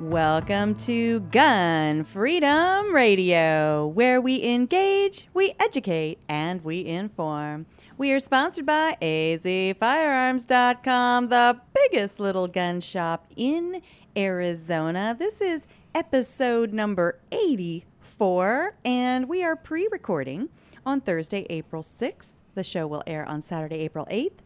Welcome 0.00 0.76
to 0.76 1.20
Gun 1.20 2.04
Freedom 2.04 2.94
Radio, 2.94 3.86
where 3.86 4.18
we 4.18 4.42
engage, 4.42 5.28
we 5.34 5.52
educate, 5.60 6.18
and 6.26 6.64
we 6.64 6.86
inform. 6.86 7.66
We 7.98 8.10
are 8.12 8.20
sponsored 8.20 8.64
by 8.64 8.96
azfirearms.com, 9.02 11.28
the 11.28 11.60
biggest 11.74 12.18
little 12.18 12.48
gun 12.48 12.80
shop 12.80 13.26
in 13.36 13.82
Arizona. 14.16 15.14
This 15.18 15.42
is 15.42 15.66
episode 15.94 16.72
number 16.72 17.18
84, 17.30 18.76
and 18.82 19.28
we 19.28 19.44
are 19.44 19.54
pre 19.54 19.86
recording 19.92 20.48
on 20.86 21.02
Thursday, 21.02 21.44
April 21.50 21.82
6th. 21.82 22.32
The 22.54 22.64
show 22.64 22.86
will 22.86 23.02
air 23.06 23.28
on 23.28 23.42
Saturday, 23.42 23.80
April 23.80 24.06
8th. 24.10 24.38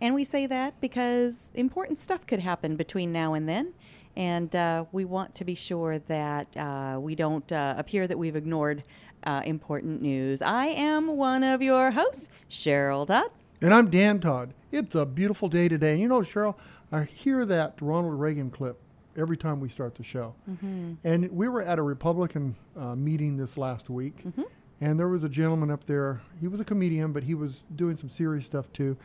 And 0.00 0.14
we 0.16 0.24
say 0.24 0.46
that 0.46 0.80
because 0.80 1.52
important 1.54 1.98
stuff 1.98 2.26
could 2.26 2.40
happen 2.40 2.76
between 2.76 3.12
now 3.12 3.34
and 3.34 3.46
then. 3.48 3.74
And 4.16 4.54
uh, 4.54 4.84
we 4.92 5.04
want 5.04 5.34
to 5.36 5.44
be 5.44 5.54
sure 5.54 5.98
that 5.98 6.56
uh, 6.56 6.98
we 7.00 7.14
don't 7.14 7.50
uh, 7.50 7.74
appear 7.76 8.06
that 8.06 8.18
we've 8.18 8.36
ignored 8.36 8.82
uh, 9.24 9.42
important 9.44 10.02
news. 10.02 10.42
I 10.42 10.66
am 10.66 11.16
one 11.16 11.42
of 11.42 11.62
your 11.62 11.92
hosts, 11.92 12.28
Cheryl 12.50 13.06
Todd. 13.06 13.30
And 13.60 13.72
I'm 13.72 13.90
Dan 13.90 14.20
Todd. 14.20 14.52
It's 14.70 14.94
a 14.94 15.06
beautiful 15.06 15.48
day 15.48 15.68
today. 15.68 15.92
And 15.92 16.00
you 16.00 16.08
know, 16.08 16.20
Cheryl, 16.20 16.56
I 16.90 17.04
hear 17.04 17.46
that 17.46 17.78
Ronald 17.80 18.18
Reagan 18.18 18.50
clip 18.50 18.78
every 19.16 19.36
time 19.36 19.60
we 19.60 19.68
start 19.68 19.94
the 19.94 20.02
show. 20.02 20.34
Mm-hmm. 20.50 20.94
And 21.04 21.30
we 21.30 21.48
were 21.48 21.62
at 21.62 21.78
a 21.78 21.82
Republican 21.82 22.56
uh, 22.76 22.94
meeting 22.94 23.36
this 23.36 23.56
last 23.56 23.88
week. 23.88 24.24
Mm-hmm. 24.24 24.42
And 24.80 24.98
there 24.98 25.08
was 25.08 25.22
a 25.22 25.28
gentleman 25.28 25.70
up 25.70 25.86
there. 25.86 26.20
He 26.40 26.48
was 26.48 26.58
a 26.58 26.64
comedian, 26.64 27.12
but 27.12 27.22
he 27.22 27.34
was 27.34 27.60
doing 27.76 27.96
some 27.96 28.10
serious 28.10 28.46
stuff 28.46 28.72
too. 28.72 28.96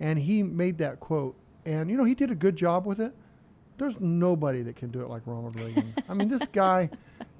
And 0.00 0.18
he 0.18 0.42
made 0.42 0.78
that 0.78 0.98
quote. 0.98 1.36
And, 1.66 1.90
you 1.90 1.96
know, 1.96 2.04
he 2.04 2.14
did 2.14 2.30
a 2.30 2.34
good 2.34 2.56
job 2.56 2.86
with 2.86 3.00
it 3.00 3.12
there's 3.78 3.98
nobody 4.00 4.62
that 4.62 4.76
can 4.76 4.90
do 4.90 5.00
it 5.02 5.08
like 5.08 5.22
Ronald 5.26 5.56
Reagan. 5.58 5.94
I 6.08 6.14
mean, 6.14 6.28
this 6.28 6.46
guy, 6.52 6.88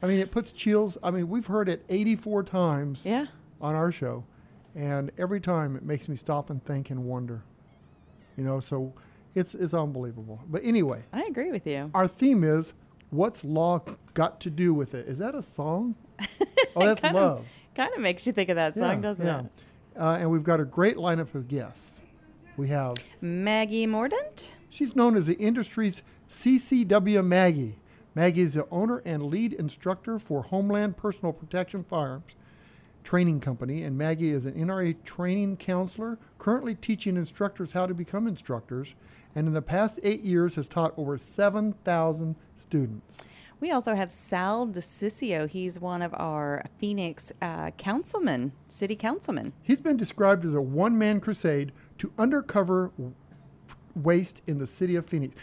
I 0.03 0.07
mean, 0.07 0.19
it 0.21 0.31
puts 0.31 0.51
chills. 0.51 0.99
I 1.03 1.11
mean, 1.11 1.29
we've 1.29 1.47
heard 1.47 1.69
it 1.69 1.85
84 1.89 2.43
times 2.45 3.01
Yeah. 3.05 3.27
on 3.61 3.75
our 3.75 3.91
show, 3.93 4.25
and 4.75 5.11
every 5.19 5.41
time 5.41 5.77
it 5.77 5.83
makes 5.83 6.09
me 6.09 6.17
stop 6.17 6.51
and 6.51 6.63
think 6.65 6.91
and 6.91 7.05
wonder. 7.05 7.43
You 8.37 8.45
know, 8.45 8.61
so 8.61 8.93
it's 9.35 9.55
it's 9.55 9.73
unbelievable. 9.75 10.41
But 10.49 10.63
anyway, 10.65 11.03
I 11.13 11.23
agree 11.23 11.51
with 11.51 11.67
you. 11.67 11.91
our 11.95 12.07
theme 12.09 12.45
is 12.45 12.73
what's 13.11 13.43
law 13.45 13.83
got 14.15 14.41
to 14.41 14.51
do 14.51 14.75
with 14.75 14.95
it? 14.95 15.09
Is 15.09 15.19
that 15.19 15.35
a 15.35 15.43
song? 15.43 15.95
oh, 16.21 16.27
that's 16.87 17.01
Kind 17.01 17.17
of- 17.17 17.37
love. 17.39 17.47
Kind 17.75 17.93
of 17.95 18.01
makes 18.01 18.27
you 18.27 18.33
think 18.33 18.49
of 18.49 18.57
that 18.57 18.75
song, 18.75 18.97
yeah, 18.97 19.01
doesn't 19.01 19.27
yeah. 19.27 19.41
it? 19.41 20.01
Uh, 20.01 20.17
and 20.21 20.31
we've 20.31 20.43
got 20.45 20.61
a 20.61 20.65
great 20.65 20.97
lineup 20.97 21.35
of 21.35 21.47
guests. 21.47 21.81
We 22.57 22.69
have 22.69 22.97
Maggie 23.21 23.87
Mordaunt. 23.87 24.53
She's 24.71 24.97
known 24.97 25.15
as 25.17 25.27
the 25.27 25.35
industry's 25.35 26.03
CCW 26.29 27.25
Maggie. 27.25 27.79
Maggie 28.15 28.43
is 28.43 28.55
the 28.55 28.67
owner 28.71 28.99
and 29.05 29.25
lead 29.25 29.53
instructor 29.53 30.19
for 30.19 30.43
Homeland 30.43 30.97
Personal 30.97 31.33
Protection 31.33 31.85
Firearms 31.85 32.35
Training 33.05 33.41
Company, 33.41 33.85
and 33.85 33.97
Maggie 33.97 34.31
is 34.31 34.47
an 34.47 34.55
NRA 34.55 34.97
training 35.05 35.59
counselor, 35.59 36.19
currently 36.39 36.75
teaching 36.75 37.17
instructors 37.17 37.71
how 37.73 37.87
to 37.87 37.95
become 37.95 38.27
instructors, 38.27 38.95
and 39.37 39.47
in 39.47 39.53
the 39.53 39.63
past 39.63 40.01
eight 40.03 40.23
years 40.23 40.57
has 40.57 40.67
taught 40.67 40.93
over 40.97 41.17
7,000 41.17 42.35
students. 42.59 43.07
We 43.61 43.71
also 43.71 43.95
have 43.95 44.11
Sal 44.11 44.67
DiCiccio. 44.67 45.49
He's 45.49 45.79
one 45.79 46.03
of 46.03 46.13
our 46.15 46.65
Phoenix 46.79 47.33
uh, 47.41 47.71
councilmen, 47.73 48.53
city 48.69 48.97
councilmen. 48.97 49.53
He's 49.63 49.81
been 49.81 49.97
described 49.97 50.45
as 50.45 50.55
a 50.55 50.61
one 50.61 50.99
man 50.99 51.21
crusade 51.21 51.73
to 51.99 52.13
undercover 52.19 52.91
waste 53.95 54.43
in 54.47 54.59
the 54.59 54.67
city 54.67 54.97
of 54.97 55.07
Phoenix. 55.07 55.35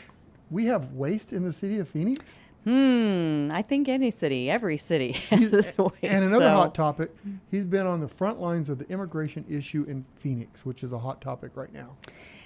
We 0.53 0.65
have 0.67 0.93
waste 0.93 1.33
in 1.33 1.43
the 1.43 1.51
city 1.51 1.79
of 1.79 1.89
Phoenix? 1.89 2.23
Hmm. 2.63 3.49
I 3.51 3.63
think 3.63 3.89
any 3.89 4.11
city, 4.11 4.51
every 4.51 4.77
city 4.77 5.11
has 5.29 5.51
waste, 5.51 5.93
and 6.03 6.23
another 6.23 6.45
so- 6.45 6.55
hot 6.55 6.75
topic, 6.75 7.11
he's 7.49 7.65
been 7.65 7.87
on 7.87 7.99
the 7.99 8.07
front 8.07 8.39
lines 8.39 8.69
of 8.69 8.77
the 8.77 8.87
immigration 8.87 9.43
issue 9.49 9.83
in 9.87 10.05
Phoenix, 10.19 10.63
which 10.63 10.83
is 10.83 10.93
a 10.93 10.99
hot 10.99 11.21
topic 11.21 11.51
right 11.55 11.73
now. 11.73 11.97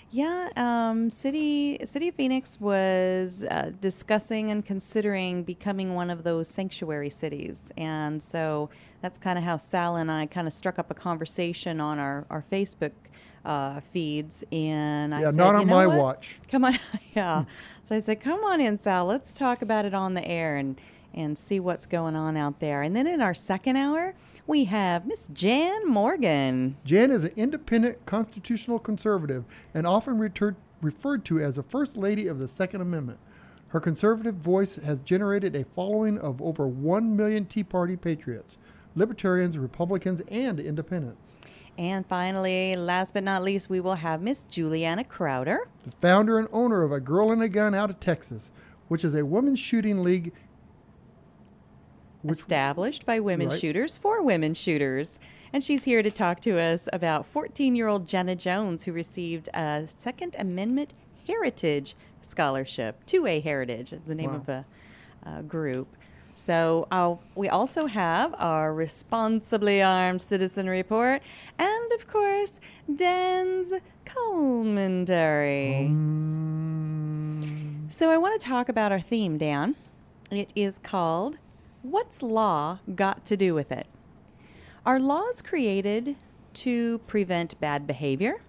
Yeah, 0.10 0.48
um, 0.56 1.10
city 1.10 1.80
City 1.84 2.08
of 2.08 2.16
Phoenix 2.16 2.62
was 2.62 3.44
uh, 3.44 3.72
discussing 3.82 4.52
and 4.52 4.66
considering 4.66 5.44
becoming 5.44 5.94
one 5.94 6.10
of 6.10 6.24
those 6.24 6.48
sanctuary 6.48 7.10
cities, 7.10 7.74
and 7.76 8.24
so 8.24 8.70
that's 9.02 9.18
kind 9.18 9.38
of 9.38 9.44
how 9.44 9.58
Sal 9.58 9.98
and 9.98 10.10
I 10.10 10.28
kind 10.28 10.48
of 10.48 10.54
struck 10.54 10.80
up 10.80 10.90
a 10.90 10.94
conversation 10.94 11.82
on 11.82 12.00
our 12.00 12.26
our 12.30 12.46
Facebook 12.50 12.94
uh, 13.48 13.80
feeds. 13.92 14.44
And 14.52 15.16
I 15.16 15.22
yeah, 15.22 15.32
said, 15.32 15.38
not 15.38 15.54
"You 15.54 15.62
on 15.62 15.68
know 15.68 15.74
my 15.74 15.88
what? 15.88 15.98
watch. 15.98 16.38
Come 16.52 16.66
on, 16.66 16.78
yeah. 17.16 17.46
so 17.82 17.96
I 17.96 18.00
said, 18.00 18.22
"Come 18.22 18.44
on 18.44 18.62
in, 18.62 18.78
Sal. 18.78 19.06
Let's 19.06 19.34
talk 19.34 19.62
about 19.64 19.86
it 19.86 19.94
on 19.94 20.14
the 20.14 20.28
air 20.28 20.58
and 20.58 20.80
and 21.14 21.38
see 21.38 21.60
what's 21.60 21.86
going 21.88 22.16
on 22.16 22.38
out 22.38 22.60
there." 22.60 22.84
And 22.84 22.96
then 22.96 23.08
in 23.08 23.22
our 23.22 23.34
second 23.34 23.78
hour, 23.78 24.14
we 24.46 24.66
have 24.66 25.08
Miss 25.08 25.30
Jan 25.34 25.88
Morgan. 25.88 26.76
Jan 26.86 27.10
is 27.10 27.24
an 27.24 27.32
independent 27.36 28.06
constitutional 28.06 28.80
conservative 28.80 29.46
and 29.74 29.88
often 29.88 30.20
retur- 30.20 30.56
referred 30.82 31.26
to 31.26 31.40
as 31.40 31.56
the 31.56 31.64
First 31.64 31.98
Lady 31.98 32.28
of 32.28 32.40
the 32.40 32.48
Second 32.48 32.82
Amendment. 32.82 33.18
Her 33.70 33.80
conservative 33.80 34.36
voice 34.36 34.76
has 34.76 35.00
generated 35.02 35.56
a 35.56 35.66
following 35.76 36.18
of 36.20 36.42
over 36.42 36.68
1 36.68 37.18
million 37.18 37.46
Tea 37.46 37.66
Party 37.66 37.98
patriots, 37.98 38.58
libertarians, 38.96 39.58
Republicans, 39.58 40.22
and 40.30 40.60
independents. 40.60 41.20
And 41.78 42.06
finally, 42.08 42.76
last 42.76 43.14
but 43.14 43.24
not 43.24 43.44
least, 43.44 43.70
we 43.70 43.80
will 43.80 43.96
have 43.96 44.22
Miss 44.22 44.44
Juliana 44.44 45.04
Crowder. 45.04 45.68
the 45.84 45.92
founder 45.92 46.40
and 46.40 46.48
owner 46.52 46.82
of 46.84 46.92
A 46.92 47.00
Girl 47.00 47.32
and 47.32 47.42
a 47.44 47.48
Gun 47.50 47.76
out 47.76 47.90
of 47.90 48.00
Texas, 48.00 48.50
which 48.88 49.04
is 49.04 49.14
a 49.14 49.24
women's 49.26 49.60
shooting 49.60 50.04
league. 50.04 50.34
Which, 52.24 52.38
established 52.40 53.06
by 53.06 53.20
women 53.20 53.50
Right. 53.50 53.60
shooters 53.60 53.96
for 53.96 54.24
women 54.24 54.54
shooters. 54.56 55.20
And 55.54 55.64
she's 55.64 55.84
here 55.86 56.02
to 56.02 56.12
talk 56.12 56.42
to 56.42 56.60
us 56.60 56.90
about 56.92 57.26
14 57.28 57.76
year 57.76 57.88
old 57.88 58.08
Jenna 58.08 58.36
Jones, 58.36 58.84
who 58.84 58.92
received 58.92 59.48
a 59.54 59.84
Second 59.86 60.36
Amendment 60.40 60.94
Heritage 61.28 61.96
Scholarship. 62.22 63.06
2A 63.06 63.40
Heritage 63.44 63.94
is 63.94 64.08
the 64.08 64.16
name 64.16 64.32
Wow. 64.32 64.36
of 64.38 64.46
the 64.48 64.66
uh, 65.26 65.42
group. 65.44 65.96
So 66.38 66.88
uh, 66.92 67.16
we 67.34 67.50
also 67.50 67.88
have 67.88 68.36
our 68.38 68.72
Responsibly 68.72 69.82
Armed 69.82 70.22
Citizen 70.22 70.70
Report 70.70 71.24
and, 71.58 71.92
of 71.94 72.08
course, 72.08 72.60
Dan's 72.96 73.74
commentary. 74.06 75.88
Mm, 75.90 77.92
So 77.92 78.12
I 78.12 78.18
want 78.18 78.40
to 78.40 78.48
talk 78.48 78.70
about 78.70 78.92
our 78.92 79.00
theme, 79.00 79.40
Dan. 79.40 79.76
It 80.30 80.54
is 80.56 80.78
called 80.78 81.38
What's 81.82 82.22
Law 82.22 82.82
Got 82.94 83.26
to 83.26 83.36
Do 83.36 83.56
with 83.56 83.72
It? 83.72 83.88
Are 84.86 85.00
laws 85.00 85.42
created 85.42 86.18
to 86.54 87.00
prevent 87.00 87.60
bad 87.60 87.88
behavior? 87.88 88.42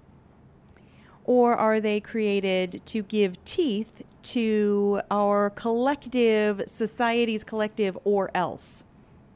Or 1.24 1.56
are 1.56 1.80
they 1.80 2.00
created 2.00 2.82
to 2.84 3.02
give 3.02 3.42
teeth 3.46 4.02
to 4.32 5.00
our 5.10 5.50
collective, 5.50 6.62
society's 6.66 7.44
collective 7.44 7.96
or 8.04 8.30
else? 8.34 8.84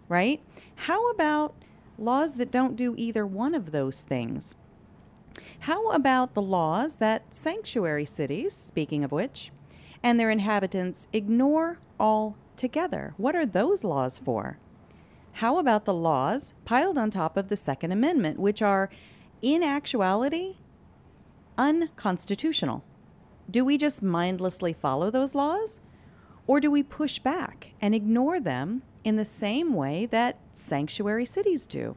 Right? 0.09 0.43
How 0.75 1.11
about 1.11 1.55
laws 1.99 2.35
that 2.35 2.50
don't 2.50 2.77
do 2.77 2.94
either 2.97 3.27
one 3.27 3.55
of 3.55 3.73
those 3.73 4.03
things? 4.03 4.55
How 5.61 5.91
about 5.93 6.35
the 6.35 6.43
laws 6.43 6.97
that 6.97 7.33
sanctuary 7.33 8.05
cities, 8.05 8.55
speaking 8.55 9.05
of 9.05 9.12
which, 9.12 9.50
and 10.03 10.19
their 10.19 10.31
inhabitants 10.31 11.06
ignore 11.12 11.79
altogether? 11.99 13.15
What 13.17 13.37
are 13.37 13.47
those 13.47 13.85
laws 13.85 14.19
for? 14.19 14.59
How 15.35 15.59
about 15.59 15.85
the 15.85 15.95
laws 15.95 16.53
piled 16.65 16.99
on 16.99 17.11
top 17.11 17.37
of 17.37 17.49
the 17.49 17.56
Second 17.56 17.93
Amendment, 17.93 18.38
which 18.38 18.61
are, 18.61 18.91
in 19.41 19.62
actuality, 19.62 20.56
unconstitutional? 21.56 22.85
Do 23.52 23.66
we 23.66 23.76
just 23.76 24.02
mindlessly 24.02 24.72
follow 24.72 25.10
those 25.10 25.34
laws? 25.34 25.78
Or 26.46 26.58
do 26.58 26.70
we 26.70 26.82
push 26.82 27.19
back 27.19 27.75
and 27.82 27.94
ignore 27.94 28.40
them 28.40 28.82
in 29.04 29.16
the 29.16 29.26
same 29.26 29.75
way 29.75 30.06
that 30.06 30.38
sanctuary 30.52 31.26
cities 31.26 31.66
do? 31.66 31.94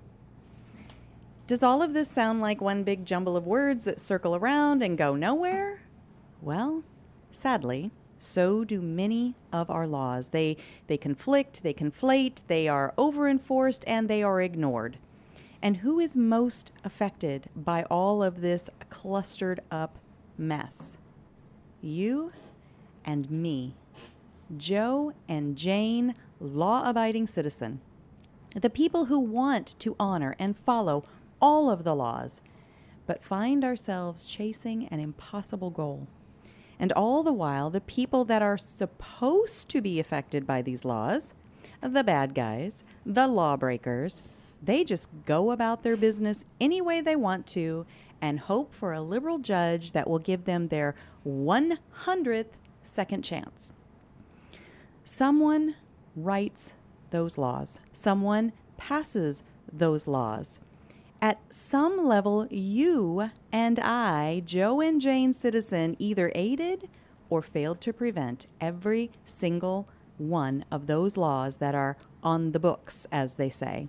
Does 1.48 1.64
all 1.64 1.82
of 1.82 1.94
this 1.94 2.12
sound 2.12 2.42
like 2.42 2.60
one 2.60 2.84
big 2.84 3.06
jumble 3.06 3.38
of 3.38 3.48
words 3.48 3.86
that 3.86 4.02
circle 4.02 4.36
around 4.36 4.84
and 4.84 4.98
go 4.98 5.16
nowhere? 5.16 5.80
Well, 6.42 6.84
sadly, 7.32 7.92
So 8.18 8.64
do 8.64 8.82
many 8.82 9.36
of 9.52 9.70
our 9.70 9.88
laws. 9.88 10.30
They 10.30 10.58
they 10.88 10.98
conflict, 10.98 11.64
they 11.64 11.74
conflate, 11.74 12.42
they 12.48 12.68
are 12.68 12.94
over-enforced 12.98 13.84
and 13.86 14.10
they 14.10 14.24
are 14.24 14.42
ignored. 14.42 14.98
And 15.62 15.78
who 15.78 16.00
is 16.00 16.16
most 16.16 16.72
affected 16.84 17.50
by 17.56 17.84
all 17.84 18.24
of 18.24 18.42
this 18.42 18.70
clustered 18.90 19.62
up 19.72 20.00
mess? 20.38 20.98
You 21.86 22.32
and 23.06 23.30
me. 23.30 23.76
Joe 24.58 25.14
and 25.30 25.56
Jane, 25.56 26.16
law 26.40 26.90
abiding 26.90 27.28
citizen. 27.28 27.80
The 28.56 28.72
people 28.72 29.06
who 29.06 29.20
want 29.20 29.76
to 29.80 29.96
honor 30.00 30.36
and 30.40 30.58
follow 30.58 31.04
all 31.40 31.70
of 31.70 31.84
the 31.84 31.96
laws, 31.96 32.42
but 33.06 33.24
find 33.24 33.64
ourselves 33.64 34.26
chasing 34.26 34.88
an 34.88 35.00
impossible 35.00 35.70
goal. 35.70 36.08
And 36.80 36.92
all 36.92 37.22
the 37.22 37.32
while, 37.32 37.70
the 37.70 37.82
people 37.82 38.26
that 38.26 38.42
are 38.42 38.58
supposed 38.58 39.70
to 39.70 39.80
be 39.80 40.00
affected 40.00 40.48
by 40.48 40.64
these 40.64 40.86
laws, 40.86 41.36
the 41.82 42.04
bad 42.04 42.34
guys, 42.34 42.84
the 43.06 43.28
lawbreakers, 43.28 44.24
they 44.60 44.84
just 44.84 45.08
go 45.28 45.52
about 45.52 45.84
their 45.84 45.98
business 45.98 46.46
any 46.60 46.82
way 46.82 47.00
they 47.00 47.16
want 47.16 47.46
to 47.46 47.86
and 48.22 48.40
hope 48.40 48.74
for 48.74 48.94
a 48.94 49.02
liberal 49.02 49.40
judge 49.40 49.92
that 49.92 50.10
will 50.10 50.20
give 50.20 50.46
them 50.46 50.68
their 50.68 50.96
100th 51.26 52.52
second 52.84 53.24
chance. 53.24 53.74
Someone 55.04 55.76
writes 56.16 56.74
those 57.12 57.38
laws, 57.38 57.80
someone 57.94 58.52
passes 58.78 59.44
those 59.72 60.08
laws. 60.08 60.60
At 61.22 61.40
some 61.50 61.98
level, 61.98 62.48
you 62.50 63.32
and 63.52 63.80
I, 63.80 64.44
Joe 64.46 64.82
and 64.82 65.00
Jane 65.00 65.34
Citizen, 65.34 65.96
either 65.98 66.32
aided 66.36 66.90
or 67.30 67.42
failed 67.42 67.82
to 67.82 67.94
prevent 67.94 68.48
every 68.60 69.12
single 69.24 69.88
one 70.18 70.66
of 70.72 70.88
those 70.88 71.18
laws 71.18 71.58
that 71.58 71.74
are 71.74 71.98
on 72.22 72.52
the 72.52 72.60
books, 72.60 73.08
as 73.12 73.36
they 73.36 73.50
say. 73.50 73.88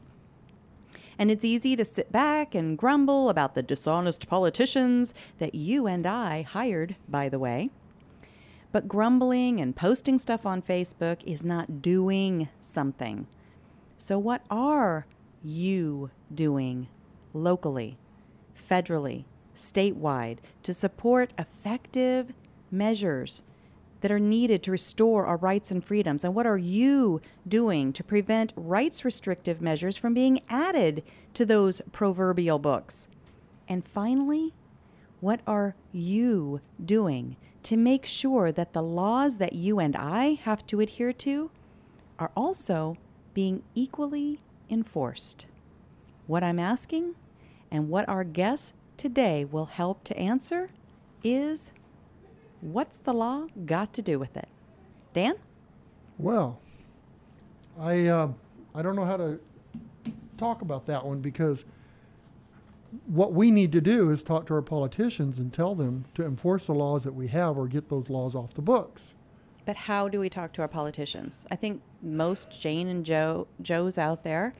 And 1.19 1.31
it's 1.31 1.45
easy 1.45 1.77
to 1.77 1.85
sit 1.85 2.13
back 2.13 2.55
and 2.55 2.77
grumble 2.77 3.29
about 3.29 3.55
the 3.55 3.63
dishonest 3.63 4.29
politicians 4.29 5.15
that 5.39 5.55
you 5.55 5.87
and 5.87 6.07
I 6.07 6.43
hired, 6.43 6.97
by 7.09 7.29
the 7.29 7.39
way. 7.39 7.71
But 8.73 8.89
grumbling 8.89 9.61
and 9.61 9.75
posting 9.75 10.19
stuff 10.19 10.45
on 10.45 10.61
Facebook 10.61 11.23
is 11.25 11.45
not 11.45 11.81
doing 11.81 12.49
something. 12.61 13.27
So, 13.97 14.19
what 14.19 14.43
are 14.51 15.07
you 15.43 16.11
doing 16.35 16.89
locally, 17.33 17.97
federally, 18.69 19.25
statewide 19.55 20.39
to 20.63 20.75
support 20.75 21.33
effective 21.39 22.35
measures 22.71 23.43
that 24.07 24.13
are 24.13 24.21
needed 24.21 24.63
to 24.63 24.71
restore 24.71 25.27
our 25.27 25.37
rights 25.37 25.73
and 25.73 25.85
freedoms? 25.85 26.23
And 26.23 26.33
what 26.33 26.47
are 26.47 26.57
you 26.57 27.21
doing 27.49 27.93
to 27.93 28.05
prevent 28.05 28.53
rights 28.55 29.05
restrictive 29.05 29.61
measures 29.61 29.97
from 29.97 30.15
being 30.15 30.43
added 30.49 31.03
to 31.35 31.45
those 31.45 31.83
proverbial 31.91 32.61
books? 32.61 33.09
And 33.67 33.85
finally, 33.85 34.55
what 35.19 35.41
are 35.45 35.75
you 35.91 36.61
doing 36.85 37.37
to 37.65 37.77
make 37.77 38.07
sure 38.07 38.53
that 38.53 38.75
the 38.75 38.83
laws 38.83 39.39
that 39.39 39.55
you 39.55 39.81
and 39.81 39.97
I 39.97 40.35
have 40.35 40.65
to 40.69 40.79
adhere 40.79 41.13
to 41.15 41.51
are 42.17 42.31
also 42.37 42.97
being 43.35 43.65
equally 43.75 44.39
enforced? 44.71 45.47
What 46.29 46.45
I'm 46.45 46.61
asking 46.61 47.17
and 47.73 47.89
what 47.89 48.09
our 48.09 48.23
guest 48.23 48.73
today 48.97 49.45
will 49.45 49.67
help 49.67 50.05
to 50.05 50.17
answer 50.17 50.71
is 51.25 51.73
what's 52.61 52.99
the 52.99 53.13
law 53.13 53.47
got 53.65 53.93
to 53.95 54.03
do 54.03 54.19
with 54.19 54.37
it? 54.37 54.49
Dan? 55.15 55.35
Well, 56.19 56.61
I 57.79 58.07
uh, 58.07 58.29
I 58.75 58.83
don't 58.83 58.97
know 58.97 59.05
how 59.05 59.17
to 59.17 59.41
talk 60.39 60.63
about 60.63 60.87
that 60.87 61.05
one 61.05 61.21
because 61.21 61.65
what 63.07 63.33
we 63.33 63.51
need 63.51 63.73
to 63.73 63.81
do 63.81 64.11
is 64.11 64.23
talk 64.23 64.47
to 64.47 64.55
our 64.55 64.63
politicians 64.63 65.39
and 65.39 65.53
tell 65.53 65.75
them 65.75 66.05
to 66.15 66.25
enforce 66.25 66.67
the 66.67 66.75
laws 66.75 67.05
that 67.05 67.13
we 67.13 67.29
have 67.29 67.59
or 67.59 67.67
get 67.67 67.89
those 67.89 68.09
laws 68.09 68.35
off 68.35 68.55
the 68.55 68.63
books. 68.63 69.03
But 69.65 69.77
how 69.77 70.09
do 70.09 70.21
we 70.21 70.29
talk 70.29 70.53
to 70.55 70.63
our 70.63 70.69
politicians? 70.69 71.47
I 71.51 71.57
think 71.57 71.83
most 72.01 72.61
Jane 72.61 72.89
and 72.89 73.05
Joe 73.05 73.49
Joes 73.61 73.99
out 73.99 74.23
there, 74.23 74.55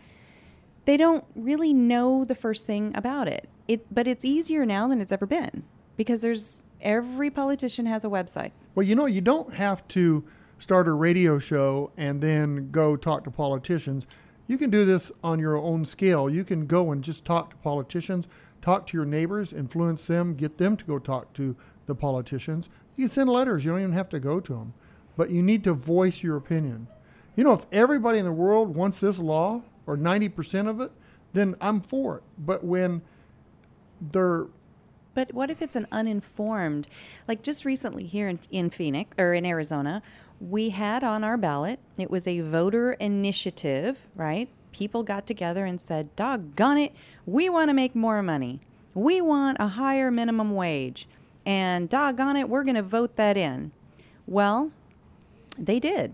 they 0.85 0.97
don't 0.97 1.25
really 1.35 1.73
know 1.73 2.25
the 2.25 2.35
first 2.35 2.67
thing 2.67 2.93
about 2.95 3.29
it. 3.29 3.49
It 3.69 3.87
but 3.95 4.07
it's 4.07 4.25
easier 4.25 4.67
now 4.67 4.89
than 4.89 5.01
it's 5.01 5.13
ever 5.13 5.27
been 5.27 5.63
because 5.97 6.21
there's 6.21 6.65
every 6.81 7.31
politician 7.31 7.87
has 7.87 8.05
a 8.05 8.09
website. 8.09 8.53
Well, 8.75 8.87
you 8.87 8.95
know, 8.95 9.07
you 9.07 9.21
don't 9.21 9.55
have 9.55 9.87
to 9.89 10.25
start 10.59 10.89
a 10.89 10.93
radio 10.93 11.39
show 11.39 11.91
and 11.97 12.21
then 12.21 12.71
go 12.71 12.97
talk 12.97 13.25
to 13.25 13.31
politicians. 13.31 14.05
You 14.47 14.59
can 14.59 14.71
do 14.71 14.85
this 14.85 15.11
on 15.23 15.39
your 15.39 15.57
own 15.57 15.85
scale. 15.85 16.31
You 16.31 16.45
can 16.45 16.67
go 16.67 16.93
and 16.93 17.03
just 17.03 17.25
talk 17.25 17.51
to 17.51 17.57
politicians, 17.57 18.27
talk 18.63 18.87
to 18.89 18.97
your 18.97 19.07
neighbors, 19.07 19.53
influence 19.53 20.07
them, 20.07 20.35
get 20.35 20.59
them 20.59 20.77
to 20.77 20.85
go 20.85 20.99
talk 20.99 21.33
to 21.35 21.57
the 21.87 21.95
politicians. 21.95 22.69
You 22.97 23.05
can 23.05 23.13
send 23.13 23.31
letters. 23.31 23.65
You 23.65 23.73
don't 23.73 23.81
even 23.81 23.93
have 23.93 24.09
to 24.11 24.21
go 24.21 24.41
to 24.41 24.53
them. 24.53 24.75
But 25.17 25.31
you 25.31 25.43
need 25.43 25.65
to 25.65 25.73
voice 25.73 26.23
your 26.23 26.37
opinion. 26.37 26.87
You 27.35 27.45
know, 27.45 27.53
if 27.53 27.67
everybody 27.73 28.19
in 28.19 28.25
the 28.25 28.33
world 28.33 28.75
wants 28.75 29.01
this 29.01 29.19
law, 29.19 29.63
or 29.87 29.97
90% 29.97 30.69
of 30.69 30.81
it, 30.81 30.91
then 31.33 31.55
I'm 31.61 31.81
for 31.81 32.19
it. 32.19 32.23
But 32.39 32.65
when 32.65 33.03
they're 34.01 34.47
But 35.17 35.33
what 35.33 35.49
if 35.49 35.63
it's 35.63 35.75
an 35.77 35.87
uninformed? 35.91 36.89
Like 37.27 37.43
just 37.43 37.65
recently 37.65 38.05
here 38.05 38.29
in, 38.29 38.39
in 38.51 38.69
Phoenix 38.69 39.17
or 39.19 39.33
in 39.33 39.47
Arizona, 39.47 40.03
we 40.39 40.69
had 40.71 41.03
on 41.03 41.25
our 41.25 41.39
ballot, 41.39 41.81
it 41.97 42.11
was 42.11 42.27
a 42.27 42.41
voter 42.41 42.93
initiative, 42.93 43.97
right? 44.15 44.51
People 44.73 45.03
got 45.03 45.27
together 45.27 45.65
and 45.65 45.81
said, 45.81 46.15
doggone 46.17 46.77
it, 46.77 46.93
we 47.25 47.49
want 47.49 47.71
to 47.71 47.75
make 47.75 47.95
more 47.95 48.23
money. 48.23 48.61
We 48.93 49.23
want 49.23 49.57
a 49.59 49.69
higher 49.69 50.11
minimum 50.11 50.55
wage. 50.55 51.09
And 51.47 51.89
doggone 51.89 52.37
it, 52.37 52.51
we're 52.51 52.65
going 52.65 52.77
to 52.77 52.83
vote 52.83 53.15
that 53.15 53.39
in. 53.39 53.73
Well, 54.27 54.71
they 55.57 55.81
did. 55.81 56.13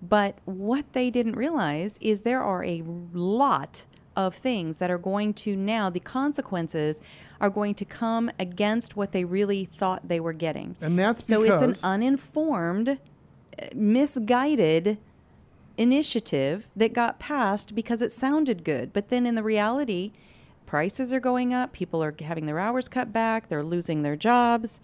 But 0.00 0.38
what 0.46 0.90
they 0.94 1.10
didn't 1.10 1.36
realize 1.36 1.98
is 2.00 2.22
there 2.22 2.42
are 2.42 2.64
a 2.64 2.82
lot 3.12 3.84
of 4.16 4.34
things 4.34 4.78
that 4.78 4.90
are 4.90 4.98
going 4.98 5.34
to 5.34 5.56
now, 5.56 5.90
the 5.90 6.00
consequences 6.00 7.00
are 7.42 7.50
going 7.50 7.74
to 7.74 7.84
come 7.84 8.30
against 8.38 8.96
what 8.96 9.10
they 9.10 9.24
really 9.24 9.64
thought 9.64 10.08
they 10.08 10.20
were 10.20 10.32
getting. 10.32 10.76
And 10.80 10.96
that's 10.96 11.26
so 11.26 11.42
it's 11.42 11.60
an 11.60 11.74
uninformed, 11.82 12.88
uh, 12.88 13.66
misguided 13.74 14.96
initiative 15.76 16.68
that 16.76 16.92
got 16.92 17.18
passed 17.18 17.74
because 17.74 18.00
it 18.00 18.12
sounded 18.12 18.62
good. 18.62 18.92
But 18.92 19.08
then 19.08 19.26
in 19.26 19.34
the 19.34 19.42
reality, 19.42 20.12
prices 20.66 21.12
are 21.12 21.18
going 21.18 21.52
up, 21.52 21.72
people 21.72 22.02
are 22.02 22.14
having 22.20 22.46
their 22.46 22.60
hours 22.60 22.88
cut 22.88 23.12
back, 23.12 23.48
they're 23.48 23.64
losing 23.64 24.02
their 24.02 24.16
jobs. 24.16 24.80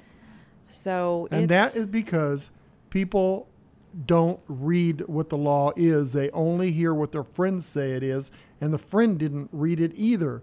So 0.66 1.28
And 1.30 1.48
that 1.48 1.76
is 1.76 1.86
because 1.86 2.50
people 2.90 3.46
don't 4.04 4.40
read 4.48 5.02
what 5.06 5.28
the 5.28 5.38
law 5.38 5.72
is. 5.76 6.12
They 6.12 6.30
only 6.30 6.72
hear 6.72 6.92
what 6.92 7.12
their 7.12 7.22
friends 7.22 7.66
say 7.66 7.92
it 7.92 8.02
is, 8.02 8.32
and 8.60 8.72
the 8.72 8.78
friend 8.78 9.16
didn't 9.16 9.48
read 9.52 9.80
it 9.80 9.92
either. 9.94 10.42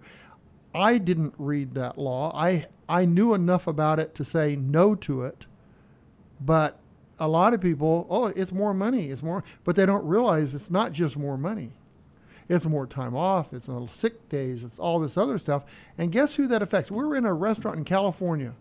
I 0.76 0.98
didn't 0.98 1.34
read 1.38 1.74
that 1.76 1.98
law. 1.98 2.32
I 2.36 2.66
I 2.88 3.06
knew 3.06 3.34
enough 3.34 3.68
about 3.68 4.00
it 4.00 4.14
to 4.16 4.26
say 4.26 4.56
no 4.56 4.96
to 4.96 5.24
it. 5.24 5.46
But 6.40 6.80
a 7.20 7.28
lot 7.28 7.54
of 7.54 7.62
people, 7.62 8.06
oh, 8.10 8.26
it's 8.28 8.52
more 8.52 8.74
money, 8.74 9.10
it's 9.10 9.24
more, 9.24 9.44
but 9.64 9.76
they 9.76 9.86
don't 9.86 10.06
realize 10.06 10.54
it's 10.54 10.70
not 10.70 10.92
just 10.92 11.16
more 11.16 11.38
money. 11.38 11.72
It's 12.48 12.66
more 12.66 12.86
time 12.86 13.16
off, 13.16 13.54
it's 13.54 13.68
sick 13.92 14.30
days, 14.30 14.64
it's 14.64 14.78
all 14.78 15.00
this 15.00 15.18
other 15.18 15.40
stuff. 15.40 15.64
And 15.98 16.12
guess 16.12 16.36
who 16.36 16.48
that 16.48 16.62
affects? 16.62 16.92
We 16.92 17.04
were 17.04 17.16
in 17.16 17.26
a 17.26 17.34
restaurant 17.34 17.78
in 17.78 17.86
California. 17.86 18.54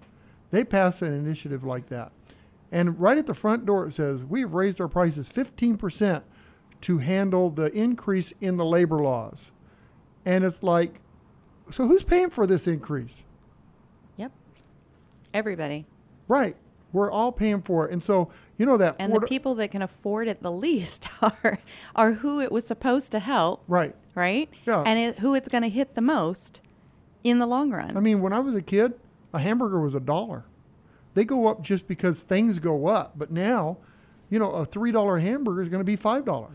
They 0.50 0.64
passed 0.64 1.02
an 1.02 1.12
initiative 1.12 1.64
like 1.64 1.88
that. 1.88 2.12
And 2.73 2.99
right 2.99 3.18
at 3.18 3.26
the 3.26 3.35
front 3.35 3.66
door, 3.66 3.87
it 3.87 3.94
says, 3.94 4.23
We've 4.23 4.52
raised 4.52 4.80
our 4.80 4.88
prices 4.88 5.28
15% 5.28 6.23
to 6.80 6.99
handle 6.99 7.50
the 7.50 7.71
increase 7.73 8.33
in 8.40 8.56
the 8.56 8.64
labor 8.64 9.02
laws. 9.02 9.37
And 10.25 10.44
it's 10.44 10.62
like, 10.62 11.00
so 11.73 11.87
who's 11.87 12.04
paying 12.04 12.30
for 12.30 12.47
this 12.47 12.66
increase? 12.66 13.23
Yep. 14.16 14.33
Everybody. 15.33 15.87
Right. 16.28 16.56
We're 16.92 17.11
all 17.11 17.33
paying 17.33 17.62
for 17.62 17.87
it. 17.88 17.92
And 17.92 18.02
so, 18.04 18.30
you 18.56 18.66
know, 18.66 18.76
that. 18.76 18.97
And 18.99 19.12
the 19.14 19.21
people 19.21 19.54
that 19.56 19.71
can 19.73 19.83
afford 19.83 20.28
it 20.28 20.42
the 20.42 20.52
least 20.52 21.06
are 21.23 21.59
are 21.97 22.12
who 22.12 22.40
it 22.40 22.52
was 22.52 22.66
supposed 22.66 23.11
to 23.12 23.18
help, 23.18 23.64
Right. 23.66 23.94
right? 24.14 24.49
Yeah. 24.66 24.83
And 24.87 24.99
it, 24.99 25.18
who 25.18 25.35
it's 25.35 25.49
going 25.49 25.62
to 25.62 25.68
hit 25.68 25.94
the 25.97 26.00
most 26.02 26.61
in 27.25 27.38
the 27.40 27.47
long 27.47 27.71
run. 27.73 27.97
I 27.97 28.00
mean, 28.00 28.21
when 28.21 28.33
I 28.33 28.38
was 28.38 28.54
a 28.54 28.62
kid, 28.62 28.92
a 29.33 29.40
hamburger 29.40 29.80
was 29.80 29.94
a 29.94 30.00
dollar. 30.00 30.44
They 31.14 31.25
go 31.25 31.47
up 31.49 31.62
just 31.62 31.87
because 31.88 32.21
things 32.21 32.59
go 32.59 32.87
up. 32.87 33.14
But 33.16 33.30
now, 33.30 33.78
you 34.30 34.38
know, 34.38 34.50
a 34.52 34.66
$3 34.66 35.21
hamburger 35.23 35.62
is 35.62 35.68
going 35.68 35.80
to 35.80 35.85
be 35.85 35.97
$5. 35.97 36.49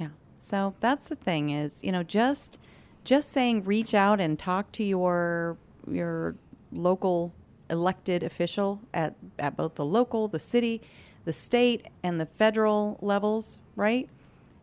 Yeah. 0.00 0.08
So 0.38 0.74
that's 0.80 1.06
the 1.06 1.16
thing 1.16 1.50
is, 1.50 1.82
you 1.84 1.92
know, 1.92 2.02
just 2.02 2.58
just 3.04 3.32
saying 3.32 3.64
reach 3.64 3.94
out 3.94 4.20
and 4.20 4.38
talk 4.38 4.70
to 4.72 4.84
your 4.84 5.56
your 5.90 6.36
local 6.72 7.32
elected 7.70 8.22
official 8.22 8.80
at, 8.92 9.14
at 9.38 9.56
both 9.56 9.74
the 9.74 9.84
local, 9.84 10.28
the 10.28 10.38
city, 10.38 10.80
the 11.24 11.32
state, 11.32 11.86
and 12.02 12.20
the 12.20 12.26
federal 12.26 12.98
levels, 13.00 13.58
right? 13.74 14.08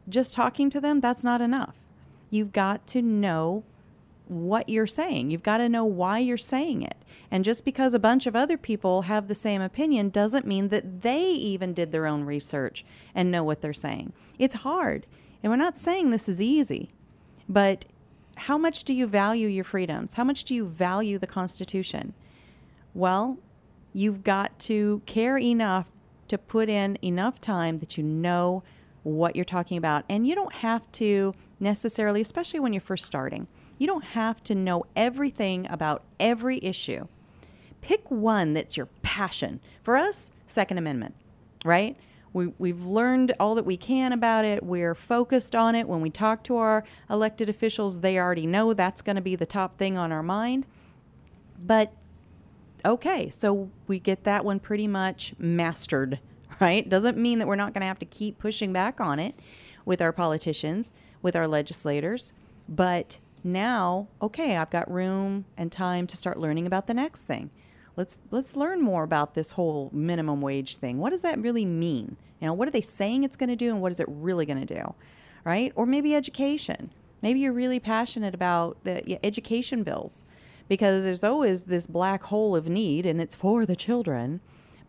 Just 0.07 0.33
talking 0.33 0.69
to 0.69 0.79
them, 0.79 1.01
that's 1.01 1.23
not 1.23 1.41
enough. 1.41 1.75
You've 2.29 2.53
got 2.53 2.85
to 2.87 3.01
know 3.01 3.63
what 4.27 4.69
you're 4.69 4.87
saying. 4.87 5.31
You've 5.31 5.43
got 5.43 5.57
to 5.57 5.67
know 5.67 5.85
why 5.85 6.19
you're 6.19 6.37
saying 6.37 6.83
it. 6.83 6.95
And 7.31 7.43
just 7.43 7.65
because 7.65 7.93
a 7.93 7.99
bunch 7.99 8.27
of 8.27 8.35
other 8.35 8.57
people 8.57 9.03
have 9.03 9.27
the 9.27 9.35
same 9.35 9.61
opinion 9.61 10.09
doesn't 10.09 10.47
mean 10.47 10.69
that 10.69 11.01
they 11.01 11.23
even 11.23 11.73
did 11.73 11.91
their 11.91 12.07
own 12.07 12.23
research 12.23 12.85
and 13.13 13.31
know 13.31 13.43
what 13.43 13.61
they're 13.61 13.73
saying. 13.73 14.13
It's 14.37 14.55
hard. 14.55 15.05
And 15.41 15.51
we're 15.51 15.57
not 15.57 15.77
saying 15.77 16.09
this 16.09 16.29
is 16.29 16.41
easy, 16.41 16.89
but 17.47 17.85
how 18.39 18.57
much 18.57 18.83
do 18.83 18.93
you 18.93 19.05
value 19.07 19.47
your 19.47 19.63
freedoms? 19.63 20.13
How 20.13 20.23
much 20.23 20.43
do 20.43 20.53
you 20.53 20.65
value 20.65 21.17
the 21.17 21.27
Constitution? 21.27 22.13
Well, 22.93 23.37
you've 23.93 24.23
got 24.23 24.57
to 24.59 25.01
care 25.05 25.37
enough 25.37 25.91
to 26.29 26.37
put 26.37 26.69
in 26.69 26.97
enough 27.03 27.41
time 27.41 27.77
that 27.77 27.97
you 27.97 28.03
know 28.03 28.63
what 29.03 29.35
you're 29.35 29.45
talking 29.45 29.77
about. 29.77 30.05
And 30.09 30.27
you 30.27 30.35
don't 30.35 30.53
have 30.53 30.89
to 30.93 31.33
necessarily, 31.59 32.21
especially 32.21 32.59
when 32.59 32.73
you're 32.73 32.81
first 32.81 33.05
starting, 33.05 33.47
you 33.77 33.87
don't 33.87 34.03
have 34.03 34.43
to 34.45 34.55
know 34.55 34.85
everything 34.95 35.67
about 35.69 36.03
every 36.19 36.59
issue. 36.63 37.07
Pick 37.81 38.09
one 38.11 38.53
that's 38.53 38.77
your 38.77 38.87
passion. 39.01 39.59
For 39.83 39.95
us, 39.97 40.31
Second 40.47 40.77
Amendment, 40.77 41.15
right? 41.63 41.97
We, 42.31 42.47
we've 42.57 42.85
learned 42.85 43.33
all 43.39 43.55
that 43.55 43.65
we 43.65 43.77
can 43.77 44.11
about 44.11 44.45
it. 44.45 44.63
We're 44.63 44.95
focused 44.95 45.55
on 45.55 45.75
it. 45.75 45.87
When 45.87 46.01
we 46.01 46.09
talk 46.09 46.43
to 46.45 46.57
our 46.57 46.83
elected 47.09 47.49
officials, 47.49 48.01
they 48.01 48.19
already 48.19 48.45
know 48.45 48.73
that's 48.73 49.01
going 49.01 49.15
to 49.15 49.21
be 49.21 49.35
the 49.35 49.45
top 49.45 49.77
thing 49.77 49.97
on 49.97 50.11
our 50.11 50.23
mind. 50.23 50.65
But 51.61 51.91
okay, 52.85 53.29
so 53.29 53.69
we 53.87 53.99
get 53.99 54.23
that 54.23 54.45
one 54.45 54.59
pretty 54.59 54.87
much 54.87 55.33
mastered, 55.37 56.19
right? 56.59 56.87
Doesn't 56.87 57.17
mean 57.17 57.39
that 57.39 57.47
we're 57.47 57.55
not 57.55 57.73
going 57.73 57.81
to 57.81 57.87
have 57.87 57.99
to 57.99 58.05
keep 58.05 58.37
pushing 58.39 58.71
back 58.71 59.01
on 59.01 59.19
it 59.19 59.35
with 59.85 60.01
our 60.01 60.11
politicians, 60.11 60.93
with 61.21 61.35
our 61.35 61.47
legislators. 61.47 62.33
But 62.67 63.19
now, 63.43 64.07
okay, 64.21 64.57
I've 64.57 64.69
got 64.69 64.89
room 64.91 65.45
and 65.57 65.71
time 65.71 66.05
to 66.07 66.17
start 66.17 66.39
learning 66.39 66.67
about 66.67 66.87
the 66.87 66.93
next 66.93 67.23
thing. 67.23 67.49
Let's 67.99 68.17
let's 68.31 68.55
learn 68.55 68.81
more 68.81 69.03
about 69.03 69.33
this 69.33 69.51
whole 69.51 69.89
minimum 69.91 70.39
wage 70.39 70.77
thing. 70.77 70.99
What 70.99 71.09
does 71.09 71.21
that 71.23 71.37
really 71.37 71.65
mean? 71.65 72.15
You 72.39 72.47
know, 72.47 72.53
what 72.53 72.65
are 72.65 72.71
they 72.71 72.79
saying 72.79 73.25
it's 73.25 73.35
going 73.35 73.49
to 73.49 73.57
do 73.57 73.71
and 73.71 73.81
what 73.81 73.91
is 73.91 73.99
it 73.99 74.05
really 74.07 74.45
going 74.45 74.65
to 74.65 74.73
do? 74.73 74.93
Right? 75.43 75.73
Or 75.75 75.85
maybe 75.85 76.15
education. 76.15 76.91
Maybe 77.21 77.41
you're 77.41 77.51
really 77.51 77.81
passionate 77.81 78.33
about 78.33 78.81
the 78.85 79.19
education 79.21 79.83
bills 79.83 80.23
because 80.69 81.03
there's 81.03 81.25
always 81.25 81.65
this 81.65 81.87
black 81.87 82.23
hole 82.23 82.55
of 82.55 82.69
need 82.69 83.05
and 83.05 83.19
it's 83.19 83.35
for 83.35 83.65
the 83.65 83.75
children. 83.75 84.39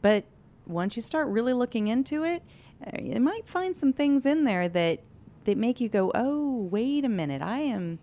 But 0.03 0.23
once 0.65 0.95
you 0.95 1.03
start 1.03 1.27
really 1.27 1.53
looking 1.53 1.89
into 1.89 2.23
it, 2.23 2.45
uh, 2.87 3.03
you 3.03 3.19
might 3.19 3.49
find 3.49 3.77
some 3.77 3.93
things 3.93 4.25
in 4.25 4.45
there 4.45 4.69
that 4.69 5.01
that 5.47 5.59
make 5.59 5.81
you 5.81 5.89
go, 5.89 6.13
"Oh, 6.15 6.69
wait 6.71 7.05
a 7.05 7.09
minute. 7.09 7.43
I 7.43 7.59
am 7.63 7.99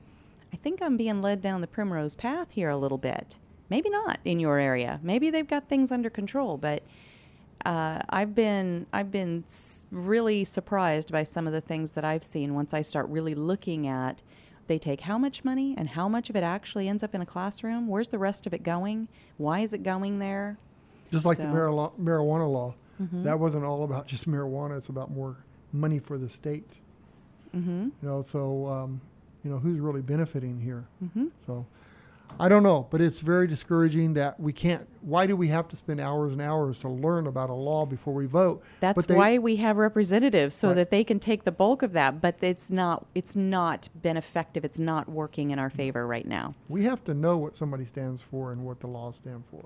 I 0.51 0.57
think 0.57 0.81
I'm 0.81 0.97
being 0.97 1.21
led 1.21 1.41
down 1.41 1.61
the 1.61 1.67
primrose 1.67 2.17
path 2.17 2.51
here 2.51 2.69
a 2.69 2.75
little 2.75 2.97
bit." 2.97 3.37
Maybe 3.69 3.89
not 3.89 4.19
in 4.23 4.39
your 4.39 4.57
area. 4.57 4.99
Maybe 5.03 5.29
they've 5.29 5.47
got 5.47 5.67
things 5.67 5.91
under 5.91 6.09
control, 6.09 6.57
but 6.57 6.83
uh, 7.65 7.99
I've 8.09 8.33
been 8.33 8.85
I've 8.93 9.11
been 9.11 9.43
really 9.91 10.45
surprised 10.45 11.11
by 11.11 11.23
some 11.23 11.47
of 11.47 11.53
the 11.53 11.61
things 11.61 11.93
that 11.93 12.05
I've 12.05 12.23
seen 12.23 12.53
once 12.53 12.73
I 12.73 12.81
start 12.81 13.09
really 13.09 13.35
looking 13.35 13.87
at. 13.87 14.21
They 14.67 14.77
take 14.77 15.01
how 15.01 15.17
much 15.17 15.45
money 15.45 15.75
and 15.77 15.89
how 15.89 16.09
much 16.09 16.29
of 16.29 16.35
it 16.35 16.43
actually 16.43 16.89
ends 16.89 17.01
up 17.01 17.15
in 17.15 17.21
a 17.21 17.25
classroom. 17.25 17.87
Where's 17.87 18.09
the 18.09 18.19
rest 18.19 18.45
of 18.45 18.53
it 18.53 18.63
going? 18.63 19.07
Why 19.37 19.61
is 19.61 19.73
it 19.73 19.81
going 19.83 20.19
there? 20.19 20.57
Just 21.11 21.25
like 21.25 21.37
so. 21.37 21.43
the 21.43 21.49
marijuana, 21.49 21.91
marijuana 21.97 22.51
law, 22.51 22.75
mm-hmm. 23.01 23.23
that 23.23 23.39
wasn't 23.39 23.63
all 23.63 23.85
about 23.85 24.07
just 24.07 24.29
marijuana. 24.29 24.77
It's 24.77 24.89
about 24.89 25.09
more 25.09 25.37
money 25.71 25.99
for 25.99 26.17
the 26.17 26.29
state. 26.29 26.69
Mm-hmm. 27.55 27.83
You 28.01 28.07
know, 28.07 28.25
so 28.29 28.67
um, 28.67 29.01
you 29.43 29.49
know 29.49 29.57
who's 29.57 29.79
really 29.79 30.01
benefiting 30.01 30.59
here. 30.59 30.85
Mm-hmm. 31.03 31.27
So 31.45 31.65
I 32.39 32.49
don't 32.49 32.63
know, 32.63 32.87
but 32.89 33.01
it's 33.01 33.19
very 33.19 33.47
discouraging 33.47 34.13
that 34.13 34.39
we 34.39 34.53
can't. 34.53 34.87
Why 35.01 35.25
do 35.25 35.35
we 35.35 35.47
have 35.47 35.67
to 35.69 35.75
spend 35.75 35.99
hours 35.99 36.33
and 36.33 36.41
hours 36.41 36.77
to 36.79 36.89
learn 36.89 37.25
about 37.25 37.49
a 37.49 37.53
law 37.53 37.85
before 37.85 38.13
we 38.13 38.25
vote? 38.25 38.63
That's 38.79 39.05
they, 39.05 39.15
why 39.15 39.37
we 39.39 39.55
have 39.57 39.77
representatives 39.77 40.53
so 40.53 40.69
right. 40.69 40.75
that 40.75 40.91
they 40.91 41.03
can 41.03 41.19
take 41.19 41.45
the 41.45 41.51
bulk 41.51 41.81
of 41.81 41.93
that. 41.93 42.21
But 42.21 42.37
it's 42.41 42.69
not. 42.69 43.07
It's 43.15 43.35
not 43.35 43.89
been 44.01 44.17
effective. 44.17 44.63
It's 44.63 44.79
not 44.79 45.09
working 45.09 45.51
in 45.51 45.59
our 45.59 45.69
favor 45.69 46.05
right 46.05 46.27
now. 46.27 46.53
We 46.69 46.83
have 46.83 47.03
to 47.05 47.13
know 47.13 47.37
what 47.37 47.55
somebody 47.55 47.85
stands 47.85 48.21
for 48.21 48.51
and 48.51 48.63
what 48.65 48.81
the 48.81 48.87
laws 48.87 49.15
stand 49.15 49.43
for. 49.49 49.65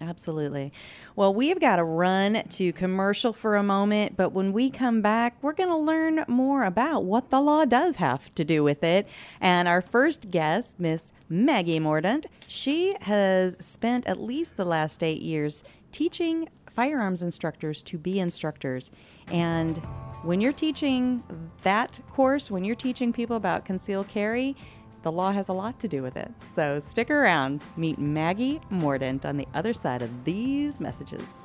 Absolutely. 0.00 0.72
Well, 1.16 1.34
we've 1.34 1.60
got 1.60 1.76
to 1.76 1.84
run 1.84 2.42
to 2.50 2.72
commercial 2.72 3.32
for 3.32 3.56
a 3.56 3.62
moment, 3.64 4.16
but 4.16 4.32
when 4.32 4.52
we 4.52 4.70
come 4.70 5.02
back, 5.02 5.36
we're 5.42 5.54
going 5.54 5.70
to 5.70 5.76
learn 5.76 6.24
more 6.28 6.62
about 6.62 7.04
what 7.04 7.30
the 7.30 7.40
law 7.40 7.64
does 7.64 7.96
have 7.96 8.32
to 8.36 8.44
do 8.44 8.62
with 8.62 8.84
it. 8.84 9.08
And 9.40 9.66
our 9.66 9.82
first 9.82 10.30
guest, 10.30 10.78
Miss 10.78 11.12
Maggie 11.28 11.80
Mordaunt, 11.80 12.26
she 12.46 12.94
has 13.00 13.56
spent 13.58 14.06
at 14.06 14.20
least 14.20 14.56
the 14.56 14.64
last 14.64 15.02
eight 15.02 15.20
years 15.20 15.64
teaching 15.90 16.48
firearms 16.74 17.24
instructors 17.24 17.82
to 17.82 17.98
be 17.98 18.20
instructors. 18.20 18.92
And 19.32 19.78
when 20.22 20.40
you're 20.40 20.52
teaching 20.52 21.24
that 21.62 21.98
course, 22.10 22.52
when 22.52 22.64
you're 22.64 22.76
teaching 22.76 23.12
people 23.12 23.36
about 23.36 23.64
concealed 23.64 24.06
carry, 24.08 24.54
the 25.08 25.12
law 25.12 25.32
has 25.32 25.48
a 25.48 25.52
lot 25.54 25.78
to 25.78 25.88
do 25.88 26.02
with 26.02 26.18
it. 26.18 26.30
So 26.46 26.78
stick 26.78 27.10
around. 27.10 27.62
Meet 27.78 27.98
Maggie 27.98 28.60
Mordaunt 28.70 29.24
on 29.24 29.38
the 29.38 29.48
other 29.54 29.72
side 29.72 30.02
of 30.02 30.10
these 30.24 30.82
messages. 30.82 31.44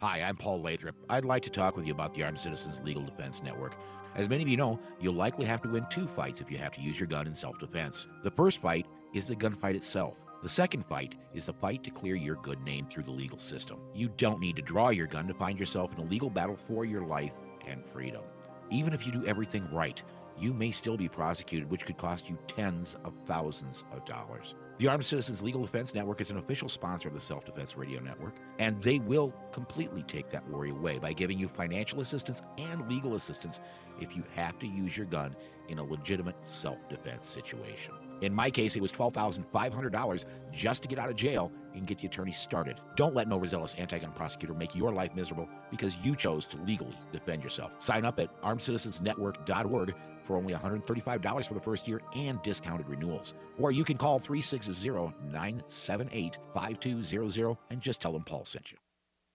Hi, 0.00 0.22
I'm 0.22 0.34
Paul 0.34 0.60
Lathrop. 0.60 0.96
I'd 1.08 1.24
like 1.24 1.44
to 1.44 1.50
talk 1.50 1.76
with 1.76 1.86
you 1.86 1.92
about 1.92 2.12
the 2.14 2.24
Armed 2.24 2.40
Citizens 2.40 2.80
Legal 2.82 3.04
Defense 3.04 3.44
Network. 3.44 3.74
As 4.16 4.28
many 4.28 4.42
of 4.42 4.48
you 4.48 4.56
know, 4.56 4.80
you'll 5.00 5.14
likely 5.14 5.44
have 5.46 5.62
to 5.62 5.68
win 5.68 5.86
two 5.88 6.08
fights 6.08 6.40
if 6.40 6.50
you 6.50 6.58
have 6.58 6.72
to 6.72 6.80
use 6.80 6.98
your 6.98 7.06
gun 7.06 7.28
in 7.28 7.34
self 7.34 7.56
defense. 7.60 8.08
The 8.24 8.30
first 8.32 8.60
fight 8.60 8.86
is 9.14 9.28
the 9.28 9.36
gunfight 9.36 9.76
itself. 9.76 10.14
The 10.42 10.48
second 10.48 10.84
fight 10.86 11.14
is 11.32 11.46
the 11.46 11.52
fight 11.52 11.84
to 11.84 11.90
clear 11.90 12.16
your 12.16 12.36
good 12.42 12.60
name 12.64 12.88
through 12.88 13.04
the 13.04 13.12
legal 13.12 13.38
system. 13.38 13.78
You 13.94 14.08
don't 14.16 14.40
need 14.40 14.56
to 14.56 14.62
draw 14.62 14.88
your 14.88 15.06
gun 15.06 15.28
to 15.28 15.34
find 15.34 15.60
yourself 15.60 15.92
in 15.92 16.04
a 16.04 16.08
legal 16.08 16.28
battle 16.28 16.58
for 16.66 16.84
your 16.84 17.06
life 17.06 17.34
and 17.68 17.84
freedom. 17.92 18.22
Even 18.70 18.92
if 18.92 19.06
you 19.06 19.12
do 19.12 19.24
everything 19.26 19.68
right, 19.72 20.02
you 20.38 20.52
may 20.52 20.70
still 20.70 20.96
be 20.96 21.08
prosecuted, 21.08 21.70
which 21.70 21.84
could 21.84 21.96
cost 21.96 22.28
you 22.28 22.38
tens 22.46 22.96
of 23.04 23.14
thousands 23.26 23.84
of 23.92 24.04
dollars. 24.04 24.54
The 24.78 24.88
Armed 24.88 25.04
Citizens 25.04 25.42
Legal 25.42 25.62
Defense 25.62 25.94
Network 25.94 26.20
is 26.20 26.30
an 26.30 26.36
official 26.36 26.68
sponsor 26.68 27.08
of 27.08 27.14
the 27.14 27.20
Self 27.20 27.46
Defense 27.46 27.76
Radio 27.76 28.00
Network, 28.00 28.34
and 28.58 28.82
they 28.82 28.98
will 28.98 29.32
completely 29.52 30.02
take 30.02 30.28
that 30.30 30.46
worry 30.50 30.70
away 30.70 30.98
by 30.98 31.14
giving 31.14 31.38
you 31.38 31.48
financial 31.48 32.00
assistance 32.00 32.42
and 32.58 32.86
legal 32.88 33.14
assistance 33.14 33.60
if 34.00 34.14
you 34.14 34.22
have 34.34 34.58
to 34.58 34.66
use 34.66 34.96
your 34.96 35.06
gun 35.06 35.34
in 35.68 35.78
a 35.78 35.84
legitimate 35.84 36.36
self 36.42 36.78
defense 36.90 37.26
situation. 37.26 37.94
In 38.20 38.34
my 38.34 38.50
case, 38.50 38.76
it 38.76 38.82
was 38.82 38.92
$12,500 38.92 40.24
just 40.52 40.82
to 40.82 40.88
get 40.88 40.98
out 40.98 41.08
of 41.08 41.16
jail 41.16 41.52
and 41.74 41.86
get 41.86 41.98
the 41.98 42.06
attorney 42.06 42.32
started. 42.32 42.80
Don't 42.96 43.14
let 43.14 43.26
an 43.26 43.32
overzealous 43.32 43.74
anti 43.74 43.98
gun 43.98 44.12
prosecutor 44.12 44.54
make 44.54 44.74
your 44.74 44.92
life 44.92 45.14
miserable 45.14 45.48
because 45.70 45.96
you 46.02 46.16
chose 46.16 46.46
to 46.46 46.56
legally 46.58 46.98
defend 47.12 47.44
yourself. 47.44 47.72
Sign 47.78 48.04
up 48.04 48.18
at 48.18 48.40
armedcitizensnetwork.org 48.42 49.94
for 50.24 50.36
only 50.36 50.54
$135 50.54 51.46
for 51.46 51.54
the 51.54 51.60
first 51.60 51.86
year 51.86 52.00
and 52.14 52.42
discounted 52.42 52.88
renewals. 52.88 53.34
Or 53.58 53.70
you 53.70 53.84
can 53.84 53.96
call 53.96 54.18
360 54.18 54.90
978 54.90 56.38
5200 56.54 57.56
and 57.70 57.80
just 57.80 58.00
tell 58.00 58.12
them 58.12 58.24
Paul 58.24 58.44
sent 58.44 58.72
you. 58.72 58.78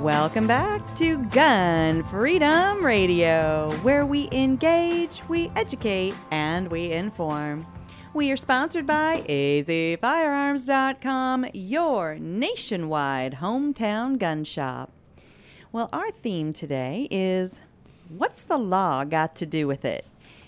Welcome 0.00 0.46
back 0.46 0.94
to 0.94 1.18
Gun 1.26 2.02
Freedom 2.04 2.82
Radio, 2.82 3.70
where 3.82 4.06
we 4.06 4.30
engage, 4.32 5.20
we 5.28 5.52
educate, 5.54 6.14
and 6.30 6.70
we 6.70 6.90
inform. 6.90 7.66
We 8.14 8.32
are 8.32 8.38
sponsored 8.38 8.86
by 8.86 9.22
azfirearms.com, 9.28 11.48
your 11.52 12.18
nationwide 12.18 13.34
hometown 13.34 14.18
gun 14.18 14.44
shop. 14.44 14.90
Well, 15.70 15.90
our 15.92 16.10
theme 16.10 16.54
today 16.54 17.06
is 17.10 17.60
what's 18.08 18.40
the 18.40 18.56
law 18.56 19.04
got 19.04 19.36
to 19.36 19.44
do 19.44 19.66
with 19.66 19.84
it? 19.84 20.06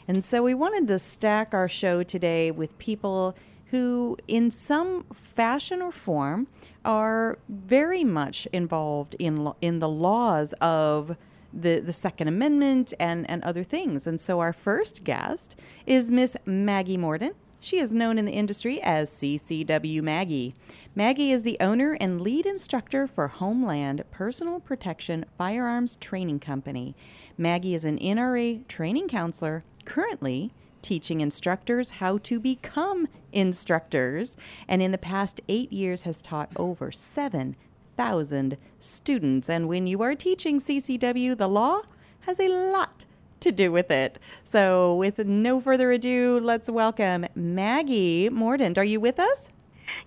And 0.08 0.24
so 0.24 0.42
we 0.42 0.54
wanted 0.54 0.88
to 0.88 0.98
stack 0.98 1.52
our 1.52 1.68
show 1.68 2.02
today 2.02 2.50
with 2.50 2.78
people 2.78 3.36
who, 3.66 4.16
in 4.26 4.50
some 4.50 5.04
fashion 5.34 5.82
or 5.82 5.92
form, 5.92 6.46
are 6.84 7.38
very 7.48 8.04
much 8.04 8.46
involved 8.52 9.16
in 9.18 9.52
in 9.60 9.78
the 9.78 9.88
laws 9.88 10.52
of 10.60 11.16
the, 11.52 11.80
the 11.80 11.92
Second 11.92 12.28
Amendment 12.28 12.94
and, 12.98 13.28
and 13.28 13.42
other 13.44 13.62
things. 13.62 14.06
And 14.06 14.20
so 14.20 14.40
our 14.40 14.52
first 14.52 15.04
guest 15.04 15.54
is 15.86 16.10
Miss 16.10 16.36
Maggie 16.46 16.96
Mordaunt. 16.96 17.34
She 17.60 17.78
is 17.78 17.94
known 17.94 18.18
in 18.18 18.24
the 18.24 18.32
industry 18.32 18.80
as 18.82 19.10
CCW 19.10 20.02
Maggie. 20.02 20.54
Maggie 20.96 21.30
is 21.30 21.42
the 21.42 21.56
owner 21.60 21.96
and 22.00 22.20
lead 22.20 22.44
instructor 22.44 23.06
for 23.06 23.28
Homeland 23.28 24.02
Personal 24.10 24.60
Protection 24.60 25.24
Firearms 25.38 25.96
Training 25.96 26.40
Company. 26.40 26.96
Maggie 27.38 27.74
is 27.74 27.84
an 27.84 27.98
NRA 27.98 28.66
training 28.66 29.08
counselor 29.08 29.64
currently 29.84 30.52
teaching 30.82 31.20
instructors 31.20 31.92
how 31.92 32.18
to 32.18 32.38
become 32.40 33.06
instructors, 33.32 34.36
and 34.68 34.82
in 34.82 34.92
the 34.92 34.98
past 34.98 35.40
eight 35.48 35.72
years 35.72 36.02
has 36.02 36.20
taught 36.20 36.50
over 36.56 36.92
7,000 36.92 38.56
students. 38.78 39.48
And 39.48 39.68
when 39.68 39.86
you 39.86 40.02
are 40.02 40.14
teaching 40.14 40.58
CCW, 40.58 41.36
the 41.36 41.48
law 41.48 41.82
has 42.20 42.38
a 42.40 42.48
lot 42.48 43.04
to 43.40 43.52
do 43.52 43.72
with 43.72 43.90
it. 43.90 44.18
So, 44.44 44.94
with 44.96 45.18
no 45.18 45.60
further 45.60 45.92
ado, 45.92 46.40
let's 46.42 46.70
welcome 46.70 47.26
Maggie 47.34 48.28
Mordaunt. 48.30 48.78
Are 48.78 48.84
you 48.84 49.00
with 49.00 49.18
us? 49.18 49.50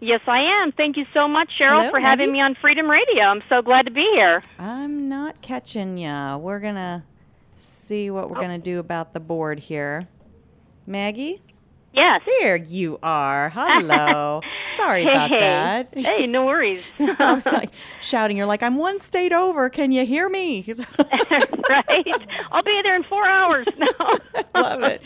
Yes, 0.01 0.21
I 0.27 0.39
am. 0.61 0.71
Thank 0.71 0.97
you 0.97 1.05
so 1.13 1.27
much, 1.27 1.49
Cheryl, 1.59 1.79
Hello, 1.79 1.89
for 1.89 1.99
having 1.99 2.27
Maggie. 2.27 2.33
me 2.33 2.41
on 2.41 2.55
Freedom 2.61 2.89
Radio. 2.89 3.23
I'm 3.23 3.41
so 3.49 3.61
glad 3.61 3.83
to 3.83 3.91
be 3.91 4.05
here. 4.13 4.41
I'm 4.59 5.07
not 5.07 5.41
catching 5.41 5.97
ya. 5.97 6.37
We're 6.37 6.59
going 6.59 6.75
to 6.75 7.03
see 7.55 8.09
what 8.09 8.29
we're 8.29 8.35
going 8.39 8.49
to 8.49 8.57
do 8.57 8.79
about 8.79 9.13
the 9.13 9.19
board 9.19 9.59
here. 9.59 10.07
Maggie? 10.85 11.41
Yes. 11.93 12.21
There 12.25 12.57
you 12.57 12.99
are. 13.01 13.49
Hello. 13.49 14.41
Sorry 14.77 15.03
about 15.03 15.29
that. 15.39 15.93
Hey, 15.93 16.27
no 16.27 16.45
worries. 16.45 16.83
Like 17.45 17.71
shouting. 18.01 18.35
You're 18.35 18.45
like, 18.45 18.61
I'm 18.61 18.75
one 18.77 18.99
state 18.99 19.31
over. 19.31 19.69
Can 19.69 19.91
you 19.91 20.05
hear 20.05 20.27
me? 20.27 20.65
right. 21.69 22.05
I'll 22.51 22.63
be 22.63 22.81
there 22.83 22.95
in 22.95 23.03
four 23.03 23.25
hours. 23.25 23.65
No. 23.77 24.17
Love 24.55 24.83
it. 24.83 25.01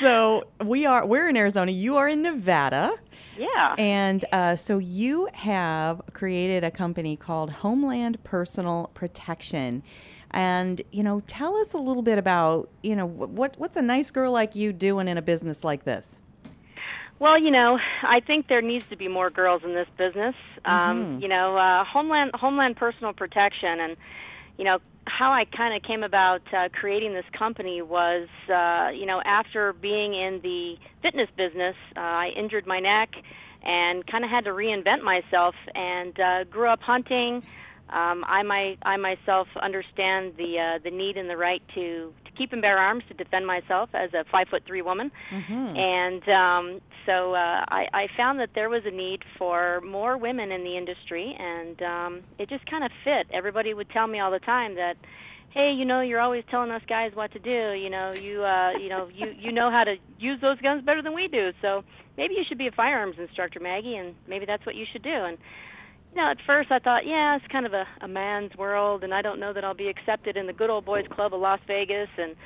So 0.00 0.44
we 0.64 0.86
are. 0.86 1.06
We're 1.06 1.28
in 1.28 1.36
Arizona. 1.36 1.70
You 1.70 1.96
are 1.96 2.08
in 2.08 2.22
Nevada. 2.22 2.92
Yeah. 3.38 3.74
And 3.78 4.24
uh, 4.32 4.56
so 4.56 4.78
you 4.78 5.28
have 5.34 6.02
created 6.12 6.64
a 6.64 6.70
company 6.70 7.16
called 7.16 7.50
Homeland 7.50 8.22
Personal 8.24 8.90
Protection. 8.94 9.82
And 10.34 10.82
you 10.90 11.04
know, 11.04 11.22
tell 11.28 11.56
us 11.56 11.74
a 11.74 11.78
little 11.78 12.02
bit 12.02 12.18
about 12.18 12.68
you 12.82 12.96
know 12.96 13.06
what 13.06 13.56
what's 13.56 13.76
a 13.76 13.82
nice 13.82 14.10
girl 14.10 14.32
like 14.32 14.56
you 14.56 14.72
doing 14.72 15.06
in 15.06 15.16
a 15.16 15.22
business 15.22 15.62
like 15.62 15.84
this. 15.84 16.18
Well, 17.20 17.38
you 17.40 17.52
know, 17.52 17.78
I 18.02 18.18
think 18.18 18.48
there 18.48 18.60
needs 18.60 18.84
to 18.90 18.96
be 18.96 19.06
more 19.06 19.30
girls 19.30 19.62
in 19.62 19.74
this 19.74 19.86
business. 19.96 20.34
Um, 20.64 21.20
You 21.22 21.28
know, 21.28 21.56
uh, 21.56 21.84
Homeland 21.84 22.32
Homeland 22.34 22.76
Personal 22.76 23.12
Protection, 23.12 23.78
and 23.78 23.96
you 24.58 24.64
know 24.64 24.78
how 25.06 25.30
I 25.32 25.44
kind 25.44 25.72
of 25.76 25.82
came 25.82 26.02
about 26.02 26.42
uh, 26.52 26.68
creating 26.72 27.12
this 27.12 27.26
company 27.38 27.82
was, 27.82 28.26
uh, 28.48 28.88
you 28.92 29.06
know, 29.06 29.20
after 29.24 29.72
being 29.74 30.14
in 30.14 30.40
the 30.42 30.76
fitness 31.02 31.28
business, 31.36 31.76
uh, 31.96 32.00
I 32.00 32.32
injured 32.34 32.66
my 32.66 32.80
neck 32.80 33.10
and 33.62 34.04
kind 34.06 34.24
of 34.24 34.30
had 34.30 34.44
to 34.44 34.50
reinvent 34.50 35.02
myself, 35.02 35.54
and 35.76 36.18
uh, 36.18 36.44
grew 36.44 36.68
up 36.68 36.80
hunting. 36.80 37.44
Um, 37.90 38.24
I 38.26 38.42
my 38.42 38.76
I 38.82 38.96
myself 38.96 39.46
understand 39.60 40.34
the 40.36 40.58
uh, 40.58 40.78
the 40.82 40.90
need 40.90 41.16
and 41.16 41.28
the 41.28 41.36
right 41.36 41.62
to 41.74 42.12
to 42.24 42.30
keep 42.36 42.52
and 42.52 42.62
bear 42.62 42.78
arms 42.78 43.04
to 43.08 43.14
defend 43.14 43.46
myself 43.46 43.90
as 43.94 44.12
a 44.14 44.24
five 44.30 44.48
foot 44.48 44.62
three 44.66 44.82
woman, 44.82 45.12
and 45.76 46.28
um, 46.28 46.80
so 47.06 47.34
uh, 47.34 47.64
I, 47.68 47.86
I 47.92 48.06
found 48.16 48.40
that 48.40 48.50
there 48.54 48.68
was 48.70 48.82
a 48.86 48.90
need 48.90 49.22
for 49.38 49.80
more 49.82 50.16
women 50.16 50.50
in 50.50 50.64
the 50.64 50.76
industry, 50.76 51.36
and 51.38 51.82
um, 51.82 52.20
it 52.38 52.48
just 52.48 52.64
kind 52.70 52.84
of 52.84 52.90
fit. 53.04 53.26
Everybody 53.32 53.74
would 53.74 53.90
tell 53.90 54.06
me 54.06 54.18
all 54.20 54.30
the 54.30 54.38
time 54.38 54.76
that, 54.76 54.96
hey, 55.50 55.72
you 55.72 55.84
know, 55.84 56.00
you're 56.00 56.20
always 56.20 56.44
telling 56.50 56.70
us 56.70 56.82
guys 56.88 57.12
what 57.14 57.32
to 57.32 57.38
do. 57.38 57.72
You 57.72 57.90
know, 57.90 58.12
you 58.14 58.42
uh, 58.42 58.72
you 58.80 58.88
know, 58.88 59.08
you 59.14 59.34
you 59.38 59.52
know 59.52 59.70
how 59.70 59.84
to 59.84 59.96
use 60.18 60.40
those 60.40 60.58
guns 60.60 60.84
better 60.84 61.02
than 61.02 61.14
we 61.14 61.28
do. 61.28 61.52
So 61.60 61.84
maybe 62.16 62.34
you 62.34 62.44
should 62.48 62.58
be 62.58 62.66
a 62.66 62.72
firearms 62.72 63.16
instructor, 63.18 63.60
Maggie, 63.60 63.96
and 63.96 64.14
maybe 64.26 64.46
that's 64.46 64.64
what 64.64 64.74
you 64.74 64.86
should 64.90 65.02
do. 65.02 65.10
And 65.10 65.38
you 66.14 66.22
know, 66.22 66.30
at 66.30 66.36
first 66.46 66.70
I 66.70 66.78
thought, 66.78 67.06
yeah, 67.06 67.36
it's 67.36 67.46
kind 67.50 67.66
of 67.66 67.72
a, 67.72 67.84
a 68.00 68.06
man's 68.06 68.54
world, 68.56 69.02
and 69.02 69.12
I 69.12 69.20
don't 69.20 69.40
know 69.40 69.52
that 69.52 69.64
I'll 69.64 69.74
be 69.74 69.88
accepted 69.88 70.36
in 70.36 70.46
the 70.46 70.52
good 70.52 70.70
old 70.70 70.84
boys 70.84 71.04
club 71.10 71.34
of 71.34 71.40
Las 71.40 71.58
Vegas. 71.66 72.08
And 72.16 72.36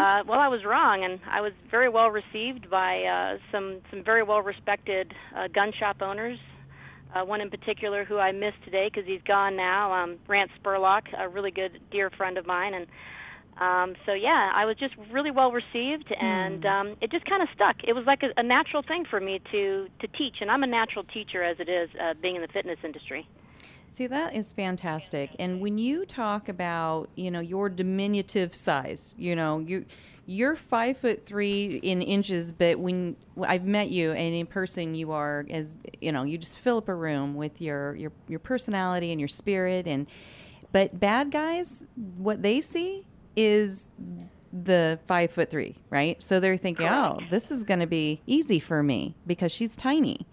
uh, 0.00 0.24
well, 0.26 0.40
I 0.40 0.48
was 0.48 0.64
wrong, 0.64 1.04
and 1.04 1.20
I 1.30 1.40
was 1.40 1.52
very 1.70 1.88
well 1.88 2.08
received 2.08 2.68
by 2.68 3.02
uh, 3.04 3.38
some 3.52 3.80
some 3.90 4.02
very 4.02 4.24
well 4.24 4.40
respected 4.42 5.14
uh, 5.36 5.46
gun 5.48 5.72
shop 5.78 5.98
owners. 6.02 6.38
Uh, 7.14 7.24
one 7.24 7.40
in 7.40 7.48
particular 7.48 8.04
who 8.04 8.18
I 8.18 8.32
miss 8.32 8.54
today 8.64 8.90
because 8.92 9.06
he's 9.06 9.22
gone 9.22 9.56
now, 9.56 9.92
um, 9.92 10.16
Rance 10.26 10.50
Spurlock, 10.60 11.02
a 11.16 11.28
really 11.28 11.52
good 11.52 11.78
dear 11.92 12.10
friend 12.10 12.36
of 12.36 12.44
mine, 12.44 12.74
and 12.74 12.88
um, 13.60 13.94
so 14.04 14.12
yeah, 14.12 14.50
I 14.54 14.64
was 14.64 14.76
just 14.76 14.94
really 15.12 15.30
well 15.30 15.52
received, 15.52 16.12
and 16.20 16.66
um, 16.66 16.96
it 17.00 17.10
just 17.10 17.24
kind 17.24 17.42
of 17.42 17.48
stuck. 17.54 17.76
It 17.84 17.92
was 17.92 18.04
like 18.04 18.22
a, 18.22 18.30
a 18.36 18.42
natural 18.42 18.82
thing 18.82 19.04
for 19.08 19.20
me 19.20 19.40
to 19.52 19.88
to 20.00 20.08
teach, 20.08 20.36
and 20.40 20.50
I'm 20.50 20.62
a 20.62 20.66
natural 20.66 21.04
teacher 21.04 21.42
as 21.42 21.58
it 21.60 21.68
is 21.68 21.88
uh, 22.00 22.14
being 22.20 22.36
in 22.36 22.42
the 22.42 22.48
fitness 22.48 22.78
industry. 22.82 23.28
See, 23.90 24.08
that 24.08 24.34
is 24.34 24.50
fantastic. 24.50 25.30
And 25.38 25.60
when 25.60 25.78
you 25.78 26.04
talk 26.04 26.48
about, 26.48 27.10
you 27.14 27.30
know, 27.30 27.38
your 27.38 27.68
diminutive 27.68 28.56
size, 28.56 29.14
you 29.16 29.36
know, 29.36 29.60
you 29.60 29.84
you're 30.26 30.56
five 30.56 30.98
foot 30.98 31.24
three 31.24 31.76
in 31.76 32.02
inches, 32.02 32.50
but 32.50 32.80
when 32.80 33.14
I've 33.40 33.64
met 33.64 33.90
you 33.90 34.10
and 34.10 34.34
in 34.34 34.46
person, 34.46 34.96
you 34.96 35.12
are 35.12 35.46
as 35.48 35.76
you 36.00 36.10
know, 36.10 36.24
you 36.24 36.38
just 36.38 36.58
fill 36.58 36.78
up 36.78 36.88
a 36.88 36.94
room 36.94 37.36
with 37.36 37.60
your 37.60 37.94
your 37.94 38.10
your 38.26 38.40
personality 38.40 39.12
and 39.12 39.20
your 39.20 39.28
spirit. 39.28 39.86
And 39.86 40.08
but 40.72 40.98
bad 40.98 41.30
guys, 41.30 41.84
what 42.16 42.42
they 42.42 42.60
see 42.60 43.04
is 43.36 43.86
the 44.52 44.98
five 45.06 45.30
foot 45.30 45.50
three, 45.50 45.76
right? 45.90 46.22
So 46.22 46.38
they're 46.38 46.56
thinking, 46.56 46.86
oh, 46.86 47.18
this 47.30 47.50
is 47.50 47.64
going 47.64 47.80
to 47.80 47.86
be 47.86 48.20
easy 48.26 48.60
for 48.60 48.82
me 48.82 49.14
because 49.26 49.50
she's 49.50 49.74
tiny. 49.74 50.26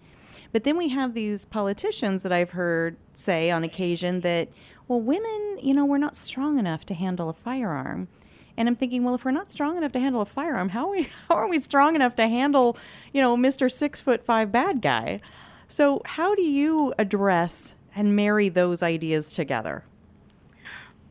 But 0.52 0.64
then 0.64 0.76
we 0.76 0.88
have 0.90 1.14
these 1.14 1.44
politicians 1.44 2.22
that 2.22 2.32
I've 2.32 2.50
heard 2.50 2.96
say 3.14 3.50
on 3.50 3.64
occasion 3.64 4.20
that, 4.20 4.48
well, 4.86 5.00
women, 5.00 5.58
you 5.62 5.74
know, 5.74 5.84
we're 5.84 5.98
not 5.98 6.14
strong 6.14 6.58
enough 6.58 6.84
to 6.86 6.94
handle 6.94 7.28
a 7.28 7.32
firearm. 7.32 8.08
And 8.56 8.68
I'm 8.68 8.76
thinking, 8.76 9.02
well, 9.02 9.14
if 9.14 9.24
we're 9.24 9.30
not 9.30 9.50
strong 9.50 9.78
enough 9.78 9.92
to 9.92 9.98
handle 9.98 10.20
a 10.20 10.26
firearm, 10.26 10.68
how 10.68 10.88
are 10.88 10.90
we, 10.90 11.02
how 11.28 11.36
are 11.36 11.48
we 11.48 11.58
strong 11.58 11.94
enough 11.94 12.14
to 12.16 12.28
handle, 12.28 12.76
you 13.12 13.20
know, 13.20 13.36
Mr. 13.36 13.72
Six 13.72 14.00
Foot 14.00 14.24
Five 14.24 14.52
bad 14.52 14.82
guy? 14.82 15.20
So, 15.68 16.02
how 16.04 16.34
do 16.34 16.42
you 16.42 16.92
address 16.98 17.76
and 17.96 18.14
marry 18.14 18.50
those 18.50 18.82
ideas 18.82 19.32
together? 19.32 19.84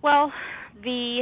Well, 0.03 0.31
the 0.83 1.21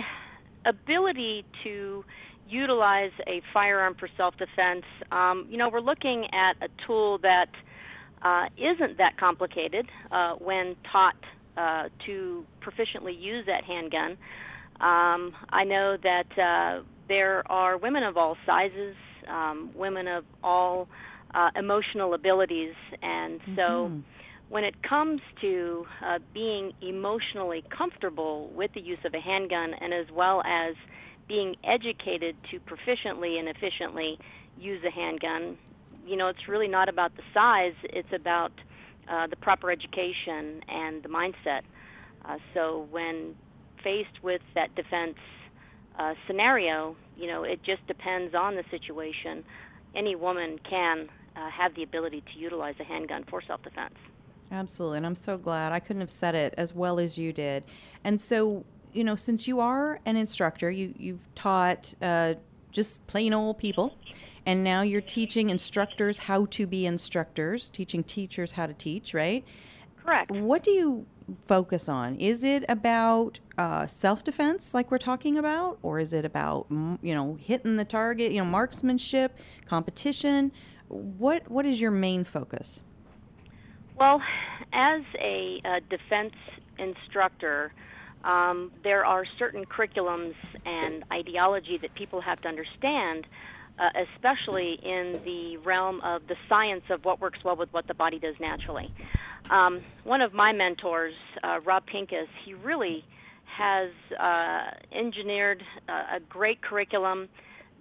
ability 0.65 1.45
to 1.63 2.03
utilize 2.47 3.11
a 3.27 3.41
firearm 3.53 3.95
for 3.99 4.09
self-defense, 4.17 4.85
um, 5.11 5.47
you 5.49 5.57
know, 5.57 5.69
we're 5.69 5.79
looking 5.81 6.25
at 6.33 6.55
a 6.61 6.69
tool 6.85 7.19
that 7.19 7.49
uh, 8.21 8.45
isn't 8.57 8.97
that 8.97 9.17
complicated 9.17 9.87
uh, 10.11 10.33
when 10.33 10.75
taught 10.91 11.15
uh, 11.57 11.89
to 12.05 12.45
proficiently 12.61 13.19
use 13.19 13.45
that 13.45 13.63
handgun. 13.63 14.11
Um, 14.81 15.33
I 15.49 15.63
know 15.65 15.97
that 16.01 16.39
uh, 16.39 16.83
there 17.07 17.43
are 17.51 17.77
women 17.77 18.03
of 18.03 18.17
all 18.17 18.37
sizes, 18.45 18.95
um, 19.27 19.71
women 19.75 20.07
of 20.07 20.23
all 20.43 20.87
uh, 21.33 21.49
emotional 21.55 22.13
abilities. 22.13 22.73
And 23.01 23.39
so, 23.55 23.91
when 24.49 24.63
it 24.63 24.75
comes 24.87 25.21
to 25.41 25.85
uh, 26.05 26.19
being 26.33 26.71
emotionally 26.81 27.63
comfortable 27.75 28.51
with 28.55 28.71
the 28.73 28.81
use 28.81 28.99
of 29.05 29.13
a 29.13 29.19
handgun, 29.19 29.73
and 29.79 29.93
as 29.93 30.07
well 30.13 30.41
as 30.41 30.75
being 31.27 31.55
educated 31.63 32.35
to 32.49 32.59
proficiently 32.59 33.39
and 33.39 33.47
efficiently 33.47 34.17
use 34.57 34.81
a 34.85 34.91
handgun, 34.91 35.57
you 36.05 36.17
know, 36.17 36.27
it's 36.27 36.47
really 36.47 36.67
not 36.67 36.89
about 36.89 37.15
the 37.15 37.21
size, 37.33 37.75
it's 37.83 38.11
about 38.13 38.51
uh, 39.09 39.27
the 39.27 39.35
proper 39.35 39.71
education 39.71 40.61
and 40.67 41.03
the 41.03 41.09
mindset. 41.09 41.61
Uh, 42.25 42.37
so 42.53 42.87
when 42.89 43.35
faced 43.83 44.23
with 44.23 44.41
that 44.55 44.73
defense 44.75 45.15
uh, 45.99 46.13
scenario, 46.27 46.95
you 47.15 47.27
know, 47.27 47.43
it 47.43 47.59
just 47.63 47.85
depends 47.87 48.33
on 48.33 48.55
the 48.55 48.63
situation. 48.71 49.43
Any 49.95 50.15
woman 50.15 50.57
can 50.67 51.07
uh, 51.35 51.49
have 51.55 51.75
the 51.75 51.83
ability 51.83 52.23
to 52.33 52.39
utilize 52.39 52.75
a 52.79 52.83
handgun 52.83 53.25
for 53.29 53.41
self 53.45 53.61
defense. 53.63 53.93
Absolutely. 54.51 54.97
And 54.97 55.05
I'm 55.05 55.15
so 55.15 55.37
glad 55.37 55.71
I 55.71 55.79
couldn't 55.79 56.01
have 56.01 56.09
said 56.09 56.35
it 56.35 56.53
as 56.57 56.73
well 56.73 56.99
as 56.99 57.17
you 57.17 57.31
did. 57.31 57.63
And 58.03 58.19
so, 58.19 58.65
you 58.93 59.03
know, 59.03 59.15
since 59.15 59.47
you 59.47 59.59
are 59.59 59.99
an 60.05 60.17
instructor, 60.17 60.71
you, 60.71 60.93
you've 60.97 61.27
taught 61.35 61.93
uh, 62.01 62.35
just 62.71 63.05
plain 63.07 63.33
old 63.33 63.57
people, 63.59 63.97
and 64.45 64.63
now 64.63 64.81
you're 64.81 65.01
teaching 65.01 65.49
instructors 65.49 66.17
how 66.17 66.45
to 66.47 66.65
be 66.65 66.85
instructors, 66.85 67.69
teaching 67.69 68.03
teachers 68.03 68.53
how 68.53 68.65
to 68.65 68.73
teach, 68.73 69.13
right? 69.13 69.43
Correct. 70.03 70.31
What 70.31 70.63
do 70.63 70.71
you 70.71 71.05
focus 71.45 71.87
on? 71.87 72.15
Is 72.15 72.43
it 72.43 72.65
about 72.67 73.39
uh, 73.57 73.85
self 73.85 74.23
defense, 74.23 74.73
like 74.73 74.89
we're 74.89 74.97
talking 74.97 75.37
about, 75.37 75.77
or 75.83 75.99
is 75.99 76.13
it 76.13 76.25
about 76.25 76.65
you 76.69 77.13
know 77.13 77.37
hitting 77.39 77.75
the 77.75 77.85
target, 77.85 78.31
you 78.31 78.39
know, 78.39 78.45
marksmanship, 78.45 79.37
competition? 79.67 80.51
What 80.87 81.49
what 81.51 81.65
is 81.67 81.79
your 81.79 81.91
main 81.91 82.23
focus? 82.23 82.81
Well, 83.99 84.21
as 84.71 85.01
a, 85.21 85.61
uh 85.65 85.79
defense 85.89 86.33
instructor, 86.77 87.73
um, 88.23 88.71
there 88.81 89.05
are 89.05 89.25
certain 89.37 89.65
curriculums 89.65 90.35
and 90.65 91.03
ideology 91.11 91.77
that 91.81 91.93
people 91.95 92.21
have 92.21 92.39
to 92.41 92.47
understand, 92.47 93.27
uh, 93.77 93.89
especially 94.15 94.79
in 94.81 95.19
the 95.25 95.57
realm 95.65 95.99
of 96.01 96.27
the 96.27 96.35
science 96.47 96.83
of 96.89 97.03
what 97.03 97.19
works 97.19 97.39
well 97.43 97.57
with 97.57 97.73
what 97.73 97.87
the 97.87 97.93
body 97.93 98.19
does 98.19 98.35
naturally. 98.39 98.93
Um, 99.49 99.81
one 100.05 100.21
of 100.21 100.33
my 100.33 100.53
mentors, 100.53 101.13
uh, 101.43 101.59
Rob 101.65 101.85
Pincus, 101.85 102.27
he 102.45 102.53
really 102.53 103.03
has 103.45 103.89
uh, 104.17 104.71
engineered 104.97 105.61
uh, 105.89 106.17
a 106.17 106.19
great 106.21 106.61
curriculum 106.61 107.27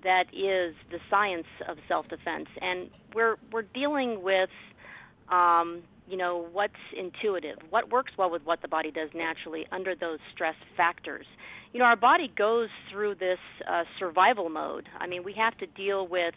that 0.03 0.25
is 0.33 0.75
the 0.91 0.99
science 1.11 1.47
of 1.69 1.79
self-defense, 1.87 2.49
and 2.61 2.91
we're 3.15 3.37
we're 3.53 3.63
dealing 3.63 4.23
with 4.23 4.51
um, 5.29 5.83
you 6.09 6.17
know 6.17 6.47
what's 6.53 6.75
intuitive, 6.97 7.59
what 7.71 7.91
works 7.91 8.13
well 8.17 8.31
with 8.31 8.45
what 8.45 8.63
the 8.63 8.69
body 8.69 8.91
does 8.91 9.11
naturally 9.15 9.67
under 9.71 9.95
those 9.95 10.19
stress 10.33 10.57
factors. 10.77 11.27
You 11.73 11.81
know, 11.81 11.85
our 11.87 11.97
body 11.97 12.33
goes 12.35 12.71
through 12.91 13.17
this 13.17 13.39
uh, 13.69 13.85
survival 13.99 14.49
mode. 14.49 14.89
I 14.99 15.07
mean, 15.07 15.23
we 15.23 15.35
have 15.35 15.57
to 15.59 15.67
deal 15.67 16.07
with 16.07 16.35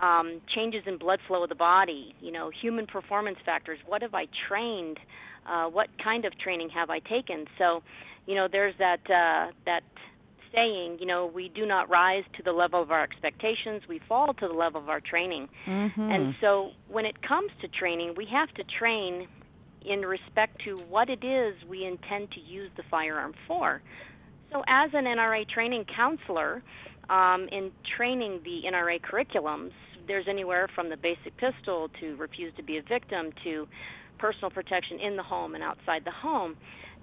um, 0.00 0.40
changes 0.54 0.84
in 0.86 0.96
blood 0.98 1.20
flow 1.26 1.42
of 1.42 1.48
the 1.48 1.54
body. 1.54 2.14
You 2.20 2.32
know, 2.32 2.50
human 2.50 2.86
performance 2.86 3.38
factors. 3.44 3.78
What 3.86 4.02
have 4.02 4.14
I 4.14 4.26
trained? 4.48 4.98
Uh, 5.46 5.66
what 5.66 5.88
kind 6.02 6.24
of 6.24 6.38
training 6.38 6.70
have 6.70 6.88
I 6.88 7.00
taken? 7.00 7.46
So, 7.58 7.82
you 8.26 8.34
know, 8.34 8.48
there's 8.50 8.74
that 8.78 9.00
uh, 9.10 9.52
that 9.66 9.82
saying, 10.54 10.98
you 11.00 11.06
know, 11.06 11.26
we 11.26 11.48
do 11.48 11.66
not 11.66 11.88
rise 11.88 12.24
to 12.36 12.42
the 12.42 12.52
level 12.52 12.80
of 12.80 12.90
our 12.90 13.02
expectations, 13.02 13.82
we 13.88 14.00
fall 14.08 14.32
to 14.34 14.48
the 14.48 14.54
level 14.54 14.80
of 14.80 14.88
our 14.88 15.00
training. 15.00 15.48
Mm-hmm. 15.66 16.00
And 16.00 16.34
so 16.40 16.70
when 16.88 17.04
it 17.04 17.20
comes 17.22 17.50
to 17.60 17.68
training, 17.68 18.14
we 18.16 18.26
have 18.32 18.52
to 18.54 18.64
train 18.78 19.26
in 19.84 20.00
respect 20.00 20.62
to 20.64 20.76
what 20.88 21.10
it 21.10 21.24
is 21.24 21.54
we 21.68 21.84
intend 21.84 22.30
to 22.32 22.40
use 22.40 22.70
the 22.76 22.82
firearm 22.90 23.34
for. 23.46 23.82
So, 24.50 24.62
as 24.68 24.90
an 24.94 25.04
NRA 25.04 25.48
training 25.48 25.84
counselor, 25.94 26.62
um, 27.10 27.48
in 27.52 27.70
training 27.96 28.40
the 28.44 28.62
NRA 28.70 29.00
curriculums, 29.00 29.72
there's 30.06 30.26
anywhere 30.28 30.68
from 30.74 30.88
the 30.88 30.96
basic 30.96 31.36
pistol 31.36 31.90
to 32.00 32.16
refuse 32.16 32.54
to 32.56 32.62
be 32.62 32.78
a 32.78 32.82
victim 32.82 33.30
to 33.42 33.66
personal 34.18 34.50
protection 34.50 35.00
in 35.00 35.16
the 35.16 35.22
home 35.22 35.54
and 35.54 35.64
outside 35.64 36.04
the 36.04 36.10
home. 36.10 36.56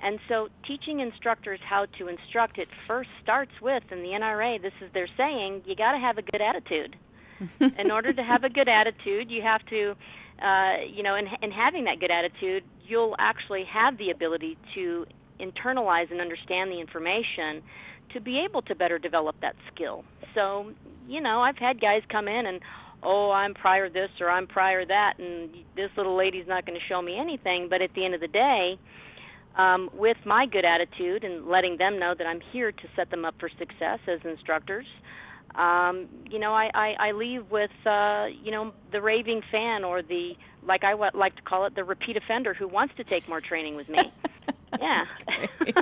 And 0.03 0.19
so, 0.27 0.49
teaching 0.65 0.99
instructors 0.99 1.59
how 1.63 1.85
to 1.99 2.07
instruct 2.07 2.57
it 2.57 2.67
first 2.87 3.09
starts 3.21 3.51
with, 3.61 3.83
in 3.91 4.01
the 4.01 4.09
NRA, 4.09 4.61
this 4.61 4.73
is 4.81 4.91
their 4.93 5.07
saying, 5.15 5.61
you 5.65 5.75
got 5.75 5.91
to 5.91 5.99
have 5.99 6.17
a 6.17 6.23
good 6.23 6.41
attitude. 6.41 6.95
in 7.59 7.91
order 7.91 8.11
to 8.13 8.23
have 8.23 8.43
a 8.43 8.49
good 8.49 8.67
attitude, 8.67 9.29
you 9.29 9.41
have 9.41 9.65
to, 9.67 9.95
uh, 10.43 10.77
you 10.87 11.03
know, 11.03 11.15
in, 11.15 11.27
in 11.41 11.51
having 11.51 11.85
that 11.85 11.99
good 11.99 12.11
attitude, 12.11 12.63
you'll 12.87 13.15
actually 13.19 13.63
have 13.65 13.97
the 13.97 14.09
ability 14.09 14.57
to 14.75 15.05
internalize 15.39 16.11
and 16.11 16.21
understand 16.21 16.71
the 16.71 16.79
information 16.79 17.63
to 18.13 18.19
be 18.19 18.39
able 18.39 18.61
to 18.63 18.75
better 18.75 18.99
develop 18.99 19.35
that 19.41 19.55
skill. 19.73 20.03
So, 20.35 20.71
you 21.07 21.21
know, 21.21 21.41
I've 21.41 21.57
had 21.57 21.79
guys 21.79 22.01
come 22.09 22.27
in 22.27 22.45
and, 22.45 22.59
oh, 23.03 23.31
I'm 23.31 23.53
prior 23.53 23.89
this 23.89 24.09
or 24.19 24.29
I'm 24.29 24.47
prior 24.47 24.85
that, 24.85 25.13
and 25.17 25.49
this 25.75 25.89
little 25.97 26.15
lady's 26.15 26.47
not 26.47 26.65
going 26.65 26.77
to 26.77 26.85
show 26.87 27.01
me 27.01 27.17
anything. 27.17 27.67
But 27.69 27.81
at 27.81 27.93
the 27.93 28.05
end 28.05 28.13
of 28.13 28.21
the 28.21 28.27
day, 28.27 28.77
um, 29.55 29.89
with 29.93 30.17
my 30.25 30.45
good 30.45 30.65
attitude 30.65 31.23
and 31.23 31.47
letting 31.47 31.77
them 31.77 31.99
know 31.99 32.13
that 32.17 32.25
I'm 32.25 32.41
here 32.51 32.71
to 32.71 32.87
set 32.95 33.09
them 33.09 33.25
up 33.25 33.35
for 33.39 33.49
success 33.49 33.99
as 34.07 34.19
instructors. 34.23 34.85
Um, 35.55 36.07
you 36.29 36.39
know, 36.39 36.53
I, 36.53 36.71
I, 36.73 36.95
I 36.99 37.11
leave 37.11 37.51
with 37.51 37.71
uh, 37.85 38.27
you 38.41 38.51
know 38.51 38.73
the 38.91 39.01
raving 39.01 39.41
fan 39.51 39.83
or 39.83 40.01
the 40.01 40.35
like 40.65 40.83
I 40.83 40.91
w- 40.91 41.11
like 41.13 41.35
to 41.35 41.41
call 41.41 41.65
it 41.65 41.75
the 41.75 41.83
repeat 41.83 42.15
offender 42.15 42.53
who 42.53 42.67
wants 42.67 42.95
to 42.97 43.03
take 43.03 43.27
more 43.27 43.41
training 43.41 43.75
with 43.75 43.89
me. 43.89 44.11
yeah, 44.79 45.03
That's 45.03 45.13
great. 45.59 45.75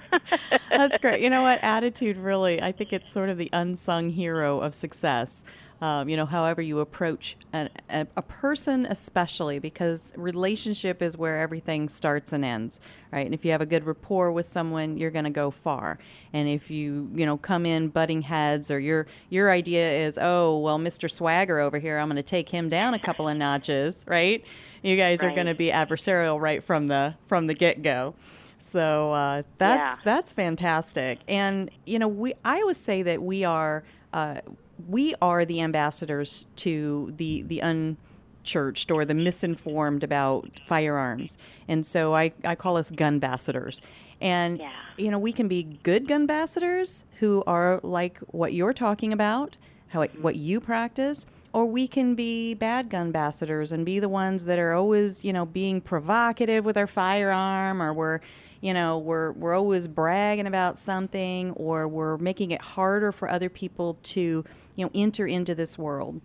That's 0.70 0.98
great. 0.98 1.22
You 1.22 1.30
know 1.30 1.44
what? 1.44 1.60
Attitude 1.62 2.18
really, 2.18 2.62
I 2.62 2.72
think 2.72 2.94
it's 2.94 3.10
sort 3.10 3.30
of 3.30 3.38
the 3.38 3.50
unsung 3.54 4.10
hero 4.10 4.60
of 4.60 4.74
success. 4.74 5.44
Um, 5.82 6.10
you 6.10 6.18
know, 6.18 6.26
however 6.26 6.62
you 6.62 6.80
approach 6.80 7.38
an, 7.54 7.70
a, 7.90 8.06
a 8.18 8.22
person, 8.22 8.86
especially 8.86 9.60
because 9.60 10.12
relationship 10.18 11.02
is 11.02 11.18
where 11.18 11.40
everything 11.40 11.88
starts 11.88 12.34
and 12.34 12.44
ends, 12.44 12.82
right? 13.14 13.26
And 13.26 13.34
if 13.34 13.46
you 13.46 13.52
have 13.52 13.62
a 13.62 13.66
good 13.66 13.86
rapport 13.86 14.30
with 14.32 14.46
someone, 14.46 14.98
you're 14.98 15.10
going 15.12 15.24
to 15.24 15.30
go 15.32 15.52
far. 15.52 15.98
And 16.34 16.50
if 16.50 16.70
you, 16.70 17.10
you 17.16 17.26
know, 17.26 17.38
come 17.38 17.66
in 17.66 17.88
butting 17.88 18.24
heads, 18.24 18.70
or 18.70 18.80
your 18.80 19.08
your 19.30 19.50
idea 19.52 20.06
is, 20.06 20.18
oh, 20.22 20.60
well, 20.60 20.78
Mr. 20.80 21.10
Swagger 21.10 21.60
over 21.60 21.80
here, 21.80 21.98
I'm 21.98 22.08
going 22.08 22.18
to 22.18 22.24
take 22.24 22.50
him 22.50 22.68
down 22.68 22.94
a 22.94 23.00
couple 23.00 23.30
of 23.30 23.38
notches, 23.38 24.04
right? 24.08 24.44
You 24.84 24.98
guys 24.98 25.24
are 25.24 25.34
going 25.34 25.48
to 25.48 25.56
be 25.56 25.72
adversarial 25.72 26.40
right 26.42 26.64
from 26.64 26.88
the 26.88 27.16
from 27.28 27.48
the 27.48 27.54
get 27.54 27.82
go. 27.84 28.16
So 28.58 29.14
uh, 29.14 29.44
that's 29.58 29.98
Yeah. 30.00 30.04
that's 30.04 30.34
fantastic. 30.34 31.20
And 31.30 31.70
you 31.86 32.00
know, 32.00 32.10
we 32.10 32.34
I 32.44 32.60
always 32.60 32.78
say 32.78 33.02
that 33.04 33.22
we 33.22 33.46
are 33.46 33.84
uh, 34.14 34.42
we 34.88 35.14
are 35.22 35.46
the 35.46 35.62
ambassadors 35.62 36.46
to 36.58 37.14
the 37.18 37.42
the 37.44 37.60
unchurched 37.60 38.92
or 38.92 39.06
the 39.06 39.14
misinformed 39.14 40.04
about 40.04 40.50
firearms. 40.68 41.38
And 41.68 41.86
so 41.86 42.16
I, 42.16 42.32
I 42.44 42.56
call 42.56 42.78
us 42.78 42.92
gun 42.92 43.16
ambassadors. 43.16 43.82
And 44.22 44.60
Yeah. 44.60 44.72
you 44.98 45.12
know, 45.12 45.20
we 45.20 45.32
can 45.32 45.48
be 45.48 45.64
good 45.84 46.08
gun 46.08 46.22
ambassadors 46.22 47.06
who 47.20 47.44
are 47.48 47.80
like 47.84 48.18
what 48.28 48.54
you're 48.54 48.74
talking 48.74 49.14
about, 49.14 49.58
how 49.90 50.02
it, 50.02 50.22
what 50.22 50.36
you 50.36 50.60
practice, 50.60 51.26
or 51.54 51.66
we 51.66 51.88
can 51.88 52.16
be 52.16 52.54
bad 52.54 52.90
gun 52.90 53.08
ambassadors 53.08 53.72
and 53.72 53.86
be 53.86 54.00
the 54.00 54.10
ones 54.10 54.46
that 54.46 54.60
are 54.60 54.74
always, 54.74 55.24
you 55.24 55.34
know, 55.34 55.46
being 55.46 55.82
provocative 55.82 56.64
with 56.66 56.78
our 56.78 56.86
firearm, 56.88 57.82
or 57.82 57.92
we're, 57.94 58.20
you 58.62 58.74
know, 58.74 58.98
we're 58.98 59.32
we're 59.32 59.56
always 59.56 59.88
bragging 59.88 60.46
about 60.46 60.78
something, 60.78 61.52
or 61.52 61.88
we're 61.88 62.18
making 62.18 62.52
it 62.52 62.62
harder 62.62 63.12
for 63.12 63.30
other 63.30 63.50
people 63.50 63.98
to, 64.04 64.44
you 64.80 64.86
know, 64.86 64.92
enter 64.96 65.28
into 65.28 65.54
this 65.54 65.78
world. 65.78 66.22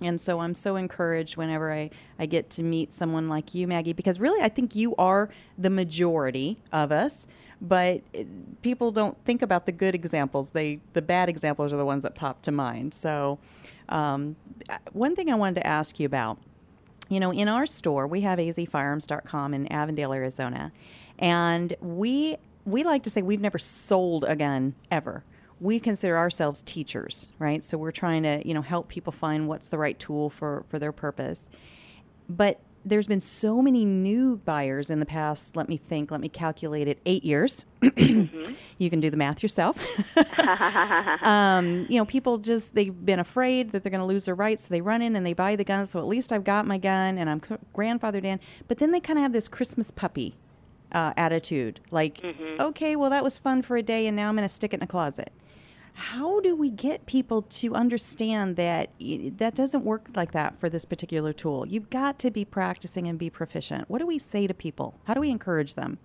And 0.00 0.18
so 0.18 0.40
I'm 0.40 0.54
so 0.54 0.76
encouraged 0.76 1.36
whenever 1.36 1.70
I, 1.70 1.90
I 2.18 2.24
get 2.24 2.48
to 2.50 2.62
meet 2.62 2.94
someone 2.94 3.28
like 3.28 3.54
you, 3.54 3.66
Maggie, 3.66 3.92
because 3.92 4.18
really 4.18 4.42
I 4.42 4.48
think 4.48 4.74
you 4.74 4.96
are 4.96 5.28
the 5.58 5.68
majority 5.68 6.62
of 6.72 6.92
us, 6.92 7.26
but 7.60 8.00
people 8.62 8.90
don't 8.90 9.22
think 9.26 9.42
about 9.42 9.66
the 9.66 9.72
good 9.72 9.94
examples. 9.94 10.52
They 10.52 10.80
the 10.94 11.02
bad 11.02 11.28
examples 11.28 11.74
are 11.74 11.76
the 11.76 11.84
ones 11.84 12.02
that 12.04 12.14
pop 12.14 12.40
to 12.42 12.50
mind. 12.50 12.94
So 12.94 13.38
um, 13.90 14.36
one 14.92 15.14
thing 15.14 15.30
I 15.30 15.34
wanted 15.34 15.56
to 15.56 15.66
ask 15.66 16.00
you 16.00 16.06
about, 16.06 16.38
you 17.10 17.20
know, 17.20 17.30
in 17.30 17.48
our 17.48 17.66
store 17.66 18.06
we 18.06 18.22
have 18.22 18.38
azfirearms.com 18.38 19.52
in 19.52 19.70
Avondale, 19.70 20.14
Arizona, 20.14 20.72
and 21.18 21.76
we 21.82 22.38
we 22.64 22.82
like 22.82 23.02
to 23.02 23.10
say 23.10 23.20
we've 23.20 23.42
never 23.42 23.58
sold 23.58 24.24
a 24.24 24.36
gun 24.36 24.74
ever 24.90 25.22
we 25.60 25.78
consider 25.78 26.16
ourselves 26.16 26.62
teachers, 26.62 27.28
right? 27.38 27.62
So 27.62 27.76
we're 27.76 27.90
trying 27.90 28.22
to, 28.22 28.46
you 28.46 28.54
know, 28.54 28.62
help 28.62 28.88
people 28.88 29.12
find 29.12 29.46
what's 29.46 29.68
the 29.68 29.78
right 29.78 29.98
tool 29.98 30.30
for 30.30 30.64
for 30.68 30.78
their 30.78 30.92
purpose. 30.92 31.48
But 32.28 32.60
there's 32.84 33.06
been 33.06 33.20
so 33.20 33.60
many 33.60 33.84
new 33.84 34.38
buyers 34.38 34.88
in 34.88 35.00
the 35.00 35.06
past, 35.06 35.54
let 35.54 35.68
me 35.68 35.76
think, 35.76 36.10
let 36.10 36.20
me 36.20 36.28
calculate 36.28 36.88
it, 36.88 36.98
eight 37.04 37.24
years. 37.24 37.64
mm-hmm. 37.82 38.52
You 38.78 38.88
can 38.88 39.00
do 39.00 39.10
the 39.10 39.18
math 39.18 39.42
yourself. 39.42 39.76
um, 41.26 41.84
you 41.90 41.98
know, 41.98 42.06
people 42.06 42.38
just, 42.38 42.74
they've 42.74 43.04
been 43.04 43.18
afraid 43.18 43.72
that 43.72 43.82
they're 43.82 43.90
going 43.90 44.00
to 44.00 44.06
lose 44.06 44.24
their 44.24 44.34
rights. 44.34 44.62
So 44.62 44.68
they 44.70 44.80
run 44.80 45.02
in 45.02 45.14
and 45.14 45.26
they 45.26 45.34
buy 45.34 45.54
the 45.54 45.64
gun. 45.64 45.86
So 45.86 45.98
at 45.98 46.06
least 46.06 46.32
I've 46.32 46.44
got 46.44 46.66
my 46.66 46.78
gun 46.78 47.18
and 47.18 47.28
I'm 47.28 47.40
grandfathered 47.74 48.24
in. 48.24 48.40
But 48.68 48.78
then 48.78 48.90
they 48.90 49.00
kind 49.00 49.18
of 49.18 49.22
have 49.22 49.34
this 49.34 49.48
Christmas 49.48 49.90
puppy 49.90 50.34
uh, 50.92 51.12
attitude 51.18 51.80
like, 51.90 52.22
mm-hmm. 52.22 52.58
okay, 52.58 52.96
well, 52.96 53.10
that 53.10 53.22
was 53.22 53.36
fun 53.36 53.60
for 53.60 53.76
a 53.76 53.82
day 53.82 54.06
and 54.06 54.16
now 54.16 54.30
I'm 54.30 54.36
going 54.36 54.48
to 54.48 54.54
stick 54.54 54.72
it 54.72 54.78
in 54.78 54.84
a 54.84 54.86
closet 54.86 55.30
how 56.00 56.40
do 56.40 56.56
we 56.56 56.70
get 56.70 57.04
people 57.04 57.42
to 57.42 57.74
understand 57.74 58.56
that 58.56 58.90
that 59.36 59.54
doesn't 59.54 59.84
work 59.84 60.08
like 60.16 60.32
that 60.32 60.58
for 60.58 60.70
this 60.70 60.86
particular 60.86 61.34
tool? 61.34 61.66
You've 61.66 61.90
got 61.90 62.18
to 62.20 62.30
be 62.30 62.44
practicing 62.44 63.06
and 63.06 63.18
be 63.18 63.28
proficient. 63.28 63.90
What 63.90 63.98
do 63.98 64.06
we 64.06 64.18
say 64.18 64.46
to 64.46 64.54
people? 64.54 64.94
How 65.04 65.12
do 65.12 65.20
we 65.20 65.30
encourage 65.30 65.74
them? 65.74 65.98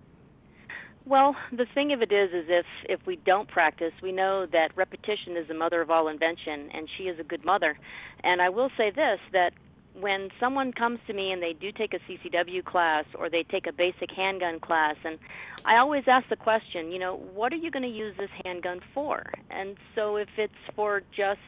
Well, 1.06 1.34
the 1.50 1.66
thing 1.72 1.92
of 1.92 2.02
it 2.02 2.12
is, 2.12 2.30
is 2.34 2.44
if 2.48 2.66
if 2.88 3.06
we 3.06 3.16
don't 3.16 3.48
practice, 3.48 3.92
we 4.02 4.12
know 4.12 4.44
that 4.52 4.76
repetition 4.76 5.36
is 5.36 5.48
the 5.48 5.54
mother 5.54 5.80
of 5.80 5.90
all 5.90 6.08
invention, 6.08 6.68
and 6.74 6.88
she 6.98 7.04
is 7.04 7.18
a 7.18 7.24
good 7.24 7.44
mother. 7.44 7.78
And 8.22 8.42
I 8.42 8.50
will 8.50 8.70
say 8.76 8.90
this: 8.90 9.18
that 9.32 9.52
when 10.00 10.28
someone 10.38 10.72
comes 10.72 10.98
to 11.06 11.12
me 11.12 11.32
and 11.32 11.42
they 11.42 11.52
do 11.52 11.72
take 11.72 11.94
a 11.94 11.98
CCW 11.98 12.64
class 12.64 13.04
or 13.18 13.30
they 13.30 13.44
take 13.44 13.66
a 13.66 13.72
basic 13.72 14.10
handgun 14.10 14.60
class, 14.60 14.96
and 15.04 15.18
I 15.64 15.78
always 15.78 16.04
ask 16.06 16.28
the 16.28 16.36
question, 16.36 16.92
you 16.92 16.98
know, 16.98 17.16
what 17.34 17.52
are 17.52 17.56
you 17.56 17.70
going 17.70 17.82
to 17.82 17.88
use 17.88 18.14
this 18.18 18.30
handgun 18.44 18.80
for? 18.92 19.24
And 19.50 19.76
so 19.94 20.16
if 20.16 20.28
it's 20.36 20.52
for 20.74 21.02
just 21.16 21.40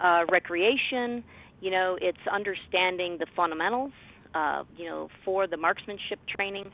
uh, 0.00 0.24
recreation, 0.30 1.22
you 1.60 1.70
know, 1.70 1.98
it's 2.00 2.18
understanding 2.30 3.18
the 3.18 3.26
fundamentals, 3.36 3.92
uh, 4.34 4.64
you 4.76 4.86
know, 4.86 5.08
for 5.24 5.46
the 5.46 5.56
marksmanship 5.56 6.18
training. 6.28 6.70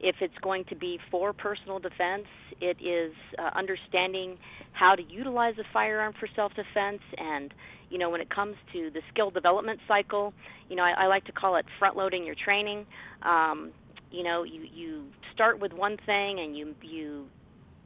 If 0.00 0.16
it's 0.20 0.36
going 0.42 0.64
to 0.64 0.74
be 0.74 0.98
for 1.12 1.32
personal 1.32 1.78
defense, 1.78 2.26
it 2.60 2.76
is 2.84 3.12
uh, 3.38 3.50
understanding 3.54 4.36
how 4.72 4.96
to 4.96 5.02
utilize 5.02 5.54
a 5.58 5.64
firearm 5.72 6.12
for 6.18 6.28
self-defense 6.34 7.02
and 7.18 7.54
you 7.92 7.98
know, 7.98 8.08
when 8.08 8.22
it 8.22 8.30
comes 8.30 8.56
to 8.72 8.90
the 8.90 9.02
skill 9.12 9.30
development 9.30 9.78
cycle, 9.86 10.32
you 10.70 10.76
know, 10.76 10.82
I, 10.82 11.04
I 11.04 11.06
like 11.06 11.24
to 11.26 11.32
call 11.32 11.56
it 11.56 11.66
front 11.78 11.94
loading 11.94 12.24
your 12.24 12.34
training. 12.42 12.86
Um, 13.22 13.72
you 14.10 14.22
know, 14.22 14.44
you, 14.44 14.62
you 14.74 15.04
start 15.34 15.60
with 15.60 15.72
one 15.72 15.98
thing 16.06 16.40
and 16.40 16.56
you, 16.56 16.74
you 16.82 17.26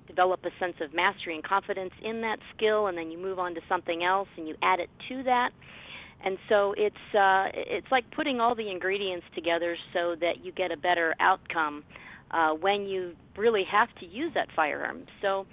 develop 0.07 0.41
a 0.45 0.51
sense 0.61 0.77
of 0.81 0.95
mastery 0.95 1.35
and 1.35 1.43
confidence 1.43 1.93
in 2.05 2.21
that 2.21 2.39
skill, 2.57 2.87
and 2.87 2.97
then 2.97 3.11
you 3.11 3.19
move 3.19 3.39
on 3.41 3.55
to 3.57 3.61
something 3.69 4.05
else 4.05 4.29
and 4.37 4.47
you 4.47 4.55
add 4.63 4.79
it 4.79 4.91
to 5.09 5.25
that. 5.25 5.51
And 6.25 6.39
so 6.49 6.75
it's 6.77 7.15
uh, 7.15 7.51
it's 7.53 7.91
like 7.91 8.05
putting 8.13 8.41
all 8.41 8.55
the 8.55 8.71
ingredients 8.71 9.27
together 9.35 9.77
so 9.93 10.15
that 10.21 10.45
you 10.45 10.53
get 10.53 10.73
a 10.73 10.77
better 10.77 11.15
outcome 11.21 11.85
uh, 12.31 12.53
when 12.53 12.87
you 12.87 13.15
really 13.37 13.65
have 13.71 13.89
to 14.01 14.07
use 14.07 14.33
that 14.35 14.49
firearm. 14.57 15.03
So, 15.21 15.47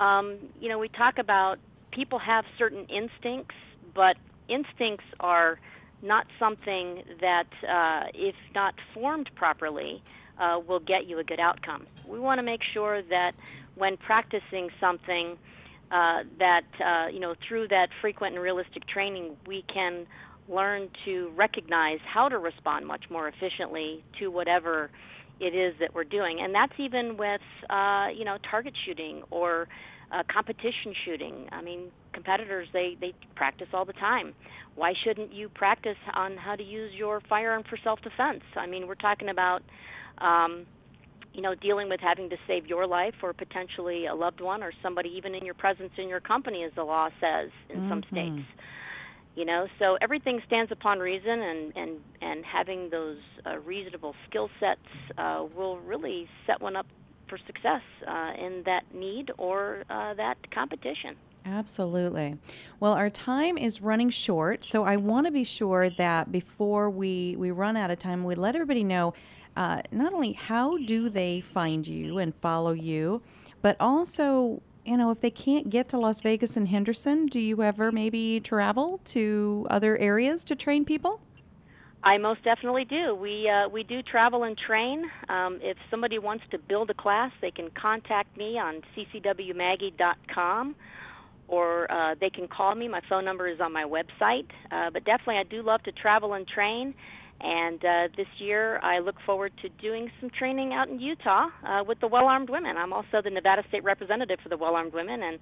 um, 0.00 0.38
you 0.60 0.68
know, 0.68 0.78
we 0.78 0.88
talk 0.88 1.18
about 1.18 1.56
people 1.90 2.18
have 2.18 2.44
certain 2.56 2.86
instincts 2.86 3.56
but 3.96 4.16
instincts 4.48 5.04
are 5.18 5.58
not 6.02 6.26
something 6.38 7.02
that, 7.20 7.48
uh, 7.68 8.08
if 8.14 8.36
not 8.54 8.74
formed 8.94 9.30
properly, 9.34 10.02
uh, 10.38 10.60
will 10.68 10.80
get 10.80 11.06
you 11.06 11.18
a 11.18 11.24
good 11.24 11.40
outcome. 11.40 11.86
We 12.06 12.18
want 12.18 12.38
to 12.38 12.42
make 12.42 12.60
sure 12.74 13.02
that 13.02 13.32
when 13.74 13.96
practicing 13.96 14.68
something, 14.78 15.38
uh, 15.90 16.24
that 16.38 16.64
uh, 16.84 17.08
you 17.08 17.20
know 17.20 17.34
through 17.48 17.68
that 17.68 17.88
frequent 18.00 18.34
and 18.34 18.42
realistic 18.42 18.86
training, 18.86 19.36
we 19.46 19.64
can 19.72 20.06
learn 20.48 20.88
to 21.04 21.30
recognize 21.36 21.98
how 22.12 22.28
to 22.28 22.38
respond 22.38 22.86
much 22.86 23.04
more 23.10 23.28
efficiently 23.28 24.04
to 24.18 24.28
whatever 24.28 24.90
it 25.40 25.54
is 25.54 25.74
that 25.80 25.94
we're 25.94 26.04
doing, 26.04 26.40
and 26.40 26.54
that's 26.54 26.72
even 26.78 27.16
with 27.16 27.40
uh, 27.70 28.08
you 28.14 28.24
know 28.24 28.36
target 28.50 28.74
shooting 28.84 29.22
or 29.30 29.68
uh, 30.12 30.22
competition 30.32 30.94
shooting. 31.04 31.48
I 31.52 31.62
mean, 31.62 31.90
competitors 32.12 32.68
they 32.72 32.96
they 33.00 33.12
practice 33.34 33.68
all 33.72 33.84
the 33.84 33.92
time. 33.94 34.34
Why 34.74 34.92
shouldn't 35.04 35.32
you 35.32 35.48
practice 35.48 35.96
on 36.14 36.36
how 36.36 36.54
to 36.54 36.62
use 36.62 36.92
your 36.94 37.20
firearm 37.28 37.64
for 37.68 37.78
self-defense? 37.82 38.42
I 38.56 38.66
mean, 38.66 38.86
we're 38.86 38.94
talking 38.94 39.28
about 39.28 39.62
um, 40.18 40.66
you 41.32 41.42
know 41.42 41.54
dealing 41.54 41.88
with 41.88 42.00
having 42.00 42.30
to 42.30 42.36
save 42.46 42.66
your 42.66 42.86
life 42.86 43.14
or 43.22 43.32
potentially 43.32 44.06
a 44.06 44.14
loved 44.14 44.40
one 44.40 44.62
or 44.62 44.72
somebody 44.82 45.10
even 45.16 45.34
in 45.34 45.44
your 45.44 45.54
presence 45.54 45.92
in 45.98 46.08
your 46.08 46.20
company, 46.20 46.64
as 46.64 46.72
the 46.74 46.84
law 46.84 47.08
says 47.20 47.50
in 47.68 47.80
mm-hmm. 47.80 47.88
some 47.88 48.02
states. 48.10 48.46
You 49.34 49.44
know, 49.44 49.66
so 49.78 49.98
everything 50.00 50.40
stands 50.46 50.72
upon 50.72 50.98
reason, 50.98 51.40
and 51.40 51.76
and 51.76 52.00
and 52.22 52.44
having 52.44 52.90
those 52.90 53.18
uh, 53.44 53.58
reasonable 53.58 54.14
skill 54.28 54.48
sets 54.60 54.80
uh, 55.18 55.44
will 55.54 55.78
really 55.80 56.26
set 56.46 56.60
one 56.60 56.76
up 56.76 56.86
for 57.28 57.38
success 57.46 57.82
uh, 58.06 58.32
in 58.38 58.62
that 58.64 58.82
need 58.94 59.30
or 59.38 59.84
uh, 59.90 60.14
that 60.14 60.36
competition. 60.50 61.16
Absolutely. 61.44 62.38
Well, 62.80 62.92
our 62.94 63.08
time 63.08 63.56
is 63.56 63.80
running 63.80 64.10
short, 64.10 64.64
so 64.64 64.84
I 64.84 64.96
want 64.96 65.26
to 65.26 65.32
be 65.32 65.44
sure 65.44 65.88
that 65.90 66.32
before 66.32 66.90
we, 66.90 67.36
we 67.38 67.52
run 67.52 67.76
out 67.76 67.90
of 67.90 68.00
time, 68.00 68.24
we 68.24 68.34
let 68.34 68.56
everybody 68.56 68.82
know 68.82 69.14
uh, 69.56 69.80
not 69.92 70.12
only 70.12 70.32
how 70.32 70.76
do 70.76 71.08
they 71.08 71.40
find 71.40 71.86
you 71.86 72.18
and 72.18 72.34
follow 72.34 72.72
you, 72.72 73.22
but 73.62 73.76
also, 73.78 74.60
you 74.84 74.96
know, 74.96 75.10
if 75.10 75.20
they 75.20 75.30
can't 75.30 75.70
get 75.70 75.88
to 75.90 75.98
Las 75.98 76.20
Vegas 76.20 76.56
and 76.56 76.68
Henderson, 76.68 77.26
do 77.26 77.38
you 77.38 77.62
ever 77.62 77.92
maybe 77.92 78.40
travel 78.40 79.00
to 79.06 79.66
other 79.70 79.96
areas 79.98 80.44
to 80.44 80.56
train 80.56 80.84
people? 80.84 81.20
I 82.06 82.18
most 82.18 82.44
definitely 82.44 82.84
do. 82.84 83.16
We 83.16 83.50
uh, 83.50 83.68
we 83.68 83.82
do 83.82 84.00
travel 84.00 84.44
and 84.44 84.56
train. 84.56 85.10
Um, 85.28 85.58
if 85.60 85.76
somebody 85.90 86.20
wants 86.20 86.44
to 86.52 86.58
build 86.58 86.88
a 86.88 86.94
class, 86.94 87.32
they 87.42 87.50
can 87.50 87.68
contact 87.70 88.36
me 88.36 88.60
on 88.60 88.80
ccwmaggie.com, 88.96 90.76
or 91.48 91.90
uh, 91.90 92.14
they 92.20 92.30
can 92.30 92.46
call 92.46 92.76
me. 92.76 92.86
My 92.86 93.00
phone 93.08 93.24
number 93.24 93.48
is 93.48 93.58
on 93.60 93.72
my 93.72 93.82
website. 93.82 94.46
Uh, 94.70 94.90
but 94.92 95.04
definitely, 95.04 95.38
I 95.38 95.42
do 95.50 95.64
love 95.64 95.82
to 95.82 95.90
travel 95.90 96.34
and 96.34 96.46
train. 96.46 96.94
And 97.40 97.84
uh, 97.84 98.08
this 98.16 98.28
year, 98.38 98.78
I 98.84 99.00
look 99.00 99.16
forward 99.26 99.52
to 99.62 99.68
doing 99.68 100.08
some 100.20 100.30
training 100.30 100.72
out 100.74 100.88
in 100.88 101.00
Utah 101.00 101.48
uh, 101.66 101.82
with 101.84 101.98
the 101.98 102.06
Well 102.06 102.26
Armed 102.26 102.50
Women. 102.50 102.76
I'm 102.76 102.92
also 102.92 103.20
the 103.22 103.30
Nevada 103.30 103.64
State 103.68 103.82
representative 103.82 104.38
for 104.44 104.48
the 104.48 104.56
Well 104.56 104.76
Armed 104.76 104.94
Women, 104.94 105.24
and 105.24 105.40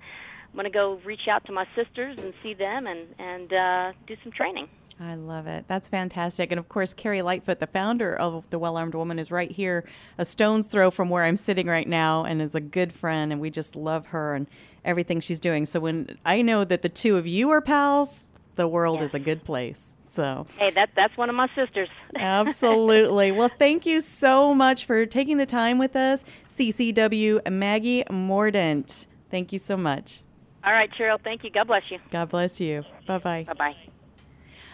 I'm 0.49 0.55
going 0.55 0.65
to 0.65 0.71
go 0.71 0.99
reach 1.05 1.29
out 1.31 1.45
to 1.45 1.53
my 1.53 1.67
sisters 1.77 2.17
and 2.19 2.33
see 2.43 2.55
them 2.55 2.87
and 2.87 3.07
and 3.19 3.53
uh, 3.53 3.93
do 4.07 4.15
some 4.25 4.33
training. 4.33 4.67
I 5.01 5.15
love 5.15 5.47
it. 5.47 5.65
That's 5.67 5.89
fantastic. 5.89 6.53
And 6.53 6.59
of 6.59 6.69
course, 6.69 6.95
Carrie 6.95 7.23
Lightfoot, 7.23 7.59
the 7.59 7.67
founder 7.67 8.15
of 8.15 8.49
the 8.51 8.59
Well 8.59 8.77
Armed 8.77 8.95
Woman, 8.95 9.19
is 9.19 9.31
right 9.31 9.51
here, 9.51 9.85
a 10.19 10.25
stone's 10.25 10.67
throw 10.67 10.91
from 10.91 11.11
where 11.11 11.25
I'm 11.25 11.37
sitting 11.37 11.67
right 11.67 11.89
now, 11.89 12.25
and 12.25 12.41
is 12.41 12.55
a 12.55 12.61
good 12.61 12.93
friend. 12.93 13.33
And 13.33 13.41
we 13.41 13.51
just 13.51 13.75
love 13.75 14.07
her 14.07 14.35
and 14.35 14.47
everything 14.85 15.21
she's 15.21 15.41
doing. 15.41 15.67
So 15.67 15.81
when 15.81 16.19
I 16.25 16.43
know 16.43 16.65
that 16.65 16.83
the 16.83 16.89
two 16.89 17.17
of 17.17 17.27
you 17.27 17.51
are 17.51 17.61
pals, 17.61 18.25
the 18.57 18.69
world 18.69 19.01
yes. 19.01 19.11
is 19.11 19.15
a 19.15 19.19
good 19.19 19.45
place. 19.45 19.97
So 20.03 20.47
hey, 20.59 20.71
that 20.71 20.91
that's 20.95 21.17
one 21.17 21.29
of 21.29 21.35
my 21.35 21.49
sisters. 21.55 21.89
absolutely. 22.17 23.33
Well, 23.35 23.49
thank 23.49 23.85
you 23.85 24.01
so 24.01 24.55
much 24.55 24.85
for 24.85 25.07
taking 25.07 25.39
the 25.39 25.47
time 25.47 25.79
with 25.79 25.97
us, 25.97 26.25
CCW 26.51 27.51
Maggie 27.51 28.05
Mordaunt. 28.05 29.07
Thank 29.31 29.53
you 29.53 29.59
so 29.59 29.77
much. 29.77 30.23
All 30.63 30.73
right, 30.73 30.91
Cheryl. 30.93 31.21
Thank 31.23 31.43
you. 31.43 31.51
God 31.51 31.67
bless 31.67 31.83
you. 31.91 31.99
God 32.11 32.29
bless 32.29 32.61
you. 32.61 32.85
Bye 33.07 33.19
bye. 33.19 33.45
Bye 33.45 33.55
bye. 33.55 33.94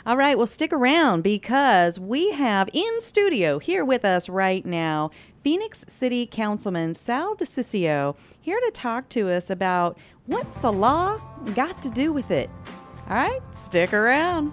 All 0.06 0.16
right, 0.16 0.38
well, 0.38 0.46
stick 0.46 0.72
around 0.72 1.22
because 1.22 2.00
we 2.00 2.32
have 2.32 2.70
in 2.72 3.00
studio 3.02 3.58
here 3.58 3.84
with 3.84 4.02
us 4.04 4.30
right 4.30 4.64
now 4.64 5.10
Phoenix 5.42 5.84
City 5.88 6.26
Councilman 6.26 6.94
Sal 6.94 7.36
DiCiccio 7.36 8.16
here 8.40 8.58
to 8.58 8.70
talk 8.72 9.10
to 9.10 9.30
us 9.30 9.50
about 9.50 9.98
what's 10.24 10.56
the 10.56 10.72
law 10.72 11.18
got 11.54 11.82
to 11.82 11.90
do 11.90 12.14
with 12.14 12.30
it. 12.30 12.48
All 13.10 13.16
right, 13.16 13.40
stick 13.54 13.92
around. 13.92 14.52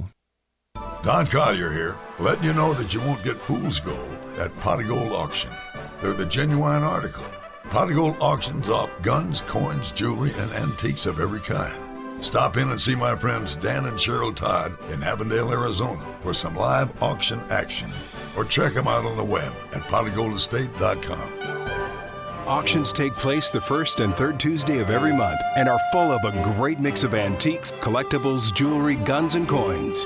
Don 1.03 1.25
Collier 1.25 1.71
here, 1.71 1.95
letting 2.19 2.43
you 2.43 2.53
know 2.53 2.73
that 2.73 2.93
you 2.93 2.99
won't 3.01 3.23
get 3.23 3.35
fool's 3.35 3.79
gold 3.79 4.17
at 4.37 4.57
Pot 4.59 4.85
Gold 4.85 5.11
Auction. 5.11 5.49
They're 5.99 6.13
the 6.13 6.25
genuine 6.25 6.83
article. 6.83 7.25
Pot 7.71 7.89
Gold 7.89 8.17
auctions 8.19 8.69
off 8.69 8.91
guns, 9.01 9.41
coins, 9.41 9.91
jewelry, 9.91 10.31
and 10.37 10.51
antiques 10.53 11.05
of 11.05 11.19
every 11.19 11.39
kind. 11.39 11.73
Stop 12.23 12.57
in 12.57 12.69
and 12.69 12.79
see 12.79 12.93
my 12.93 13.15
friends 13.15 13.55
Dan 13.55 13.85
and 13.85 13.97
Cheryl 13.97 14.35
Todd 14.35 14.77
in 14.91 15.01
Avondale, 15.01 15.51
Arizona 15.51 16.05
for 16.21 16.35
some 16.35 16.55
live 16.55 17.01
auction 17.01 17.39
action. 17.49 17.89
Or 18.37 18.45
check 18.45 18.75
them 18.75 18.87
out 18.87 19.05
on 19.05 19.17
the 19.17 19.23
web 19.23 19.51
at 19.73 19.81
potofgoldestate.com. 19.81 21.67
Auctions 22.47 22.91
take 22.91 23.13
place 23.13 23.49
the 23.49 23.61
first 23.61 24.01
and 24.01 24.15
third 24.15 24.39
Tuesday 24.39 24.79
of 24.79 24.89
every 24.89 25.15
month 25.15 25.39
and 25.55 25.67
are 25.67 25.79
full 25.91 26.11
of 26.11 26.23
a 26.25 26.43
great 26.55 26.79
mix 26.79 27.03
of 27.03 27.15
antiques, 27.15 27.71
collectibles, 27.71 28.53
jewelry, 28.53 28.97
guns, 28.97 29.35
and 29.35 29.47
coins. 29.47 30.05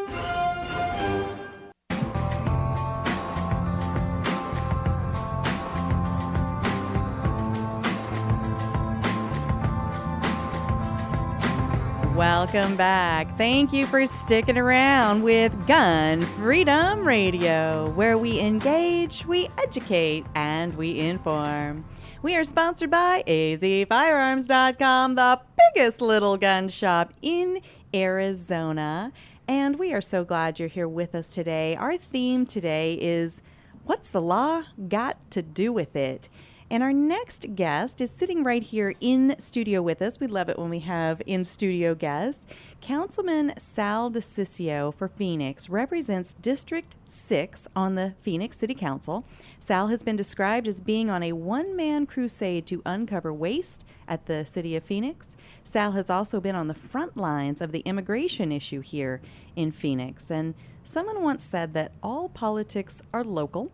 Welcome 12.53 12.75
back. 12.75 13.37
Thank 13.37 13.71
you 13.71 13.85
for 13.85 14.05
sticking 14.05 14.57
around 14.57 15.23
with 15.23 15.55
Gun 15.67 16.19
Freedom 16.19 17.07
Radio, 17.07 17.89
where 17.91 18.17
we 18.17 18.41
engage, 18.41 19.25
we 19.25 19.47
educate, 19.57 20.25
and 20.35 20.75
we 20.75 20.99
inform. 20.99 21.85
We 22.21 22.35
are 22.35 22.43
sponsored 22.43 22.91
by 22.91 23.23
azfirearms.com, 23.25 25.15
the 25.15 25.39
biggest 25.73 26.01
little 26.01 26.35
gun 26.35 26.67
shop 26.67 27.13
in 27.21 27.61
Arizona. 27.95 29.13
And 29.47 29.79
we 29.79 29.93
are 29.93 30.01
so 30.01 30.25
glad 30.25 30.59
you're 30.59 30.67
here 30.67 30.89
with 30.89 31.15
us 31.15 31.29
today. 31.29 31.77
Our 31.77 31.95
theme 31.95 32.45
today 32.45 32.95
is 32.95 33.41
What's 33.85 34.09
the 34.09 34.21
Law 34.21 34.63
Got 34.89 35.31
to 35.31 35.41
Do 35.41 35.71
with 35.71 35.95
It? 35.95 36.27
And 36.71 36.81
our 36.83 36.93
next 36.93 37.53
guest 37.53 37.99
is 37.99 38.11
sitting 38.11 38.45
right 38.45 38.63
here 38.63 38.95
in 39.01 39.35
studio 39.39 39.81
with 39.81 40.01
us. 40.01 40.21
We 40.21 40.27
love 40.27 40.47
it 40.47 40.57
when 40.57 40.69
we 40.69 40.79
have 40.79 41.21
in 41.25 41.43
studio 41.43 41.93
guests. 41.93 42.47
Councilman 42.79 43.51
Sal 43.57 44.09
DiCiccio 44.09 44.95
for 44.95 45.09
Phoenix 45.09 45.67
represents 45.67 46.33
District 46.35 46.95
6 47.03 47.67
on 47.75 47.95
the 47.95 48.13
Phoenix 48.21 48.57
City 48.57 48.73
Council. 48.73 49.25
Sal 49.59 49.89
has 49.89 50.01
been 50.01 50.15
described 50.15 50.65
as 50.65 50.79
being 50.79 51.09
on 51.09 51.23
a 51.23 51.33
one 51.33 51.75
man 51.75 52.05
crusade 52.05 52.65
to 52.67 52.81
uncover 52.85 53.33
waste 53.33 53.83
at 54.07 54.27
the 54.27 54.45
city 54.45 54.77
of 54.77 54.83
Phoenix. 54.85 55.35
Sal 55.65 55.91
has 55.91 56.09
also 56.09 56.39
been 56.39 56.55
on 56.55 56.69
the 56.69 56.73
front 56.73 57.17
lines 57.17 57.59
of 57.59 57.73
the 57.73 57.81
immigration 57.81 58.49
issue 58.49 58.79
here 58.79 59.19
in 59.57 59.73
Phoenix. 59.73 60.31
And 60.31 60.55
someone 60.85 61.21
once 61.21 61.43
said 61.43 61.73
that 61.73 61.91
all 62.01 62.29
politics 62.29 63.01
are 63.13 63.25
local 63.25 63.73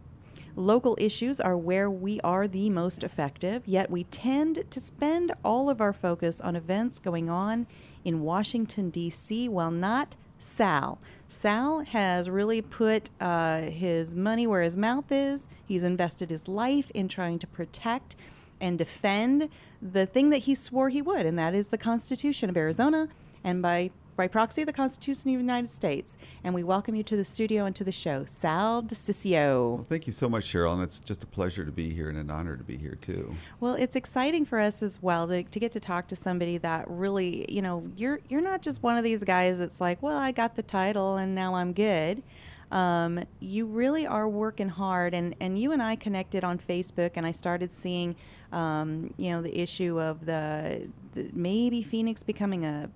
Local 0.57 0.97
issues 0.99 1.39
are 1.39 1.55
where 1.55 1.87
we 1.87 2.19
are 2.21 2.47
the 2.47 2.71
most 2.71 3.03
effective, 3.03 3.61
yet 3.67 3.91
we 3.91 4.05
tend 4.05 4.63
to 4.71 4.79
spend 4.79 5.31
all 5.45 5.69
of 5.69 5.79
our 5.79 5.93
focus 5.93 6.41
on 6.41 6.55
events 6.55 6.97
going 6.97 7.29
on 7.29 7.67
in 8.03 8.21
Washington, 8.21 8.89
D.C., 8.89 9.47
while 9.49 9.69
not 9.69 10.15
Sal. 10.39 10.97
Sal 11.27 11.81
has 11.81 12.27
really 12.27 12.63
put 12.63 13.11
uh, 13.21 13.61
his 13.61 14.15
money 14.15 14.47
where 14.47 14.63
his 14.63 14.75
mouth 14.75 15.11
is. 15.11 15.47
He's 15.63 15.83
invested 15.83 16.31
his 16.31 16.47
life 16.47 16.89
in 16.95 17.07
trying 17.07 17.37
to 17.37 17.47
protect 17.47 18.15
and 18.59 18.79
defend 18.79 19.49
the 19.79 20.07
thing 20.07 20.31
that 20.31 20.39
he 20.39 20.55
swore 20.55 20.89
he 20.89 21.03
would, 21.03 21.27
and 21.27 21.37
that 21.37 21.53
is 21.53 21.69
the 21.69 21.77
Constitution 21.77 22.49
of 22.49 22.57
Arizona. 22.57 23.09
And 23.43 23.61
by 23.61 23.91
by 24.17 24.27
proxy 24.27 24.63
of 24.63 24.67
the 24.67 24.73
Constitution 24.73 25.29
of 25.29 25.35
the 25.35 25.41
United 25.43 25.69
States. 25.69 26.17
And 26.43 26.53
we 26.53 26.63
welcome 26.63 26.95
you 26.95 27.03
to 27.03 27.15
the 27.15 27.23
studio 27.23 27.65
and 27.65 27.75
to 27.75 27.83
the 27.83 27.91
show. 27.91 28.25
Sal 28.25 28.83
DiCiccio. 28.83 29.75
Well, 29.75 29.85
thank 29.87 30.07
you 30.07 30.11
so 30.11 30.27
much, 30.27 30.45
Cheryl. 30.45 30.73
And 30.73 30.81
it's 30.81 30.99
just 30.99 31.23
a 31.23 31.27
pleasure 31.27 31.63
to 31.63 31.71
be 31.71 31.93
here 31.93 32.09
and 32.09 32.17
an 32.17 32.29
honor 32.29 32.57
to 32.57 32.63
be 32.63 32.75
here, 32.75 32.95
too. 32.95 33.35
Well, 33.59 33.75
it's 33.75 33.95
exciting 33.95 34.43
for 34.43 34.59
us 34.59 34.81
as 34.81 35.01
well 35.01 35.27
to, 35.27 35.43
to 35.43 35.59
get 35.59 35.71
to 35.73 35.79
talk 35.79 36.07
to 36.07 36.15
somebody 36.15 36.57
that 36.57 36.85
really, 36.89 37.45
you 37.47 37.61
know, 37.61 37.83
you're, 37.95 38.19
you're 38.27 38.41
not 38.41 38.61
just 38.61 38.83
one 38.83 38.97
of 38.97 39.03
these 39.03 39.23
guys 39.23 39.59
that's 39.59 39.79
like, 39.79 40.01
well, 40.01 40.17
I 40.17 40.31
got 40.31 40.55
the 40.55 40.63
title 40.63 41.15
and 41.17 41.35
now 41.35 41.53
I'm 41.53 41.71
good. 41.71 42.23
Um, 42.71 43.23
you 43.39 43.65
really 43.65 44.05
are 44.05 44.27
working 44.27 44.67
hard 44.67 45.13
and, 45.13 45.35
and 45.39 45.57
you 45.57 45.71
and 45.71 45.81
I 45.81 45.95
connected 45.95 46.43
on 46.43 46.57
Facebook 46.57 47.11
and 47.15 47.25
I 47.25 47.31
started 47.31 47.71
seeing 47.71 48.15
um, 48.51 49.13
you 49.17 49.31
know 49.31 49.41
the 49.41 49.57
issue 49.57 49.99
of 49.99 50.25
the, 50.25 50.87
the, 51.13 51.29
maybe 51.33 51.81
Phoenix 51.81 52.23
becoming 52.23 52.65
a 52.65 52.89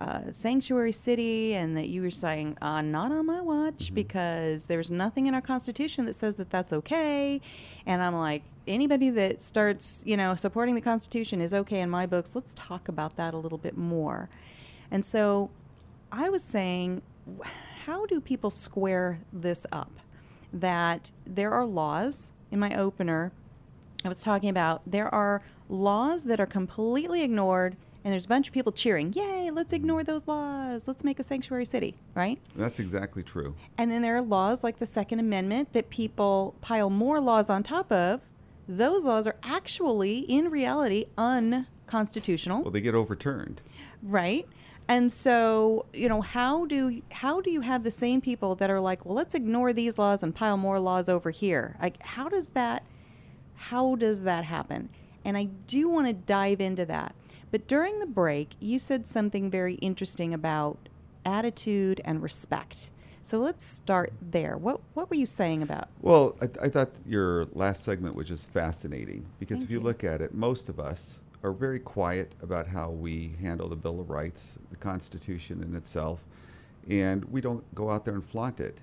uh, 0.00 0.32
sanctuary 0.32 0.92
city 0.92 1.54
and 1.54 1.76
that 1.76 1.88
you 1.88 2.00
were 2.00 2.10
saying, 2.10 2.56
uh, 2.62 2.80
not 2.80 3.12
on 3.12 3.26
my 3.26 3.40
watch 3.40 3.86
mm-hmm. 3.86 3.94
because 3.94 4.66
there's 4.66 4.90
nothing 4.90 5.26
in 5.26 5.34
our 5.34 5.42
Constitution 5.42 6.06
that 6.06 6.14
says 6.14 6.36
that 6.36 6.48
that's 6.50 6.72
okay. 6.72 7.40
And 7.84 8.02
I'm 8.02 8.14
like, 8.14 8.42
anybody 8.66 9.10
that 9.10 9.42
starts, 9.42 10.02
you 10.06 10.16
know, 10.16 10.34
supporting 10.34 10.74
the 10.74 10.80
Constitution 10.80 11.42
is 11.42 11.52
okay 11.52 11.80
in 11.80 11.90
my 11.90 12.06
books. 12.06 12.34
Let's 12.34 12.54
talk 12.54 12.88
about 12.88 13.16
that 13.16 13.34
a 13.34 13.36
little 13.36 13.58
bit 13.58 13.76
more. 13.76 14.30
And 14.90 15.04
so 15.04 15.50
I 16.10 16.30
was 16.30 16.42
saying, 16.42 17.02
how 17.84 18.06
do 18.06 18.20
people 18.20 18.50
square 18.50 19.20
this 19.32 19.66
up? 19.70 19.92
That 20.52 21.10
there 21.26 21.52
are 21.52 21.66
laws 21.66 22.32
in 22.50 22.58
my 22.58 22.74
opener. 22.74 23.32
I 24.02 24.08
was 24.08 24.22
talking 24.22 24.48
about 24.48 24.80
there 24.86 25.14
are 25.14 25.42
laws 25.68 26.24
that 26.24 26.40
are 26.40 26.46
completely 26.46 27.22
ignored 27.22 27.76
and 28.04 28.12
there's 28.12 28.24
a 28.24 28.28
bunch 28.28 28.48
of 28.48 28.54
people 28.54 28.72
cheering, 28.72 29.12
"Yay, 29.12 29.50
let's 29.50 29.72
ignore 29.72 30.02
those 30.02 30.26
laws. 30.26 30.88
Let's 30.88 31.04
make 31.04 31.18
a 31.18 31.22
sanctuary 31.22 31.64
city." 31.64 31.96
Right? 32.14 32.38
That's 32.56 32.80
exactly 32.80 33.22
true. 33.22 33.54
And 33.76 33.90
then 33.90 34.02
there 34.02 34.16
are 34.16 34.22
laws 34.22 34.64
like 34.64 34.78
the 34.78 34.86
Second 34.86 35.20
Amendment 35.20 35.72
that 35.72 35.90
people 35.90 36.54
pile 36.60 36.90
more 36.90 37.20
laws 37.20 37.50
on 37.50 37.62
top 37.62 37.92
of. 37.92 38.20
Those 38.68 39.04
laws 39.04 39.26
are 39.26 39.36
actually 39.42 40.18
in 40.20 40.50
reality 40.50 41.06
unconstitutional. 41.18 42.62
Well, 42.62 42.70
they 42.70 42.80
get 42.80 42.94
overturned. 42.94 43.60
Right? 44.02 44.46
And 44.88 45.12
so, 45.12 45.86
you 45.92 46.08
know, 46.08 46.20
how 46.20 46.64
do 46.66 47.00
how 47.12 47.40
do 47.40 47.50
you 47.50 47.60
have 47.60 47.84
the 47.84 47.90
same 47.90 48.20
people 48.20 48.54
that 48.56 48.70
are 48.70 48.80
like, 48.80 49.04
"Well, 49.04 49.14
let's 49.14 49.34
ignore 49.34 49.72
these 49.72 49.98
laws 49.98 50.22
and 50.22 50.34
pile 50.34 50.56
more 50.56 50.80
laws 50.80 51.08
over 51.08 51.30
here?" 51.30 51.76
Like 51.80 52.02
how 52.02 52.28
does 52.28 52.50
that 52.50 52.82
how 53.54 53.94
does 53.94 54.22
that 54.22 54.44
happen? 54.44 54.88
And 55.24 55.36
I 55.36 55.44
do 55.44 55.88
want 55.88 56.06
to 56.06 56.12
dive 56.12 56.60
into 56.60 56.86
that 56.86 57.14
but 57.50 57.66
during 57.66 57.98
the 57.98 58.06
break, 58.06 58.54
you 58.60 58.78
said 58.78 59.06
something 59.06 59.50
very 59.50 59.74
interesting 59.76 60.32
about 60.34 60.88
attitude 61.24 62.00
and 62.04 62.22
respect. 62.22 62.90
So 63.22 63.38
let's 63.38 63.64
start 63.64 64.12
there. 64.22 64.56
What 64.56 64.80
what 64.94 65.10
were 65.10 65.16
you 65.16 65.26
saying 65.26 65.62
about? 65.62 65.88
Well, 66.00 66.36
I, 66.40 66.66
I 66.66 66.68
thought 66.68 66.90
your 67.06 67.46
last 67.52 67.84
segment 67.84 68.16
was 68.16 68.26
just 68.26 68.48
fascinating 68.48 69.26
because 69.38 69.58
Thank 69.58 69.64
if 69.66 69.70
you, 69.70 69.78
you 69.78 69.84
look 69.84 70.04
at 70.04 70.20
it, 70.20 70.34
most 70.34 70.68
of 70.68 70.80
us 70.80 71.18
are 71.42 71.52
very 71.52 71.78
quiet 71.78 72.34
about 72.42 72.66
how 72.66 72.90
we 72.90 73.34
handle 73.40 73.68
the 73.68 73.76
Bill 73.76 74.00
of 74.00 74.10
Rights, 74.10 74.58
the 74.70 74.76
Constitution 74.76 75.62
in 75.62 75.74
itself, 75.74 76.20
and 76.88 77.24
we 77.26 77.40
don't 77.40 77.62
go 77.74 77.90
out 77.90 78.04
there 78.04 78.14
and 78.14 78.24
flaunt 78.24 78.60
it. 78.60 78.78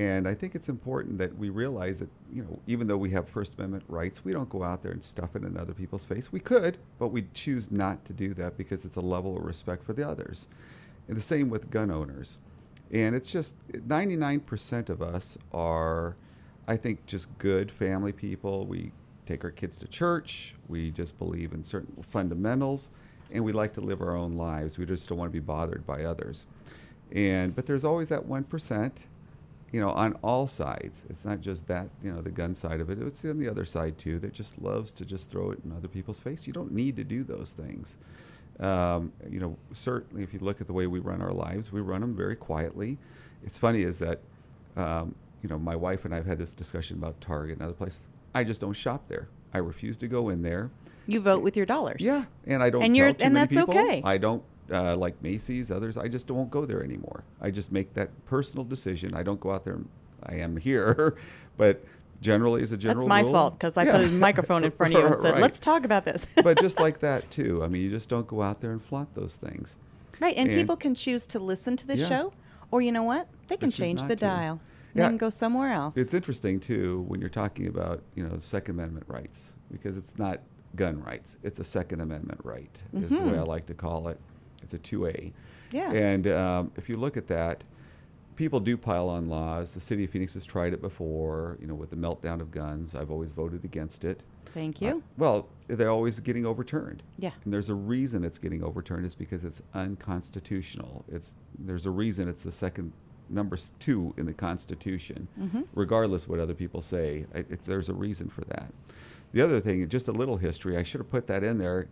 And 0.00 0.26
I 0.26 0.32
think 0.32 0.54
it's 0.54 0.70
important 0.70 1.18
that 1.18 1.36
we 1.36 1.50
realize 1.50 1.98
that, 1.98 2.08
you 2.32 2.42
know, 2.42 2.58
even 2.66 2.86
though 2.86 2.96
we 2.96 3.10
have 3.10 3.28
First 3.28 3.56
Amendment 3.58 3.84
rights, 3.86 4.24
we 4.24 4.32
don't 4.32 4.48
go 4.48 4.62
out 4.62 4.82
there 4.82 4.92
and 4.92 5.04
stuff 5.04 5.36
it 5.36 5.42
in 5.44 5.58
other 5.58 5.74
people's 5.74 6.06
face. 6.06 6.32
We 6.32 6.40
could, 6.40 6.78
but 6.98 7.08
we 7.08 7.26
choose 7.34 7.70
not 7.70 8.02
to 8.06 8.14
do 8.14 8.32
that 8.32 8.56
because 8.56 8.86
it's 8.86 8.96
a 8.96 9.02
level 9.02 9.36
of 9.36 9.44
respect 9.44 9.84
for 9.84 9.92
the 9.92 10.08
others. 10.08 10.48
And 11.08 11.16
the 11.18 11.20
same 11.20 11.50
with 11.50 11.68
gun 11.68 11.90
owners. 11.90 12.38
And 12.90 13.14
it's 13.14 13.30
just 13.30 13.58
99% 13.72 14.88
of 14.88 15.02
us 15.02 15.36
are, 15.52 16.16
I 16.66 16.78
think, 16.78 17.04
just 17.04 17.28
good 17.36 17.70
family 17.70 18.12
people. 18.12 18.64
We 18.64 18.92
take 19.26 19.44
our 19.44 19.50
kids 19.50 19.76
to 19.78 19.86
church. 19.86 20.54
We 20.68 20.92
just 20.92 21.18
believe 21.18 21.52
in 21.52 21.62
certain 21.62 22.02
fundamentals, 22.08 22.88
and 23.32 23.44
we 23.44 23.52
like 23.52 23.74
to 23.74 23.82
live 23.82 24.00
our 24.00 24.16
own 24.16 24.36
lives. 24.36 24.78
We 24.78 24.86
just 24.86 25.10
don't 25.10 25.18
want 25.18 25.28
to 25.30 25.38
be 25.38 25.44
bothered 25.44 25.86
by 25.86 26.04
others. 26.04 26.46
And 27.12 27.54
but 27.54 27.66
there's 27.66 27.84
always 27.84 28.08
that 28.08 28.24
one 28.24 28.44
percent, 28.44 29.04
you 29.72 29.80
know, 29.80 29.90
on 29.90 30.14
all 30.22 30.46
sides. 30.46 31.04
It's 31.08 31.24
not 31.24 31.40
just 31.40 31.66
that, 31.68 31.88
you 32.02 32.12
know, 32.12 32.20
the 32.20 32.30
gun 32.30 32.54
side 32.54 32.80
of 32.80 32.90
it. 32.90 32.98
It's 32.98 33.24
on 33.24 33.38
the 33.38 33.48
other 33.48 33.64
side 33.64 33.98
too 33.98 34.18
that 34.20 34.32
just 34.32 34.60
loves 34.60 34.90
to 34.92 35.04
just 35.04 35.30
throw 35.30 35.50
it 35.52 35.60
in 35.64 35.72
other 35.72 35.88
people's 35.88 36.18
face. 36.20 36.46
You 36.46 36.52
don't 36.52 36.72
need 36.72 36.96
to 36.96 37.04
do 37.04 37.22
those 37.22 37.52
things. 37.52 37.96
Um, 38.58 39.12
you 39.30 39.40
know, 39.40 39.56
certainly 39.72 40.22
if 40.22 40.34
you 40.34 40.40
look 40.40 40.60
at 40.60 40.66
the 40.66 40.72
way 40.72 40.86
we 40.86 40.98
run 40.98 41.22
our 41.22 41.32
lives, 41.32 41.72
we 41.72 41.80
run 41.80 42.00
them 42.00 42.14
very 42.14 42.36
quietly. 42.36 42.98
It's 43.44 43.56
funny 43.56 43.82
is 43.82 43.98
that, 44.00 44.20
um, 44.76 45.14
you 45.42 45.48
know, 45.48 45.58
my 45.58 45.76
wife 45.76 46.04
and 46.04 46.12
I 46.12 46.18
have 46.18 46.26
had 46.26 46.38
this 46.38 46.52
discussion 46.52 46.98
about 46.98 47.20
Target 47.20 47.54
and 47.56 47.62
other 47.62 47.72
places. 47.72 48.08
I 48.34 48.44
just 48.44 48.60
don't 48.60 48.74
shop 48.74 49.08
there. 49.08 49.28
I 49.54 49.58
refuse 49.58 49.96
to 49.98 50.08
go 50.08 50.28
in 50.28 50.42
there. 50.42 50.70
You 51.06 51.20
vote 51.20 51.42
with 51.42 51.56
your 51.56 51.66
dollars. 51.66 52.00
Yeah, 52.00 52.24
and 52.46 52.62
I 52.62 52.70
don't. 52.70 52.82
And 52.82 52.96
you're- 52.96 53.14
and 53.20 53.34
that's 53.36 53.54
people. 53.54 53.74
okay. 53.76 54.02
I 54.04 54.18
don't 54.18 54.42
uh, 54.72 54.96
like 54.96 55.20
Macy's. 55.22 55.70
Others, 55.70 55.96
I 55.96 56.08
just 56.08 56.30
won't 56.30 56.50
go 56.50 56.64
there 56.64 56.82
anymore. 56.82 57.24
I 57.40 57.50
just 57.50 57.72
make 57.72 57.92
that 57.94 58.10
personal 58.26 58.64
decision. 58.64 59.14
I 59.14 59.22
don't 59.22 59.40
go 59.40 59.50
out 59.50 59.64
there. 59.64 59.78
I 60.24 60.34
am 60.36 60.56
here, 60.56 61.16
but 61.56 61.82
generally, 62.20 62.62
as 62.62 62.72
a 62.72 62.76
general 62.76 63.06
That's 63.06 63.08
my 63.08 63.20
rule- 63.22 63.32
fault 63.32 63.58
because 63.58 63.76
I 63.76 63.84
Yeah. 63.84 63.92
put 63.92 64.04
a 64.04 64.08
microphone 64.08 64.64
in 64.64 64.70
front 64.70 64.94
of 64.94 65.00
you 65.00 65.06
and 65.06 65.18
said, 65.20 65.32
Right. 65.34 65.42
"Let's 65.42 65.58
talk 65.60 65.84
about 65.84 66.04
this." 66.04 66.26
but 66.44 66.60
just 66.60 66.78
like 66.78 67.00
that 67.00 67.30
too. 67.30 67.64
I 67.64 67.68
mean, 67.68 67.82
you 67.82 67.90
just 67.90 68.08
don't 68.08 68.26
go 68.26 68.42
out 68.42 68.60
there 68.60 68.72
and 68.72 68.82
flaunt 68.82 69.14
those 69.14 69.36
things. 69.36 69.78
right, 70.20 70.36
and, 70.36 70.48
and- 70.48 70.58
people 70.58 70.76
can 70.76 70.94
choose 70.94 71.26
to 71.28 71.38
listen 71.38 71.76
to 71.78 71.86
this 71.86 72.00
Yeah. 72.00 72.08
show, 72.08 72.32
or 72.70 72.82
you 72.82 72.92
know 72.92 73.02
what? 73.02 73.28
They 73.48 73.56
can 73.56 73.70
change 73.70 74.02
the 74.02 74.08
to. 74.10 74.16
dial. 74.16 74.60
Yeah. 74.94 75.04
They 75.04 75.08
can 75.10 75.16
go 75.18 75.30
somewhere 75.30 75.72
else. 75.72 75.96
It's 75.96 76.12
interesting 76.14 76.60
too 76.60 77.04
when 77.08 77.20
you're 77.20 77.30
talking 77.30 77.66
about 77.68 78.02
you 78.14 78.22
know 78.28 78.36
Second 78.40 78.74
Amendment 78.74 79.06
rights 79.08 79.52
because 79.72 79.96
it's 79.96 80.18
not 80.18 80.40
gun 80.76 81.02
rights; 81.02 81.36
it's 81.42 81.60
a 81.60 81.64
Second 81.64 82.00
Amendment 82.02 82.40
right. 82.44 82.82
Is 82.94 83.08
the 83.10 83.18
way 83.20 83.38
I 83.38 83.42
like 83.42 83.66
to 83.66 83.74
call 83.74 84.08
it. 84.08 84.20
It's 84.70 84.74
a 84.74 84.78
two 84.78 85.06
A. 85.06 85.10
Mm-hmm. 85.12 85.76
Yeah. 85.76 85.90
And 85.92 86.26
um, 86.28 86.72
if 86.76 86.88
you 86.88 86.96
look 86.96 87.16
at 87.16 87.26
that, 87.28 87.64
people 88.36 88.60
do 88.60 88.76
pile 88.76 89.08
on 89.08 89.28
laws. 89.28 89.74
The 89.74 89.80
city 89.80 90.04
of 90.04 90.10
Phoenix 90.10 90.34
has 90.34 90.44
tried 90.44 90.72
it 90.72 90.80
before. 90.80 91.56
You 91.60 91.66
know, 91.66 91.74
with 91.74 91.90
the 91.90 91.96
meltdown 91.96 92.40
of 92.40 92.50
guns, 92.52 92.94
I've 92.94 93.10
always 93.10 93.32
voted 93.32 93.64
against 93.64 94.04
it. 94.04 94.22
Thank 94.54 94.80
Uh, 94.82 94.86
you. 94.86 95.02
well, 95.16 95.48
they're 95.68 95.90
always 95.90 96.18
getting 96.20 96.44
overturned. 96.46 97.02
Yeah. 97.18 97.30
And 97.44 97.52
there's 97.52 97.68
a 97.68 97.74
reason 97.74 98.24
it's 98.24 98.38
getting 98.38 98.62
overturned 98.64 99.06
is 99.06 99.14
because 99.16 99.44
it's 99.44 99.62
unconstitutional. 99.74 101.04
It's 101.10 101.34
there's 101.58 101.86
a 101.86 101.90
reason 101.90 102.28
it's 102.28 102.42
the 102.44 102.52
second 102.52 102.92
number 103.28 103.56
two 103.78 104.12
in 104.16 104.26
the 104.26 104.32
Constitution, 104.32 105.28
Mm-hmm. 105.40 105.62
regardless 105.74 106.26
what 106.28 106.38
other 106.40 106.54
people 106.54 106.80
say. 106.82 107.26
I- 107.34 107.44
It's, 107.48 107.66
there's 107.66 107.88
a 107.88 107.94
reason 107.94 108.28
for 108.28 108.42
that. 108.46 108.72
The 109.32 109.42
other 109.42 109.60
thing, 109.60 109.88
just 109.88 110.08
a 110.08 110.12
little 110.12 110.36
history. 110.36 110.76
I 110.76 110.82
should 110.82 111.00
have 111.00 111.10
put 111.10 111.28
that 111.28 111.44
in 111.44 111.58
there, 111.58 111.86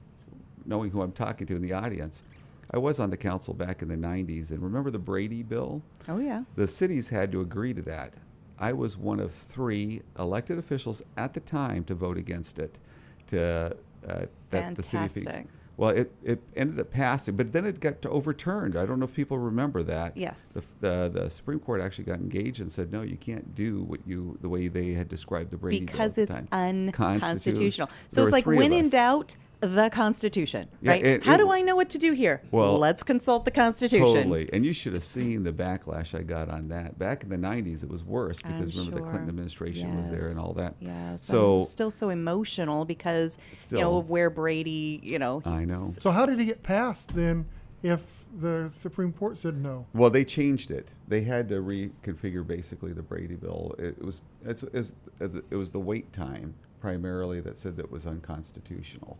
knowing 0.66 0.90
who 0.90 1.00
I'm 1.02 1.12
talking 1.12 1.46
to 1.46 1.54
in 1.54 1.62
the 1.62 1.72
audience. 1.72 2.24
I 2.70 2.78
was 2.78 3.00
on 3.00 3.10
the 3.10 3.16
council 3.16 3.54
back 3.54 3.82
in 3.82 3.88
the 3.88 3.96
90s, 3.96 4.50
and 4.50 4.60
remember 4.62 4.90
the 4.90 4.98
Brady 4.98 5.42
bill? 5.42 5.82
oh 6.08 6.18
yeah. 6.18 6.42
The 6.56 6.66
cities 6.66 7.08
had 7.08 7.32
to 7.32 7.40
agree 7.40 7.72
to 7.74 7.82
that. 7.82 8.14
I 8.58 8.72
was 8.72 8.96
one 8.96 9.20
of 9.20 9.32
three 9.32 10.02
elected 10.18 10.58
officials 10.58 11.00
at 11.16 11.32
the 11.32 11.40
time 11.40 11.84
to 11.84 11.94
vote 11.94 12.18
against 12.18 12.58
it. 12.58 12.76
To 13.28 13.76
uh, 14.06 14.26
that 14.50 14.74
the 14.74 14.82
city. 14.82 15.08
Fantastic. 15.20 15.46
Well, 15.76 15.90
it, 15.90 16.12
it 16.24 16.40
ended 16.56 16.80
up 16.80 16.90
passing, 16.90 17.36
but 17.36 17.52
then 17.52 17.64
it 17.64 17.78
got 17.78 18.04
overturned. 18.04 18.76
I 18.76 18.84
don't 18.84 18.98
know 18.98 19.04
if 19.04 19.14
people 19.14 19.38
remember 19.38 19.84
that. 19.84 20.16
Yes. 20.16 20.46
The, 20.46 20.62
the, 20.80 21.08
the 21.22 21.30
Supreme 21.30 21.60
Court 21.60 21.80
actually 21.80 22.02
got 22.02 22.18
engaged 22.18 22.60
and 22.60 22.70
said, 22.70 22.90
no, 22.90 23.02
you 23.02 23.16
can't 23.16 23.54
do 23.54 23.84
what 23.84 24.00
you 24.04 24.36
the 24.40 24.48
way 24.48 24.66
they 24.66 24.92
had 24.92 25.08
described 25.08 25.52
the 25.52 25.56
Brady 25.56 25.84
bill 25.84 25.92
because 25.92 26.18
it's 26.18 26.32
time. 26.32 26.48
unconstitutional. 26.50 27.88
So 28.08 28.22
There 28.22 28.28
it's 28.28 28.32
like 28.32 28.46
when 28.46 28.72
in 28.72 28.90
doubt, 28.90 29.36
the 29.60 29.90
Constitution, 29.90 30.68
Yeah, 30.80 30.92
right? 30.92 31.04
it- 31.04 31.24
How 31.24 31.34
it- 31.34 31.38
do 31.38 31.50
I 31.50 31.62
know 31.62 31.74
what 31.74 31.88
to 31.90 31.98
do 31.98 32.12
here? 32.12 32.42
Well, 32.50 32.78
let's 32.78 33.02
consult 33.02 33.44
the 33.44 33.50
Constitution. 33.50 34.06
Totally. 34.06 34.48
And 34.52 34.64
you 34.64 34.72
should 34.72 34.92
have 34.92 35.02
seen 35.02 35.42
the 35.42 35.52
backlash 35.52 36.16
I 36.16 36.22
got 36.22 36.48
on 36.48 36.68
that. 36.68 36.98
Back 36.98 37.24
in 37.24 37.28
the 37.28 37.36
90s, 37.36 37.82
it 37.82 37.88
was 37.88 38.04
worse 38.04 38.40
I'm 38.44 38.52
because 38.52 38.76
remember 38.76 38.96
the 38.96 39.02
Clinton 39.02 39.24
sure. 39.24 39.28
administration 39.30 39.96
was 39.96 40.10
there 40.10 40.28
and 40.28 40.38
all 40.38 40.52
that. 40.54 40.76
Yes. 40.80 41.26
So 41.26 41.58
I'm 41.58 41.64
still 41.64 41.90
so 41.90 42.08
emotional 42.10 42.84
because 42.84 43.36
you 43.70 43.78
know 43.78 43.96
of 43.96 44.10
where 44.10 44.30
Brady, 44.30 45.00
you 45.02 45.18
know. 45.18 45.42
I 45.44 45.64
know. 45.64 45.90
So 46.00 46.10
how 46.10 46.24
did 46.26 46.38
it 46.40 46.44
get 46.44 46.62
passed 46.62 47.08
then 47.14 47.46
if 47.82 48.24
the 48.40 48.70
Supreme 48.78 49.12
Court 49.12 49.38
said 49.38 49.56
no? 49.56 49.86
Well, 49.92 50.10
they 50.10 50.24
changed 50.24 50.70
it. 50.70 50.88
They 51.08 51.22
had 51.22 51.48
to 51.48 51.56
reconfigure 51.56 52.46
basically 52.46 52.92
the 52.92 53.02
Brady 53.02 53.34
bill. 53.34 53.74
It 53.78 54.00
was 54.00 54.20
it's, 54.44 54.62
it's, 54.72 54.94
it 55.20 55.56
was 55.56 55.70
the 55.72 55.80
wait 55.80 56.12
time 56.12 56.54
primarily 56.80 57.40
that 57.40 57.56
said 57.58 57.76
that 57.76 57.86
it 57.86 57.90
was 57.90 58.06
unconstitutional. 58.06 59.18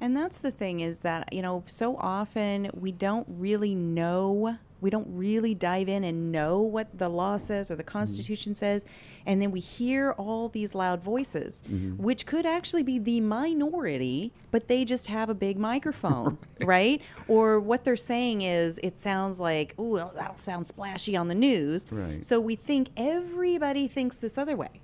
And 0.00 0.16
that's 0.16 0.38
the 0.38 0.50
thing 0.50 0.80
is 0.80 1.00
that, 1.00 1.32
you 1.32 1.42
know, 1.42 1.62
so 1.66 1.96
often 1.96 2.70
we 2.72 2.90
don't 2.90 3.26
really 3.28 3.74
know, 3.74 4.56
we 4.80 4.88
don't 4.88 5.06
really 5.10 5.54
dive 5.54 5.88
in 5.88 6.04
and 6.04 6.32
know 6.32 6.60
what 6.60 6.96
the 6.96 7.08
law 7.08 7.36
says 7.36 7.70
or 7.70 7.76
the 7.76 7.82
mm-hmm. 7.82 7.98
Constitution 7.98 8.54
says. 8.54 8.84
And 9.26 9.42
then 9.42 9.50
we 9.50 9.60
hear 9.60 10.12
all 10.12 10.48
these 10.48 10.74
loud 10.74 11.02
voices, 11.02 11.62
mm-hmm. 11.68 12.02
which 12.02 12.24
could 12.24 12.46
actually 12.46 12.82
be 12.82 12.98
the 12.98 13.20
minority, 13.20 14.32
but 14.50 14.68
they 14.68 14.86
just 14.86 15.08
have 15.08 15.28
a 15.28 15.34
big 15.34 15.58
microphone, 15.58 16.38
right? 16.64 17.02
Or 17.28 17.60
what 17.60 17.84
they're 17.84 17.96
saying 17.96 18.40
is 18.40 18.80
it 18.82 18.96
sounds 18.96 19.38
like, 19.38 19.74
oh, 19.78 20.10
that'll 20.14 20.38
sound 20.38 20.66
splashy 20.66 21.14
on 21.14 21.28
the 21.28 21.34
news. 21.34 21.86
Right. 21.90 22.24
So 22.24 22.40
we 22.40 22.56
think 22.56 22.88
everybody 22.96 23.86
thinks 23.86 24.16
this 24.16 24.38
other 24.38 24.56
way. 24.56 24.80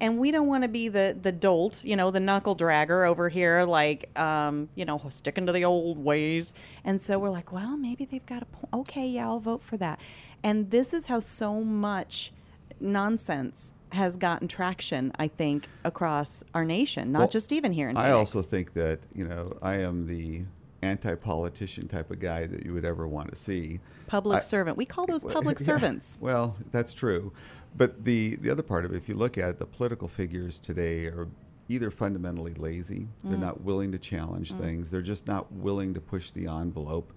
And 0.00 0.18
we 0.18 0.30
don't 0.30 0.46
want 0.46 0.62
to 0.64 0.68
be 0.68 0.88
the, 0.88 1.16
the 1.20 1.32
dolt, 1.32 1.84
you 1.84 1.96
know, 1.96 2.10
the 2.10 2.20
knuckle 2.20 2.54
dragger 2.56 3.06
over 3.08 3.28
here, 3.28 3.64
like, 3.64 4.08
um, 4.18 4.68
you 4.74 4.84
know, 4.84 5.00
sticking 5.08 5.46
to 5.46 5.52
the 5.52 5.64
old 5.64 5.98
ways. 6.02 6.52
And 6.84 7.00
so 7.00 7.18
we're 7.18 7.30
like, 7.30 7.52
well, 7.52 7.76
maybe 7.76 8.04
they've 8.04 8.26
got 8.26 8.42
a 8.42 8.46
point. 8.46 8.68
Okay, 8.88 9.08
yeah, 9.08 9.26
I'll 9.26 9.40
vote 9.40 9.62
for 9.62 9.76
that. 9.78 10.00
And 10.44 10.70
this 10.70 10.92
is 10.94 11.06
how 11.06 11.18
so 11.20 11.60
much 11.62 12.32
nonsense 12.80 13.72
has 13.92 14.16
gotten 14.16 14.48
traction, 14.48 15.12
I 15.18 15.28
think, 15.28 15.66
across 15.84 16.44
our 16.54 16.64
nation, 16.64 17.12
not 17.12 17.18
Well, 17.20 17.28
just 17.28 17.52
even 17.52 17.72
here 17.72 17.88
in 17.88 17.94
Texas. 17.96 18.06
I 18.08 18.12
Phoenix. 18.12 18.34
also 18.36 18.48
think 18.48 18.74
that 18.74 19.00
you 19.14 19.26
know 19.26 19.56
I 19.62 19.76
am 19.78 20.06
the 20.06 20.44
anti-politician 20.82 21.88
type 21.88 22.10
of 22.10 22.20
guy 22.20 22.46
that 22.46 22.64
you 22.64 22.72
would 22.72 22.84
ever 22.84 23.08
want 23.08 23.30
to 23.30 23.36
see. 23.36 23.80
public 24.06 24.36
I- 24.38 24.40
servant. 24.40 24.76
We 24.76 24.84
call 24.84 25.06
those 25.06 25.24
public 25.36 25.58
yeah, 25.58 25.66
servants. 25.66 26.18
Well, 26.20 26.56
that's 26.70 26.94
true, 26.94 27.32
but 27.78 28.04
the 28.04 28.36
the 28.36 28.50
other 28.50 28.62
part 28.62 28.84
of 28.84 28.92
it, 28.92 28.96
if 28.96 29.08
you 29.08 29.14
look 29.14 29.38
at 29.38 29.48
it, 29.50 29.58
the 29.58 29.66
political 29.66 30.08
figures 30.08 30.58
today 30.58 31.06
are 31.06 31.28
either 31.70 31.90
fundamentally 31.90 32.54
lazy, 32.54 33.06
Mm. 33.24 33.30
they're 33.30 33.38
not 33.38 33.60
willing 33.62 33.92
to 33.92 33.98
challenge 33.98 34.52
things, 34.54 34.90
they're 34.90 35.02
just 35.02 35.26
not 35.26 35.50
willing 35.52 35.94
to 35.94 36.00
push 36.00 36.30
the 36.32 36.46
envelope 36.46 37.12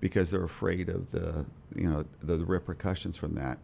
because 0.00 0.30
they're 0.30 0.44
afraid 0.44 0.88
of 0.88 1.10
the 1.10 1.44
you 1.74 1.88
know 1.88 2.04
the, 2.22 2.38
repercussions 2.44 3.16
from 3.16 3.34
that. 3.34 3.58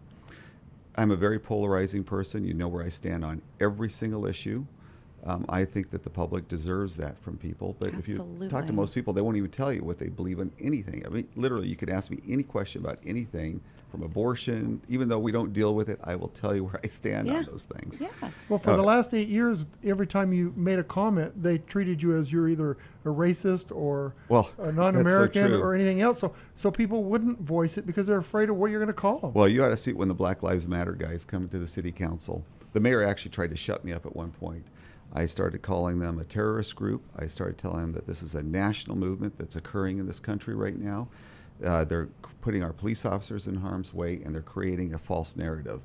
I'm 0.96 1.10
a 1.10 1.16
very 1.16 1.38
polarizing 1.38 2.04
person. 2.04 2.44
You 2.44 2.54
know 2.54 2.68
where 2.68 2.84
I 2.84 2.90
stand 2.90 3.24
on 3.24 3.40
every 3.60 3.88
single 3.90 4.26
issue. 4.26 4.64
Um, 5.24 5.44
I 5.48 5.64
think 5.64 5.90
that 5.90 6.02
the 6.02 6.10
public 6.10 6.48
deserves 6.48 6.96
that 6.96 7.16
from 7.22 7.36
people. 7.36 7.76
But 7.78 7.94
if 7.94 8.08
you 8.08 8.18
talk 8.50 8.66
to 8.66 8.72
most 8.72 8.92
people, 8.94 9.12
they 9.12 9.20
won't 9.20 9.36
even 9.36 9.50
tell 9.50 9.72
you 9.72 9.82
what 9.84 9.98
they 9.98 10.08
believe 10.08 10.40
in 10.40 10.50
anything. 10.58 11.04
I 11.06 11.10
mean, 11.10 11.28
literally, 11.36 11.68
you 11.68 11.76
could 11.76 11.90
ask 11.90 12.10
me 12.10 12.18
any 12.28 12.42
question 12.42 12.82
about 12.82 12.98
anything 13.06 13.60
from 13.92 14.02
abortion. 14.02 14.80
Even 14.88 15.08
though 15.08 15.20
we 15.20 15.30
don't 15.30 15.52
deal 15.52 15.74
with 15.76 15.88
it, 15.88 16.00
I 16.02 16.16
will 16.16 16.28
tell 16.28 16.56
you 16.56 16.64
where 16.64 16.80
I 16.82 16.88
stand 16.88 17.28
Yeah. 17.28 17.34
on 17.36 17.44
those 17.44 17.66
things. 17.66 18.00
Yeah. 18.00 18.08
Well, 18.48 18.58
for 18.58 18.70
Uh, 18.70 18.76
the 18.76 18.82
last 18.82 19.14
eight 19.14 19.28
years, 19.28 19.64
every 19.84 20.06
time 20.08 20.32
you 20.32 20.52
made 20.56 20.80
a 20.80 20.84
comment, 20.84 21.40
they 21.40 21.58
treated 21.58 22.02
you 22.02 22.16
as 22.16 22.32
you're 22.32 22.48
either 22.48 22.76
a 23.04 23.08
racist 23.08 23.66
or 23.70 24.14
Well, 24.28 24.50
a 24.58 24.72
non-American 24.72 25.48
true. 25.50 25.60
or 25.60 25.74
anything 25.74 26.00
else. 26.00 26.18
So, 26.18 26.32
so 26.56 26.70
people 26.72 27.04
wouldn't 27.04 27.40
voice 27.42 27.78
it 27.78 27.86
because 27.86 28.06
they're 28.08 28.16
afraid 28.18 28.48
of 28.50 28.56
what 28.56 28.70
you're 28.72 28.80
going 28.80 28.88
to 28.88 28.92
call 28.92 29.18
them. 29.18 29.34
Well, 29.34 29.46
you 29.46 29.62
ought 29.62 29.68
to 29.68 29.76
see 29.76 29.92
when 29.92 30.08
the 30.08 30.14
Black 30.14 30.42
Lives 30.42 30.66
Matter 30.66 30.92
guys 30.92 31.24
come 31.24 31.48
to 31.50 31.58
the 31.60 31.66
city 31.68 31.92
council. 31.92 32.44
The 32.72 32.80
mayor 32.80 33.02
actually 33.02 33.32
tried 33.32 33.50
to 33.50 33.56
shut 33.56 33.84
me 33.84 33.92
up 33.92 34.06
at 34.06 34.16
one 34.16 34.30
point. 34.30 34.64
I 35.14 35.26
started 35.26 35.62
calling 35.62 35.98
them 35.98 36.18
a 36.18 36.24
terrorist 36.24 36.74
group. 36.74 37.02
I 37.18 37.26
started 37.26 37.58
telling 37.58 37.80
them 37.80 37.92
that 37.92 38.06
this 38.06 38.22
is 38.22 38.34
a 38.34 38.42
national 38.42 38.96
movement 38.96 39.36
that's 39.38 39.56
occurring 39.56 39.98
in 39.98 40.06
this 40.06 40.18
country 40.20 40.54
right 40.54 40.78
now. 40.78 41.08
Uh, 41.64 41.84
they're 41.84 42.08
putting 42.40 42.64
our 42.64 42.72
police 42.72 43.04
officers 43.04 43.46
in 43.46 43.56
harm's 43.56 43.92
way 43.92 44.20
and 44.24 44.34
they're 44.34 44.42
creating 44.42 44.94
a 44.94 44.98
false 44.98 45.36
narrative. 45.36 45.80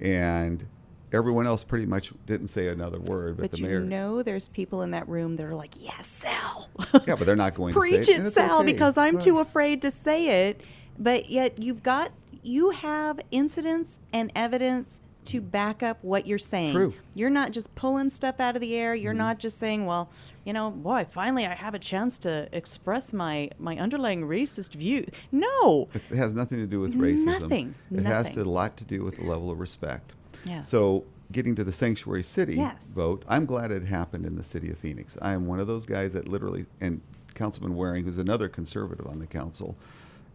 And 0.00 0.64
everyone 1.12 1.46
else 1.46 1.64
pretty 1.64 1.86
much 1.86 2.12
didn't 2.26 2.48
say 2.48 2.68
another 2.68 3.00
word, 3.00 3.36
but, 3.36 3.42
But 3.44 3.50
the 3.52 3.56
you 3.58 3.64
mayor. 3.66 3.80
know 3.80 4.22
there's 4.22 4.48
people 4.48 4.82
in 4.82 4.90
that 4.92 5.08
room 5.08 5.36
that 5.36 5.46
are 5.46 5.54
like, 5.54 5.74
yes, 5.78 6.06
Sal. 6.24 6.68
Yeah, 7.06 7.16
but 7.16 7.20
they're 7.26 7.36
not 7.36 7.54
going 7.54 7.72
to 7.72 7.80
Preach 7.80 8.08
it, 8.08 8.20
it, 8.26 8.32
Sal, 8.32 8.60
okay. 8.60 8.72
because 8.72 8.96
I'm 8.98 9.14
Right. 9.14 9.24
too 9.24 9.38
afraid 9.38 9.82
to 9.82 9.90
say 9.90 10.48
it. 10.48 10.60
But 10.98 11.30
yet 11.30 11.60
you've 11.62 11.82
got, 11.82 12.12
you 12.42 12.70
have 12.70 13.20
incidents 13.30 14.00
and 14.12 14.30
evidence 14.36 15.00
to 15.30 15.40
back 15.40 15.82
up 15.82 15.98
what 16.02 16.26
you're 16.26 16.38
saying. 16.38 16.72
True. 16.72 16.94
You're 17.14 17.30
not 17.30 17.50
just 17.52 17.74
pulling 17.74 18.10
stuff 18.10 18.38
out 18.40 18.54
of 18.54 18.60
the 18.60 18.74
air. 18.76 18.94
You're 18.94 19.14
Mhm. 19.14 19.18
not 19.18 19.38
just 19.38 19.58
saying, 19.58 19.86
"Well, 19.86 20.10
you 20.44 20.52
know, 20.52 20.70
boy, 20.70 21.06
finally 21.10 21.46
I 21.46 21.54
have 21.54 21.74
a 21.74 21.78
chance 21.78 22.18
to 22.20 22.48
express 22.52 23.12
my 23.12 23.50
my 23.58 23.76
underlying 23.78 24.22
racist 24.22 24.74
view." 24.74 25.06
No. 25.32 25.88
It's, 25.94 26.10
it 26.12 26.16
has 26.16 26.34
nothing 26.34 26.58
to 26.58 26.66
do 26.66 26.80
with 26.80 26.94
racism. 26.94 27.24
Nothing. 27.42 27.74
It 27.90 28.04
has 28.04 28.26
Nothing. 28.28 28.44
to, 28.44 28.48
a 28.48 28.50
lot 28.50 28.76
to 28.78 28.84
do 28.84 29.04
with 29.04 29.16
the 29.16 29.24
level 29.24 29.50
of 29.50 29.58
respect. 29.60 30.12
Yes. 30.44 30.68
So, 30.68 31.04
getting 31.32 31.54
to 31.54 31.62
the 31.64 31.72
sanctuary 31.72 32.22
city 32.24 32.56
Yes. 32.56 32.90
vote, 32.90 33.24
I'm 33.28 33.46
glad 33.46 33.70
it 33.70 33.84
happened 33.84 34.26
in 34.26 34.34
the 34.36 34.42
city 34.42 34.68
of 34.70 34.78
Phoenix. 34.78 35.16
I 35.22 35.32
am 35.32 35.46
one 35.46 35.60
of 35.60 35.66
those 35.68 35.86
guys 35.86 36.12
that 36.14 36.26
literally, 36.28 36.66
and 36.80 37.00
Councilman 37.34 37.76
Waring, 37.76 38.04
who's 38.04 38.18
another 38.18 38.48
conservative 38.48 39.06
on 39.06 39.20
the 39.20 39.26
council, 39.26 39.76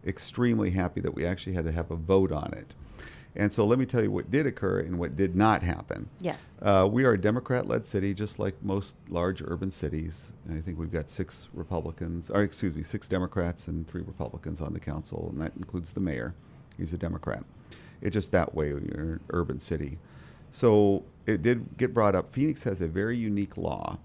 extremely 0.06 0.70
happy 0.70 1.00
that 1.00 1.14
we 1.14 1.26
actually 1.26 1.52
had 1.54 1.64
to 1.66 1.72
have 1.72 1.90
a 1.90 1.96
vote 1.96 2.32
on 2.32 2.52
it. 2.56 2.74
And 3.36 3.52
so 3.52 3.66
let 3.66 3.78
me 3.78 3.84
tell 3.84 4.02
you 4.02 4.10
what 4.10 4.30
did 4.30 4.46
occur 4.46 4.80
and 4.80 4.98
what 4.98 5.14
did 5.14 5.36
not 5.36 5.62
happen. 5.62 6.08
Yes. 6.20 6.56
Uh, 6.62 6.88
we 6.90 7.04
are 7.04 7.12
a 7.12 7.20
Democrat 7.20 7.68
led 7.68 7.84
city, 7.84 8.14
just 8.14 8.38
like 8.38 8.54
most 8.62 8.96
large 9.08 9.42
urban 9.42 9.70
cities. 9.70 10.32
And 10.48 10.56
I 10.56 10.62
think 10.62 10.78
we've 10.78 10.92
got 10.92 11.10
six 11.10 11.48
Republicans, 11.52 12.30
or 12.30 12.42
excuse 12.42 12.74
me, 12.74 12.82
six 12.82 13.08
Democrats 13.08 13.68
and 13.68 13.86
three 13.88 14.02
Republicans 14.02 14.60
on 14.62 14.72
the 14.72 14.80
council, 14.80 15.28
and 15.32 15.40
that 15.42 15.52
includes 15.56 15.92
the 15.92 16.00
mayor. 16.00 16.34
He's 16.78 16.94
a 16.94 16.98
Democrat. 16.98 17.44
It's 18.00 18.14
just 18.14 18.32
that 18.32 18.54
way 18.54 18.72
when 18.72 18.86
you're 18.86 19.14
an 19.14 19.20
urban 19.30 19.60
city. 19.60 19.98
So 20.50 21.04
it 21.26 21.42
did 21.42 21.76
get 21.76 21.92
brought 21.92 22.14
up. 22.14 22.32
Phoenix 22.32 22.62
has 22.64 22.80
a 22.80 22.88
very 22.88 23.16
unique 23.16 23.58
law, 23.58 23.98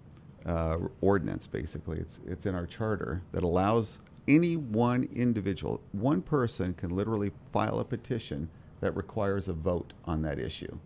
uh, 0.46 0.78
ordinance 1.00 1.48
basically. 1.48 2.00
It's, 2.00 2.20
it's 2.28 2.46
in 2.46 2.56
our 2.56 2.66
charter 2.66 3.22
that 3.32 3.44
allows 3.44 4.00
any 4.28 4.56
one 4.58 5.08
individual, 5.16 5.82
one 5.94 6.22
person 6.22 6.74
can 6.74 6.96
literally 6.96 7.32
file 7.52 7.80
a 7.80 7.86
petition 7.86 8.50
that 8.82 8.96
requires 8.96 9.48
a 9.48 9.54
vote 9.54 9.94
on 10.06 10.22
that 10.24 10.40
issue. 10.40 10.78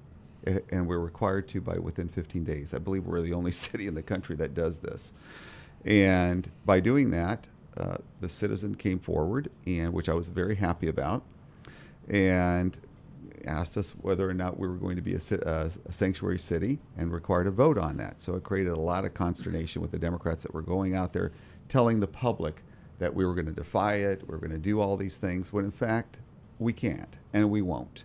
And 0.70 0.88
we're 0.88 1.00
required 1.00 1.48
to 1.50 1.62
by 1.62 1.80
within 1.80 2.08
15 2.08 2.44
days. 2.44 2.74
I 2.74 2.78
believe 2.78 3.06
we're 3.06 3.22
the 3.22 3.34
only 3.34 3.52
city 3.66 3.88
in 3.88 3.96
the 3.96 4.04
country 4.04 4.36
that 4.36 4.54
does 4.54 4.80
this. 4.80 5.14
And 5.84 6.50
by 6.66 6.80
doing 6.80 7.12
that, 7.12 7.48
uh, 7.78 7.98
the 8.22 8.30
citizen 8.30 8.76
came 8.76 9.00
forward, 9.00 9.50
and 9.66 9.94
which 9.94 10.08
I 10.08 10.14
was 10.14 10.30
very 10.30 10.56
happy 10.56 10.88
about, 10.88 11.24
and 12.08 12.78
asked 13.46 13.78
us 13.78 13.92
whether 14.02 14.28
or 14.30 14.34
not 14.34 14.60
we 14.60 14.68
were 14.68 14.76
going 14.76 14.96
to 14.96 15.02
be 15.02 15.14
a, 15.14 15.20
ci- 15.20 15.42
uh, 15.46 15.70
a 15.88 15.92
sanctuary 15.92 16.40
city 16.40 16.80
and 16.98 17.12
required 17.12 17.48
a 17.48 17.52
vote 17.52 17.78
on 17.78 17.98
that. 17.98 18.22
So 18.22 18.36
it 18.36 18.44
created 18.44 18.72
a 18.72 18.80
lot 18.80 19.06
of 19.06 19.14
consternation 19.14 19.82
with 19.82 19.92
the 19.92 20.00
Democrats 20.00 20.44
that 20.44 20.54
were 20.54 20.62
going 20.62 20.96
out 20.96 21.14
there 21.14 21.32
telling 21.68 22.00
the 22.00 22.08
public 22.08 22.64
that 23.00 23.14
we 23.14 23.26
were 23.26 23.34
going 23.34 23.46
to 23.46 23.52
defy 23.52 23.96
it, 23.96 24.22
we 24.22 24.32
were 24.32 24.40
going 24.40 24.52
to 24.52 24.58
do 24.58 24.80
all 24.80 24.96
these 24.96 25.18
things, 25.18 25.52
when 25.52 25.66
in 25.66 25.72
fact 25.72 26.18
we 26.60 26.74
can't 26.74 27.18
and 27.34 27.50
we 27.50 27.62
won't. 27.62 28.04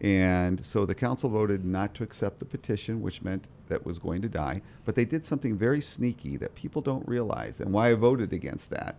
And 0.00 0.64
so 0.64 0.84
the 0.84 0.94
council 0.94 1.30
voted 1.30 1.64
not 1.64 1.94
to 1.94 2.02
accept 2.02 2.40
the 2.40 2.44
petition, 2.44 3.02
which 3.02 3.22
meant 3.22 3.46
that 3.68 3.86
was 3.86 3.98
going 3.98 4.20
to 4.22 4.28
die. 4.28 4.62
But 4.84 4.96
they 4.96 5.04
did 5.04 5.24
something 5.24 5.56
very 5.56 5.80
sneaky 5.80 6.36
that 6.38 6.56
people 6.56 6.82
don't 6.82 7.06
realize, 7.06 7.60
and 7.60 7.72
why 7.72 7.90
I 7.90 7.94
voted 7.94 8.32
against 8.32 8.70
that. 8.70 8.96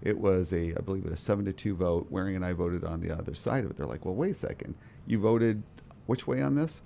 It 0.00 0.18
was 0.18 0.52
a, 0.52 0.74
I 0.74 0.80
believe, 0.80 1.04
it 1.04 1.10
was 1.10 1.18
a 1.18 1.22
seven 1.22 1.44
to 1.46 1.52
two 1.52 1.74
vote. 1.74 2.06
Waring 2.08 2.36
and 2.36 2.44
I 2.44 2.52
voted 2.52 2.84
on 2.84 3.00
the 3.00 3.10
other 3.10 3.34
side 3.34 3.64
of 3.64 3.70
it. 3.70 3.76
They're 3.76 3.86
like, 3.86 4.04
well, 4.04 4.14
wait 4.14 4.30
a 4.30 4.34
second, 4.34 4.76
you 5.06 5.18
voted 5.18 5.62
which 6.06 6.26
way 6.26 6.40
on 6.40 6.54
this? 6.54 6.82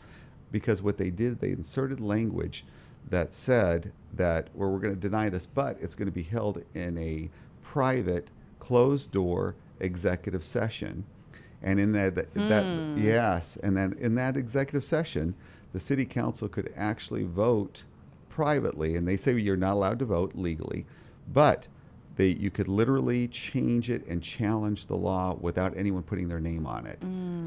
Because 0.50 0.82
what 0.82 0.96
they 0.96 1.10
did, 1.10 1.40
they 1.40 1.50
inserted 1.50 2.00
language 2.00 2.64
that 3.10 3.34
said 3.34 3.92
that, 4.14 4.48
well, 4.54 4.70
we're 4.70 4.78
going 4.78 4.94
to 4.94 5.00
deny 5.00 5.28
this, 5.28 5.46
but 5.46 5.76
it's 5.80 5.94
going 5.94 6.08
to 6.08 6.12
be 6.12 6.22
held 6.22 6.62
in 6.74 6.96
a 6.96 7.28
private, 7.62 8.30
closed 8.58 9.12
door 9.12 9.54
executive 9.80 10.42
session. 10.42 11.04
And 11.62 11.80
in 11.80 11.92
that, 11.92 12.14
that, 12.14 12.32
that 12.34 12.62
Hmm. 12.64 12.98
yes, 12.98 13.56
and 13.62 13.76
then 13.76 13.96
in 13.98 14.14
that 14.14 14.36
executive 14.36 14.84
session, 14.84 15.34
the 15.72 15.80
city 15.80 16.04
council 16.04 16.48
could 16.48 16.72
actually 16.76 17.24
vote 17.24 17.82
privately, 18.28 18.94
and 18.96 19.06
they 19.08 19.16
say 19.16 19.36
you're 19.36 19.56
not 19.56 19.72
allowed 19.72 19.98
to 19.98 20.04
vote 20.04 20.32
legally, 20.34 20.86
but 21.32 21.66
they 22.16 22.28
you 22.28 22.50
could 22.50 22.68
literally 22.68 23.28
change 23.28 23.90
it 23.90 24.06
and 24.08 24.22
challenge 24.22 24.86
the 24.86 24.96
law 24.96 25.36
without 25.40 25.76
anyone 25.76 26.02
putting 26.02 26.28
their 26.28 26.40
name 26.40 26.66
on 26.66 26.86
it. 26.86 26.98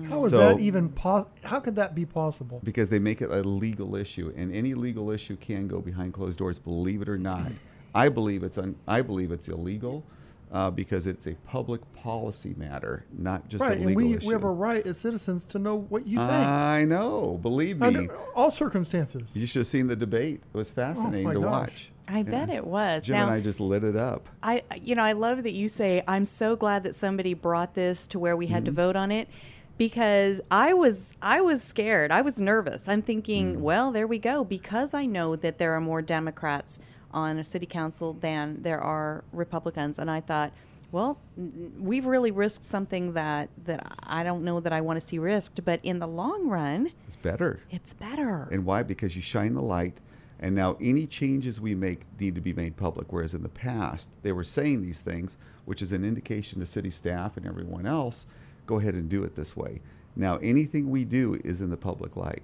How 0.09 0.23
is 0.25 0.31
So- 0.31 0.37
that 0.39 0.59
even 0.59 0.89
pos- 0.89 1.27
How 1.43 1.59
could 1.59 1.75
that 1.75 1.95
be 1.95 2.05
possible? 2.05 2.59
because 2.63 2.89
they 2.89 2.99
make 2.99 3.21
it 3.21 3.29
a 3.31 3.41
legal 3.43 3.95
issue, 3.95 4.31
and 4.35 4.53
any 4.53 4.73
legal 4.73 5.09
issue 5.11 5.35
can 5.37 5.67
go 5.67 5.79
behind 5.81 6.13
closed 6.13 6.37
doors. 6.39 6.59
Believe 6.59 7.01
it 7.01 7.09
or 7.09 7.17
not, 7.17 7.51
I 7.95 8.09
believe 8.09 8.43
it's 8.43 8.57
un- 8.57 8.75
I 8.87 9.01
believe 9.01 9.31
it's 9.31 9.47
illegal 9.49 10.03
uh, 10.51 10.69
because 10.69 11.07
it's 11.07 11.27
a 11.27 11.33
public 11.47 11.79
policy 11.93 12.53
matter, 12.57 13.05
not 13.17 13.47
just 13.47 13.61
right, 13.61 13.71
a 13.71 13.75
and 13.75 13.85
legal 13.85 14.03
we, 14.03 14.15
issue. 14.17 14.27
we 14.27 14.33
have 14.33 14.43
a 14.43 14.49
right 14.51 14.85
as 14.85 14.97
citizens 14.97 15.45
to 15.45 15.59
know 15.59 15.77
what 15.89 16.05
you 16.05 16.17
think. 16.17 16.29
I 16.29 16.83
know. 16.83 17.39
Believe 17.41 17.81
Under 17.81 18.01
me, 18.01 18.07
all 18.35 18.51
circumstances. 18.51 19.23
you 19.33 19.45
should 19.47 19.61
have 19.61 19.67
seen 19.67 19.87
the 19.87 19.95
debate. 19.95 20.41
It 20.53 20.57
was 20.57 20.69
fascinating 20.69 21.23
my 21.25 21.33
to 21.35 21.39
gosh. 21.39 21.51
watch. 21.51 21.91
I 22.07 22.23
bet 22.23 22.49
it 22.49 22.65
was. 22.67 23.05
Jim 23.05 23.15
Now- 23.15 23.23
and 23.27 23.31
I 23.33 23.39
just 23.39 23.61
lit 23.61 23.85
it 23.85 23.95
up. 23.95 24.27
I, 24.43 24.63
you 24.81 24.95
know, 24.95 25.03
I 25.03 25.13
love 25.13 25.43
that 25.43 25.53
you 25.53 25.69
say, 25.69 26.03
I'm 26.07 26.25
so 26.25 26.57
glad 26.57 26.83
that 26.83 26.95
somebody 26.95 27.33
brought 27.33 27.73
this 27.73 28.05
to 28.07 28.19
where 28.19 28.35
we 28.35 28.47
had 28.47 28.65
to 28.65 28.71
Mhm. 28.71 28.75
vote 28.75 28.95
on 28.97 29.11
it 29.11 29.29
because 29.77 30.41
I 30.51 30.73
was 30.73 31.13
I 31.21 31.39
was 31.41 31.63
scared. 31.63 32.11
I 32.11 32.21
was 32.21 32.41
nervous. 32.41 32.89
I'm 32.89 33.01
thinking, 33.01 33.55
Mm. 33.55 33.59
well, 33.59 33.91
there 33.91 34.05
we 34.07 34.19
go 34.19 34.43
because 34.43 34.93
I 34.93 35.05
know 35.05 35.35
that 35.37 35.57
there 35.57 35.73
are 35.73 35.81
more 35.81 36.01
Democrats 36.01 36.79
on 37.13 37.37
a 37.37 37.43
city 37.43 37.65
council 37.65 38.13
than 38.13 38.61
there 38.61 38.79
are 38.79 39.23
Republicans 39.31 39.99
and 39.99 40.09
I 40.09 40.21
thought, 40.21 40.51
well, 40.91 41.19
n- 41.37 41.71
we've 41.79 42.05
really 42.05 42.31
risked 42.31 42.63
something 42.65 43.13
that 43.13 43.49
that 43.65 43.95
I 44.03 44.23
don't 44.23 44.43
know 44.43 44.59
that 44.59 44.73
I 44.73 44.81
want 44.81 44.97
to 44.97 45.01
see 45.05 45.19
risked, 45.19 45.63
but 45.63 45.79
in 45.83 45.99
the 45.99 46.07
long 46.07 46.47
run, 46.49 46.91
It's 47.07 47.15
better. 47.15 47.59
it's 47.69 47.93
better. 47.93 48.47
And 48.51 48.65
why? 48.65 48.83
Because 48.83 49.15
you 49.15 49.21
shine 49.21 49.53
the 49.53 49.61
light, 49.61 50.01
and 50.39 50.53
now 50.53 50.75
any 50.81 51.07
changes 51.07 51.61
we 51.61 51.75
make 51.75 52.01
need 52.19 52.35
to 52.35 52.41
be 52.41 52.51
made 52.51 52.75
public. 52.75 53.13
Whereas 53.13 53.33
in 53.33 53.41
the 53.43 53.47
past, 53.49 54.09
they 54.21 54.33
were 54.33 54.43
saying 54.43 54.81
these 54.81 54.99
things, 54.99 55.37
which 55.65 55.81
is 55.81 55.91
an 55.93 56.03
indication 56.03 56.59
to 56.59 56.65
city 56.65 56.89
staff 56.91 57.37
and 57.37 57.45
everyone 57.45 57.85
else 57.85 58.27
go 58.65 58.77
ahead 58.79 58.93
and 58.95 59.07
do 59.09 59.23
it 59.23 59.35
this 59.35 59.55
way. 59.55 59.79
Now, 60.15 60.37
anything 60.37 60.89
we 60.89 61.05
do 61.05 61.39
is 61.45 61.61
in 61.61 61.69
the 61.69 61.77
public 61.77 62.17
light. 62.17 62.43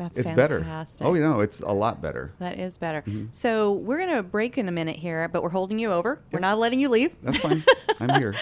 That's 0.00 0.16
it's 0.16 0.30
better. 0.30 0.64
Oh, 1.02 1.12
you 1.12 1.20
know, 1.20 1.40
it's 1.40 1.60
a 1.60 1.72
lot 1.72 2.00
better. 2.00 2.32
That 2.38 2.58
is 2.58 2.78
better. 2.78 3.02
Mhm. 3.02 3.28
So 3.34 3.72
we're 3.74 3.98
going 3.98 4.14
to 4.16 4.22
break 4.22 4.56
in 4.56 4.66
a 4.66 4.72
minute 4.72 4.96
here, 4.96 5.28
but 5.28 5.42
we're 5.42 5.50
holding 5.50 5.78
you 5.78 5.92
over. 5.92 6.18
We're 6.32 6.40
not 6.40 6.58
letting 6.58 6.80
you 6.80 6.88
leave. 6.88 7.14
That's 7.22 7.36
fine. 7.36 7.62
I'm 8.00 8.18
here. 8.18 8.34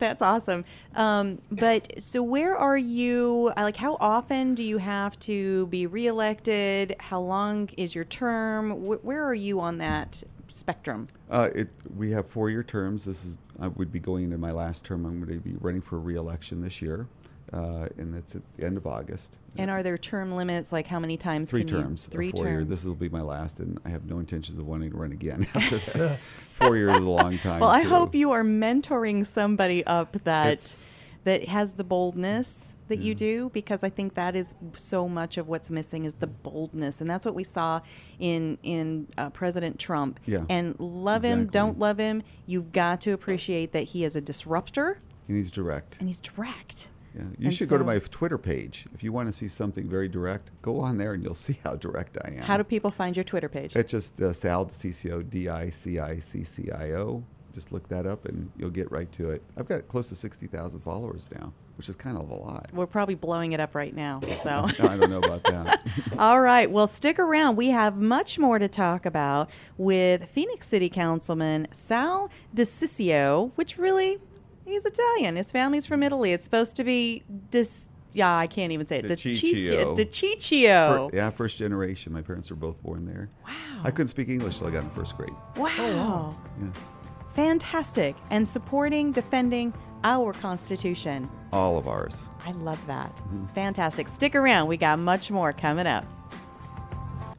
That's 0.00 0.20
awesome. 0.22 0.64
Um, 0.96 1.38
but 1.52 2.02
so 2.02 2.20
where 2.20 2.56
are 2.56 2.76
you? 2.76 3.52
uh, 3.56 3.62
Like, 3.62 3.76
how 3.76 3.96
often 4.00 4.56
do 4.56 4.64
you 4.64 4.78
have 4.78 5.16
to 5.20 5.68
be 5.68 5.86
reelected? 5.86 6.96
How 6.98 7.20
long 7.20 7.68
is 7.76 7.94
your 7.94 8.04
term? 8.06 8.72
Wh- 8.72 9.04
where 9.04 9.24
are 9.24 9.34
you 9.34 9.60
on 9.60 9.78
that 9.78 10.24
spectrum? 10.48 11.06
Uh, 11.30 11.48
it, 11.54 11.68
we 11.96 12.10
have 12.10 12.26
four-year 12.26 12.64
terms. 12.64 13.04
This 13.04 13.24
is 13.24 13.36
I 13.60 13.68
would 13.68 13.92
be 13.92 14.00
going 14.00 14.24
into 14.24 14.38
my 14.38 14.50
last 14.50 14.84
term. 14.84 15.04
I'm 15.06 15.24
going 15.24 15.38
to 15.38 15.48
be 15.48 15.54
running 15.60 15.80
for 15.80 15.96
re-election 16.00 16.60
this 16.60 16.82
year, 16.82 17.06
uh, 17.54 17.88
and 17.98 18.14
it's 18.16 18.34
at 18.34 18.42
the 18.56 18.66
end 18.66 18.76
of 18.76 18.86
August. 18.86 19.38
And 19.56 19.70
are 19.70 19.82
there 19.82 19.96
term 19.96 20.32
limits? 20.34 20.72
Like, 20.72 20.86
how 20.86 20.98
many 20.98 21.16
times 21.16 21.50
Three 21.50 21.64
can 21.64 21.76
you? 21.76 21.82
terms. 21.82 22.06
Three 22.06 22.32
four 22.32 22.44
year. 22.46 22.58
terms. 22.58 22.68
This 22.68 22.84
will 22.84 22.94
be 22.94 23.08
my 23.08 23.22
last, 23.22 23.60
and 23.60 23.78
I 23.84 23.90
have 23.90 24.04
no 24.06 24.18
intentions 24.18 24.58
of 24.58 24.66
wanting 24.66 24.90
to 24.90 24.96
run 24.96 25.12
again 25.12 25.46
after 25.54 25.76
that. 25.98 26.18
four 26.58 26.76
years 26.76 26.92
is 26.92 26.98
a 26.98 27.08
long 27.08 27.38
time. 27.38 27.60
well, 27.60 27.70
I 27.70 27.82
too. 27.84 27.88
hope 27.88 28.14
you 28.14 28.32
are 28.32 28.42
mentoring 28.44 29.24
somebody 29.24 29.84
up 29.86 30.12
that 30.24 30.46
It's- 30.52 30.90
that 31.24 31.48
has 31.48 31.72
the 31.72 31.84
boldness 31.84 32.76
that 32.88 32.98
you 32.98 33.14
do 33.14 33.48
because 33.54 33.82
I 33.82 33.88
think 33.88 34.12
that 34.12 34.36
is 34.36 34.54
so 34.76 35.08
much 35.08 35.38
of 35.38 35.48
what's 35.48 35.70
missing 35.70 36.04
is 36.04 36.12
the 36.16 36.26
boldness, 36.26 37.00
and 37.00 37.08
that's 37.08 37.24
what 37.24 37.34
we 37.34 37.44
saw 37.44 37.80
in 38.18 38.58
in 38.62 39.06
uh, 39.16 39.30
President 39.30 39.78
Trump. 39.78 40.20
Yeah, 40.26 40.44
And 40.50 40.78
love 40.78 41.22
him, 41.24 41.46
don't 41.46 41.78
love 41.78 41.96
him, 41.96 42.22
you've 42.44 42.72
got 42.72 43.00
to 43.02 43.12
appreciate 43.12 43.72
that 43.72 43.84
he 43.84 44.04
is 44.04 44.16
a 44.16 44.20
disruptor 44.20 44.98
And 45.26 45.38
he's 45.38 45.50
direct. 45.50 45.96
and 45.98 46.10
he's 46.10 46.20
direct. 46.20 46.88
Yeah. 47.14 47.22
You 47.38 47.46
And 47.46 47.54
should 47.54 47.68
go 47.68 47.78
to 47.78 47.84
my 47.84 47.98
Twitter 47.98 48.38
page 48.38 48.86
if 48.92 49.04
you 49.04 49.12
want 49.12 49.28
to 49.28 49.32
see 49.32 49.46
something 49.48 49.88
very 49.88 50.08
direct. 50.08 50.50
Go 50.62 50.80
on 50.80 50.98
there, 50.98 51.12
and 51.14 51.22
you'll 51.22 51.34
see 51.48 51.58
how 51.64 51.76
direct 51.76 52.18
I 52.24 52.30
am. 52.32 52.42
How 52.42 52.56
do 52.56 52.64
people 52.64 52.90
find 52.90 53.16
your 53.16 53.24
Twitter 53.24 53.48
page? 53.48 53.76
It's 53.76 53.90
just 53.90 54.20
uh, 54.20 54.32
Sal 54.32 54.68
C-C-O 54.72 55.22
D-I-C-I-C-C-I-O. 56.14 57.22
Just 57.52 57.70
look 57.70 57.86
that 57.88 58.04
up, 58.04 58.24
and 58.24 58.50
you'll 58.56 58.70
get 58.70 58.90
right 58.90 59.10
to 59.12 59.30
it. 59.30 59.40
I've 59.56 59.68
got 59.68 59.86
close 59.86 60.08
to 60.08 60.16
sixty 60.16 60.48
thousand 60.48 60.80
followers 60.80 61.24
now, 61.32 61.52
which 61.76 61.88
is 61.88 61.94
kind 61.94 62.18
of 62.18 62.28
a 62.30 62.34
lot. 62.34 62.68
We're 62.72 62.86
probably 62.88 63.14
blowing 63.14 63.52
it 63.52 63.60
up 63.60 63.76
right 63.76 63.94
now. 63.94 64.20
So 64.42 64.66
No, 64.80 64.88
I 64.88 64.96
don't 64.96 65.08
know 65.08 65.20
about 65.20 65.44
that. 65.44 65.80
All 66.18 66.40
right. 66.40 66.68
Well, 66.68 66.88
stick 66.88 67.20
around. 67.20 67.54
We 67.54 67.68
have 67.68 67.96
much 67.96 68.40
more 68.40 68.58
to 68.58 68.66
talk 68.66 69.06
about 69.06 69.48
with 69.78 70.28
Phoenix 70.30 70.66
City 70.66 70.88
Councilman 70.88 71.68
Sal 71.70 72.28
DiCiccio, 72.56 73.52
which 73.54 73.78
really, 73.78 74.18
he's 74.64 74.84
Italian. 74.84 75.36
His 75.36 75.52
family's 75.52 75.86
from 75.86 76.02
Italy. 76.02 76.32
It's 76.32 76.44
supposed 76.44 76.76
to 76.76 76.84
be 76.84 77.22
Dis. 77.50 77.88
Yeah, 78.12 78.36
I 78.36 78.46
can't 78.46 78.70
even 78.70 78.86
say 78.86 78.98
it. 78.98 79.06
DiCiccio. 79.06 79.96
DiCiccio. 79.96 81.10
Fir- 81.10 81.16
yeah, 81.16 81.30
first 81.30 81.58
generation. 81.58 82.12
My 82.12 82.22
parents 82.22 82.48
were 82.48 82.56
both 82.56 82.80
born 82.82 83.06
there. 83.06 83.28
Wow. 83.44 83.52
I 83.82 83.90
couldn't 83.90 84.08
speak 84.08 84.28
English 84.28 84.58
till 84.58 84.68
I 84.68 84.70
got 84.70 84.84
in 84.84 84.90
first 84.90 85.16
grade. 85.16 85.32
Wow. 85.56 85.70
Oh, 85.78 86.36
yeah. 86.60 86.68
Fantastic. 87.34 88.14
And 88.30 88.46
supporting, 88.46 89.10
defending 89.10 89.74
our 90.04 90.32
Constitution. 90.34 91.28
All 91.52 91.76
of 91.76 91.88
ours. 91.88 92.28
I 92.46 92.52
love 92.52 92.84
that. 92.86 93.14
Mm-hmm. 93.16 93.46
Fantastic. 93.54 94.06
Stick 94.06 94.34
around. 94.36 94.68
We 94.68 94.76
got 94.76 94.98
much 94.98 95.30
more 95.30 95.52
coming 95.52 95.86
up. 95.86 96.04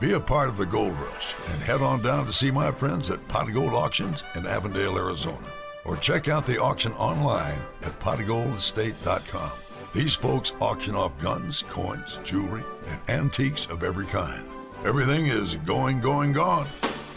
Be 0.00 0.14
a 0.14 0.20
part 0.20 0.48
of 0.48 0.56
the 0.56 0.66
gold 0.66 0.94
rush 0.94 1.32
and 1.52 1.62
head 1.62 1.80
on 1.80 2.02
down 2.02 2.26
to 2.26 2.32
see 2.32 2.50
my 2.50 2.72
friends 2.72 3.08
at 3.10 3.28
Pot 3.28 3.52
Gold 3.52 3.72
Auctions 3.72 4.24
in 4.34 4.46
Avondale, 4.46 4.98
Arizona. 4.98 5.46
Or 5.84 5.96
check 5.96 6.26
out 6.26 6.44
the 6.44 6.60
auction 6.60 6.92
online 6.94 7.58
at 7.82 7.98
potgoldestate.com. 8.00 9.50
These 9.94 10.14
folks 10.14 10.54
auction 10.60 10.96
off 10.96 11.12
guns, 11.20 11.62
coins, 11.68 12.18
jewelry, 12.24 12.64
and 12.88 13.00
antiques 13.08 13.66
of 13.66 13.84
every 13.84 14.06
kind. 14.06 14.44
Everything 14.84 15.26
is 15.26 15.54
going, 15.54 16.00
going, 16.00 16.32
gone. 16.32 16.66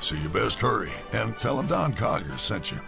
So 0.01 0.13
you 0.13 0.29
best 0.29 0.59
hurry 0.59 0.91
and 1.13 1.35
tell 1.37 1.57
them 1.57 1.67
Don 1.67 1.93
Collier 1.93 2.37
sent 2.37 2.71
you. 2.71 2.79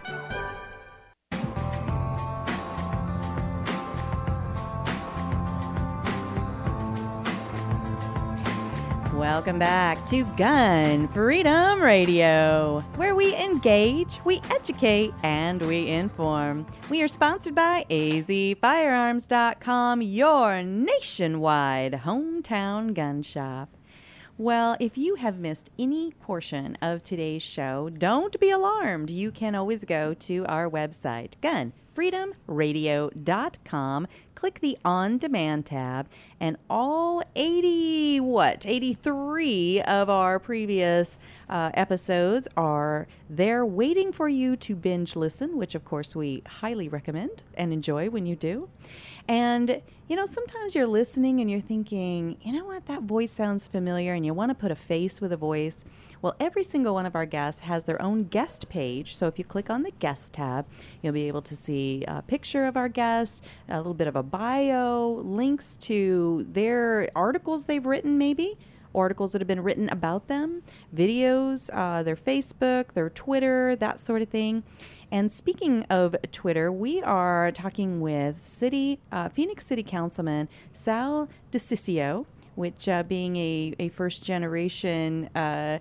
Welcome 9.38 9.60
back 9.60 10.04
to 10.06 10.24
Gun 10.36 11.06
Freedom 11.06 11.80
Radio, 11.80 12.80
where 12.96 13.14
we 13.14 13.36
engage, 13.36 14.18
we 14.24 14.40
educate, 14.50 15.14
and 15.22 15.62
we 15.62 15.86
inform. 15.86 16.66
We 16.90 17.02
are 17.02 17.08
sponsored 17.08 17.54
by 17.54 17.84
azfirearms.com, 17.88 20.02
your 20.02 20.64
nationwide 20.64 22.00
hometown 22.04 22.94
gun 22.94 23.22
shop. 23.22 23.68
Well, 24.36 24.76
if 24.80 24.98
you 24.98 25.14
have 25.14 25.38
missed 25.38 25.70
any 25.78 26.10
portion 26.20 26.76
of 26.82 27.04
today's 27.04 27.44
show, 27.44 27.90
don't 27.90 28.40
be 28.40 28.50
alarmed. 28.50 29.08
You 29.08 29.30
can 29.30 29.54
always 29.54 29.84
go 29.84 30.14
to 30.14 30.46
our 30.46 30.68
website, 30.68 31.40
gunfreedomradio.com, 31.98 34.06
click 34.34 34.60
the 34.60 34.78
on 34.84 35.18
demand 35.18 35.66
tab, 35.66 36.08
and 36.40 36.56
all 36.70 37.22
80, 37.34 38.20
what, 38.20 38.64
83 38.66 39.82
of 39.82 40.08
our 40.08 40.38
previous 40.38 41.18
uh, 41.48 41.70
episodes 41.74 42.46
are 42.56 43.08
there 43.28 43.66
waiting 43.66 44.12
for 44.12 44.28
you 44.28 44.56
to 44.56 44.76
binge 44.76 45.16
listen, 45.16 45.56
which 45.56 45.74
of 45.74 45.84
course 45.84 46.14
we 46.14 46.42
highly 46.46 46.88
recommend 46.88 47.42
and 47.54 47.72
enjoy 47.72 48.08
when 48.08 48.26
you 48.26 48.36
do. 48.36 48.68
And, 49.26 49.82
you 50.08 50.16
know, 50.16 50.26
sometimes 50.26 50.74
you're 50.74 50.86
listening 50.86 51.40
and 51.40 51.50
you're 51.50 51.60
thinking, 51.60 52.38
you 52.42 52.52
know 52.52 52.64
what, 52.64 52.86
that 52.86 53.02
voice 53.02 53.32
sounds 53.32 53.68
familiar, 53.68 54.14
and 54.14 54.24
you 54.24 54.32
want 54.32 54.50
to 54.50 54.54
put 54.54 54.70
a 54.70 54.76
face 54.76 55.20
with 55.20 55.32
a 55.32 55.36
voice. 55.36 55.84
Well, 56.20 56.34
every 56.40 56.64
single 56.64 56.94
one 56.94 57.06
of 57.06 57.14
our 57.14 57.26
guests 57.26 57.60
has 57.60 57.84
their 57.84 58.00
own 58.02 58.24
guest 58.24 58.68
page. 58.68 59.14
So 59.14 59.28
if 59.28 59.38
you 59.38 59.44
click 59.44 59.70
on 59.70 59.82
the 59.84 59.92
guest 59.92 60.32
tab, 60.32 60.66
you'll 61.00 61.12
be 61.12 61.28
able 61.28 61.42
to 61.42 61.54
see 61.54 62.04
a 62.08 62.22
picture 62.22 62.64
of 62.64 62.76
our 62.76 62.88
guest, 62.88 63.44
a 63.68 63.76
little 63.76 63.94
bit 63.94 64.08
of 64.08 64.16
a 64.16 64.22
bio, 64.22 65.22
links 65.24 65.76
to 65.78 66.44
their 66.50 67.08
articles 67.14 67.66
they've 67.66 67.86
written, 67.86 68.18
maybe. 68.18 68.58
Articles 68.94 69.32
that 69.32 69.40
have 69.40 69.46
been 69.46 69.62
written 69.62 69.88
about 69.90 70.26
them, 70.26 70.62
videos, 70.94 71.70
uh, 71.72 72.02
their 72.02 72.16
Facebook, 72.16 72.94
their 72.94 73.10
Twitter, 73.10 73.76
that 73.76 74.00
sort 74.00 74.22
of 74.22 74.28
thing. 74.28 74.64
And 75.12 75.30
speaking 75.30 75.84
of 75.84 76.16
Twitter, 76.32 76.72
we 76.72 77.00
are 77.02 77.52
talking 77.52 78.00
with 78.00 78.40
City 78.40 78.98
uh, 79.12 79.28
Phoenix 79.28 79.66
City 79.66 79.82
Councilman 79.82 80.48
Sal 80.72 81.28
DiCiccio, 81.52 82.26
which 82.56 82.88
uh, 82.88 83.04
being 83.04 83.36
a, 83.36 83.74
a 83.78 83.88
first 83.90 84.24
generation 84.24 85.30
uh, 85.34 85.78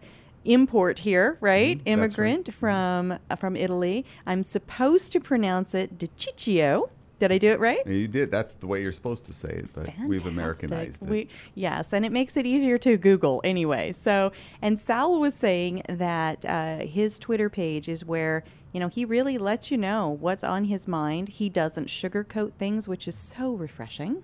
import 0.48 1.00
here, 1.00 1.38
right? 1.42 1.78
Mhm, 1.80 1.82
Immigrant 1.86 2.54
from 2.54 3.18
uh, 3.30 3.36
from 3.36 3.56
Italy. 3.56 4.06
I'm 4.26 4.44
supposed 4.44 5.12
to 5.12 5.20
pronounce 5.20 5.76
it 5.76 5.98
DiCiccio. 5.98 6.90
Did 7.20 7.32
I 7.32 7.40
do 7.40 7.48
it 7.50 7.60
right? 7.60 7.86
You 7.88 8.08
did. 8.08 8.30
That's 8.30 8.54
the 8.54 8.68
way 8.68 8.82
you're 8.84 8.92
supposed 8.92 9.26
to 9.26 9.34
say 9.34 9.50
it, 9.50 9.74
but 9.74 9.90
we've 10.06 10.26
Americanized 10.28 11.04
it. 11.04 11.10
We, 11.10 11.28
yes, 11.56 11.92
and 11.92 12.06
it 12.06 12.12
makes 12.12 12.38
it 12.38 12.46
easier 12.46 12.78
to 12.78 12.96
Google 12.96 13.42
anyway. 13.44 13.92
So, 13.94 14.32
and 14.62 14.80
Sal 14.80 15.20
was 15.20 15.34
saying 15.34 15.82
that 15.90 16.46
uh, 16.46 16.86
his 16.86 17.18
Twitter 17.18 17.50
page 17.50 17.90
is 17.90 18.06
where 18.06 18.44
you 18.72 18.80
know 18.80 18.88
he 18.88 19.04
really 19.04 19.40
lets 19.40 19.72
you 19.72 19.78
know 19.78 20.10
what's 20.20 20.44
on 20.44 20.66
his 20.66 20.88
mind. 20.88 21.30
He 21.30 21.50
doesn't 21.50 21.88
sugarcoat 21.88 22.54
things, 22.54 22.88
which 22.88 23.08
is 23.08 23.16
so 23.16 23.52
refreshing. 23.54 24.24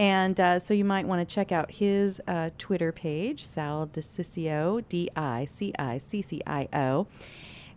And 0.00 0.40
uh, 0.40 0.58
so 0.58 0.72
you 0.72 0.86
might 0.86 1.06
want 1.06 1.28
to 1.28 1.34
check 1.34 1.52
out 1.52 1.70
his 1.70 2.22
uh, 2.26 2.48
Twitter 2.56 2.90
page, 2.90 3.44
Sal 3.44 3.86
DiCiccio, 3.86 4.82
D 4.88 5.10
I 5.14 5.44
C 5.44 5.74
I 5.78 5.98
C 5.98 6.22
C 6.22 6.40
I 6.46 6.68
O. 6.72 7.06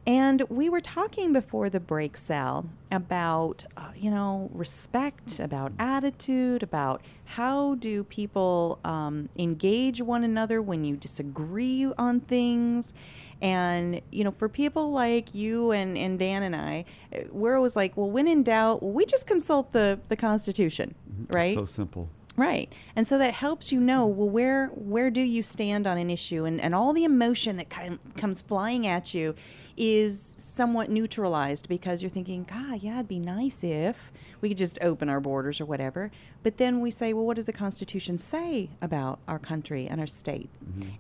And 0.08 0.42
we 0.50 0.70
were 0.70 0.80
talking 0.80 1.34
before 1.34 1.70
the 1.70 1.82
break, 1.82 2.16
Sal, 2.16 2.66
about, 2.92 3.66
uh, 3.76 3.92
you 3.96 4.10
know, 4.10 4.50
respect, 4.54 5.40
about 5.40 5.74
attitude, 5.78 6.64
about 6.64 7.02
how 7.26 7.76
do 7.76 8.06
people 8.06 8.80
um, 8.86 9.28
engage 9.38 10.02
one 10.02 10.24
another 10.24 10.62
when 10.62 10.86
you 10.86 10.96
disagree 10.96 11.92
on 11.98 12.22
things. 12.22 12.94
And, 13.42 14.02
you 14.12 14.24
know, 14.24 14.32
for 14.32 14.48
people 14.48 14.92
like 14.92 15.34
you 15.34 15.72
and, 15.72 15.98
and 15.98 16.20
Dan 16.20 16.44
and 16.44 16.56
I, 16.56 16.86
uh, 17.14 17.20
we're 17.32 17.58
always 17.58 17.76
like, 17.76 17.98
well, 17.98 18.10
when 18.10 18.28
in 18.28 18.44
doubt, 18.44 18.84
we 18.84 19.06
just 19.06 19.28
consult 19.28 19.72
the, 19.72 20.00
the 20.08 20.16
Constitution, 20.16 20.96
right? 21.34 21.54
So 21.56 21.66
simple. 21.66 22.10
Right. 22.36 22.72
And 22.96 23.06
so 23.06 23.20
that 23.20 23.34
helps 23.36 23.72
you 23.72 23.80
know, 23.80 24.08
well, 24.08 24.30
where 24.30 24.68
where 24.70 25.12
do 25.12 25.22
you 25.22 25.44
stand 25.44 25.86
on 25.86 25.98
an 26.00 26.10
issue? 26.10 26.46
And, 26.46 26.60
and 26.60 26.74
all 26.74 26.92
the 26.94 27.04
emotion 27.04 27.58
that 27.58 27.70
kind 27.70 27.94
of 27.94 28.16
comes 28.16 28.42
flying 28.42 28.88
at 28.88 29.14
you 29.14 29.36
is 29.78 30.36
somewhat 30.38 30.90
neutralized 30.90 31.68
because 31.68 32.02
you're 32.04 32.10
thinking, 32.10 32.44
God, 32.44 32.82
yeah, 32.84 32.96
it'd 32.96 33.08
be 33.08 33.18
nice 33.20 33.64
if 33.64 34.12
we 34.42 34.50
could 34.50 34.58
just 34.58 34.78
open 34.82 35.10
our 35.10 35.20
borders 35.20 35.60
or 35.62 35.66
whatever. 35.66 36.12
But 36.44 36.58
then 36.58 36.80
we 36.80 36.92
say, 36.92 37.12
well, 37.14 37.26
what 37.26 37.38
does 37.38 37.46
the 37.48 37.54
Constitution 37.54 38.18
say 38.20 38.70
about 38.82 39.18
our 39.28 39.40
country 39.40 39.88
and 39.88 40.00
our 40.00 40.06
state? 40.08 40.50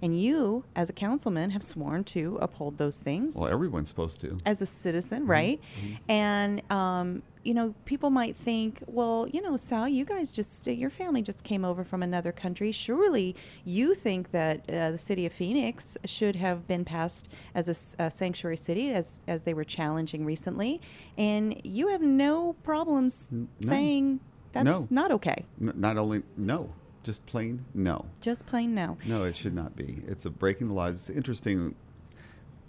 And 0.01 0.19
you, 0.19 0.63
as 0.75 0.89
a 0.89 0.93
councilman, 0.93 1.51
have 1.51 1.61
sworn 1.63 2.03
to 2.05 2.37
uphold 2.41 2.77
those 2.77 2.97
things 2.97 3.35
Well, 3.37 3.51
everyone's 3.51 3.89
supposed 3.89 4.21
to. 4.21 4.37
as 4.45 4.61
a 4.61 4.65
citizen, 4.65 5.25
Mhm, 5.25 5.29
right? 5.29 5.61
mhm. 5.83 5.97
And 6.09 6.71
um, 6.71 7.23
you 7.43 7.53
know, 7.53 7.73
people 7.85 8.09
might 8.09 8.35
think, 8.35 8.81
well, 8.87 9.27
you 9.31 9.41
know, 9.41 9.57
Sal, 9.57 9.87
you 9.87 10.05
guys 10.05 10.31
just, 10.31 10.65
your 10.67 10.89
family 10.89 11.21
just 11.21 11.43
came 11.43 11.65
over 11.65 11.83
from 11.83 12.01
another 12.01 12.31
country. 12.31 12.71
Surely 12.71 13.35
you 13.65 13.93
think 13.95 14.31
that 14.31 14.61
uh, 14.69 14.91
the 14.91 14.97
city 14.97 15.25
of 15.25 15.33
Phoenix 15.33 15.97
should 16.05 16.35
have 16.37 16.67
been 16.67 16.85
passed 16.85 17.27
as 17.53 17.95
a 17.99 18.09
sanctuary 18.09 18.57
city 18.57 18.91
as, 18.91 19.19
as 19.27 19.43
they 19.43 19.53
were 19.53 19.65
challenging 19.65 20.25
recently. 20.25 20.79
And 21.17 21.59
you 21.63 21.89
have 21.89 22.01
no 22.01 22.53
problems 22.63 23.29
no. 23.31 23.47
saying 23.59 24.19
that's 24.53 24.65
No. 24.65 24.87
not 24.89 25.11
okay. 25.11 25.45
N- 25.61 25.73
not 25.75 25.97
only 25.97 26.23
no, 26.37 26.69
just 27.03 27.25
plain 27.25 27.65
no. 27.73 28.05
Just 28.21 28.45
plain 28.45 28.73
no. 28.73 28.97
No, 29.05 29.23
it 29.25 29.35
should 29.35 29.53
not 29.53 29.75
be. 29.75 30.01
It's 30.07 30.25
a 30.25 30.29
breaking 30.29 30.69
the 30.69 30.73
law. 30.75 30.87
It's 30.87 31.09
interesting. 31.09 31.75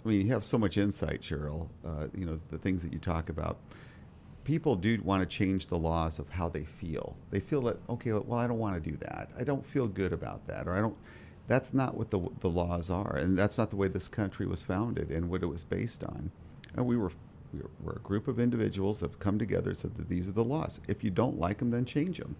I 0.03 0.09
mean, 0.09 0.21
you 0.27 0.33
have 0.33 0.43
so 0.43 0.57
much 0.57 0.77
insight, 0.77 1.21
Cheryl. 1.21 1.67
Uh, 1.85 2.07
you 2.15 2.25
know 2.25 2.39
the 2.51 2.57
things 2.57 2.83
that 2.83 2.91
you 2.91 2.99
talk 2.99 3.29
about. 3.29 3.57
People 4.45 4.75
do 4.75 5.01
want 5.03 5.21
to 5.21 5.25
change 5.25 5.67
the 5.67 5.77
laws 5.77 6.19
of 6.19 6.29
how 6.29 6.47
they 6.47 6.63
feel. 6.63 7.17
They 7.31 7.41
feel 7.41 7.61
that 7.63 7.77
okay, 7.89 8.13
well, 8.13 8.39
I 8.39 8.47
don't 8.47 8.59
want 8.59 8.81
to 8.81 8.89
do 8.89 8.95
that. 8.97 9.31
I 9.37 9.43
don't 9.43 9.65
feel 9.65 9.87
good 9.87 10.13
about 10.13 10.47
that, 10.47 10.67
or 10.67 10.73
I 10.73 10.81
don't. 10.81 10.95
That's 11.47 11.73
not 11.73 11.97
what 11.97 12.11
the 12.11 12.21
the 12.39 12.49
laws 12.49 12.89
are, 12.89 13.17
and 13.17 13.37
that's 13.37 13.57
not 13.57 13.71
the 13.71 13.75
way 13.75 13.87
this 13.87 14.07
country 14.07 14.45
was 14.45 14.63
founded 14.63 15.11
and 15.11 15.29
what 15.29 15.43
it 15.43 15.47
was 15.47 15.63
based 15.63 16.03
on. 16.03 16.31
And 16.75 16.85
we 16.85 16.95
were 16.95 17.11
we 17.53 17.61
were, 17.83 17.93
a 17.93 17.99
group 17.99 18.27
of 18.27 18.39
individuals 18.39 18.99
that 18.99 19.11
have 19.11 19.19
come 19.19 19.39
together 19.39 19.69
and 19.69 19.77
said 19.77 19.95
that 19.95 20.09
these 20.09 20.27
are 20.27 20.33
the 20.33 20.43
laws. 20.43 20.79
If 20.87 21.03
you 21.03 21.09
don't 21.09 21.39
like 21.39 21.57
them, 21.59 21.71
then 21.71 21.85
change 21.85 22.17
them. 22.17 22.35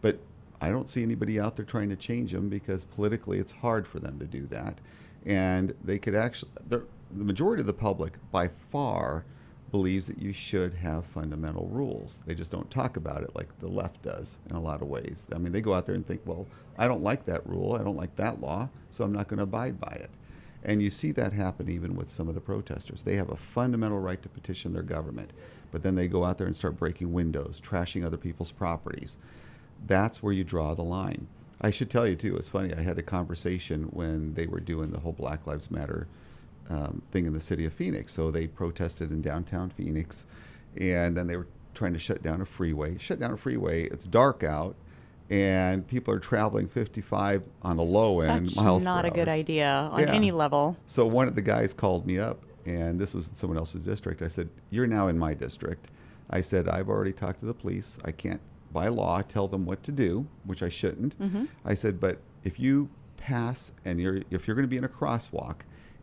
But 0.00 0.18
I 0.60 0.70
don't 0.70 0.88
see 0.88 1.02
anybody 1.02 1.38
out 1.38 1.56
there 1.56 1.64
trying 1.64 1.88
to 1.90 1.96
change 1.96 2.32
them 2.32 2.48
because 2.48 2.84
politically 2.84 3.38
it's 3.38 3.52
hard 3.52 3.86
for 3.86 3.98
them 3.98 4.18
to 4.18 4.24
do 4.24 4.46
that. 4.46 4.78
And 5.24 5.74
they 5.84 5.98
could 5.98 6.14
actually, 6.14 6.50
the 6.68 6.84
majority 7.12 7.60
of 7.60 7.66
the 7.66 7.72
public 7.72 8.14
by 8.30 8.48
far 8.48 9.24
believes 9.70 10.06
that 10.06 10.20
you 10.20 10.32
should 10.32 10.74
have 10.74 11.04
fundamental 11.06 11.68
rules. 11.72 12.22
They 12.26 12.34
just 12.34 12.52
don't 12.52 12.70
talk 12.70 12.96
about 12.96 13.22
it 13.22 13.34
like 13.34 13.58
the 13.58 13.68
left 13.68 14.02
does 14.02 14.38
in 14.48 14.56
a 14.56 14.60
lot 14.60 14.82
of 14.82 14.88
ways. 14.88 15.28
I 15.34 15.38
mean, 15.38 15.52
they 15.52 15.60
go 15.60 15.74
out 15.74 15.86
there 15.86 15.94
and 15.94 16.06
think, 16.06 16.20
well, 16.24 16.46
I 16.78 16.88
don't 16.88 17.02
like 17.02 17.24
that 17.26 17.46
rule, 17.46 17.74
I 17.74 17.82
don't 17.82 17.96
like 17.96 18.14
that 18.16 18.40
law, 18.40 18.68
so 18.90 19.04
I'm 19.04 19.12
not 19.12 19.28
going 19.28 19.38
to 19.38 19.44
abide 19.44 19.80
by 19.80 19.96
it. 20.00 20.10
And 20.64 20.82
you 20.82 20.90
see 20.90 21.12
that 21.12 21.32
happen 21.32 21.70
even 21.70 21.94
with 21.94 22.10
some 22.10 22.28
of 22.28 22.34
the 22.34 22.40
protesters. 22.40 23.02
They 23.02 23.16
have 23.16 23.30
a 23.30 23.36
fundamental 23.36 24.00
right 24.00 24.20
to 24.22 24.28
petition 24.28 24.72
their 24.72 24.82
government, 24.82 25.32
but 25.70 25.82
then 25.82 25.94
they 25.94 26.08
go 26.08 26.24
out 26.24 26.38
there 26.38 26.46
and 26.46 26.56
start 26.56 26.78
breaking 26.78 27.12
windows, 27.12 27.60
trashing 27.60 28.04
other 28.04 28.16
people's 28.16 28.52
properties. 28.52 29.18
That's 29.86 30.22
where 30.22 30.32
you 30.32 30.44
draw 30.44 30.74
the 30.74 30.82
line. 30.82 31.28
I 31.60 31.70
should 31.70 31.90
tell 31.90 32.06
you, 32.06 32.16
too, 32.16 32.36
it's 32.36 32.48
funny. 32.48 32.74
I 32.74 32.80
had 32.80 32.98
a 32.98 33.02
conversation 33.02 33.84
when 33.84 34.34
they 34.34 34.46
were 34.46 34.60
doing 34.60 34.90
the 34.90 35.00
whole 35.00 35.12
Black 35.12 35.46
Lives 35.46 35.70
Matter 35.70 36.06
um, 36.70 37.02
thing 37.12 37.26
in 37.26 37.32
the 37.32 37.40
city 37.40 37.64
of 37.64 37.72
Phoenix. 37.72 38.12
So 38.12 38.30
they 38.30 38.46
protested 38.46 39.10
in 39.10 39.22
downtown 39.22 39.70
Phoenix, 39.70 40.26
and 40.80 41.16
then 41.16 41.26
they 41.26 41.36
were 41.36 41.46
trying 41.74 41.92
to 41.92 41.98
shut 41.98 42.22
down 42.22 42.40
a 42.40 42.46
freeway. 42.46 42.96
Shut 42.98 43.18
down 43.20 43.32
a 43.32 43.36
freeway, 43.36 43.84
it's 43.84 44.06
dark 44.06 44.42
out, 44.42 44.74
and 45.30 45.86
people 45.86 46.14
are 46.14 46.18
traveling 46.18 46.68
55 46.68 47.46
on 47.62 47.76
the 47.76 47.82
low 47.82 48.20
end 48.20 48.50
Such 48.50 48.62
miles 48.64 48.84
not 48.84 49.04
a 49.04 49.10
good 49.10 49.28
idea 49.28 49.88
on 49.92 50.00
Yeah. 50.00 50.12
any 50.14 50.30
level. 50.30 50.76
So 50.86 51.04
one 51.06 51.28
of 51.28 51.34
the 51.34 51.42
guys 51.42 51.74
called 51.74 52.06
me 52.06 52.18
up, 52.18 52.40
and 52.64 52.98
this 52.98 53.14
was 53.14 53.28
in 53.28 53.34
someone 53.34 53.58
else's 53.58 53.84
district. 53.84 54.22
I 54.22 54.28
said, 54.28 54.48
"You're 54.70 54.86
now 54.86 55.08
in 55.08 55.18
my 55.18 55.34
district." 55.34 55.88
I 56.30 56.40
said, 56.40 56.68
"I've 56.68 56.88
already 56.88 57.12
talked 57.12 57.40
to 57.40 57.46
the 57.46 57.54
police. 57.54 57.98
I 58.04 58.10
can't, 58.12 58.40
by 58.72 58.88
law, 58.88 59.22
tell 59.22 59.46
them 59.48 59.64
what 59.66 59.82
to 59.84 59.92
do, 59.92 60.26
which 60.44 60.62
I 60.62 60.68
shouldn't." 60.68 61.18
Mhm. 61.20 61.48
I 61.64 61.74
said, 61.74 62.00
"But 62.00 62.18
if 62.42 62.58
you 62.58 62.88
pass 63.16 63.72
and 63.84 64.00
you're 64.00 64.22
if 64.30 64.46
you're 64.46 64.54
going 64.56 64.64
to 64.64 64.68
be 64.68 64.76
in 64.78 64.84
a 64.84 64.88
crosswalk." 64.88 65.60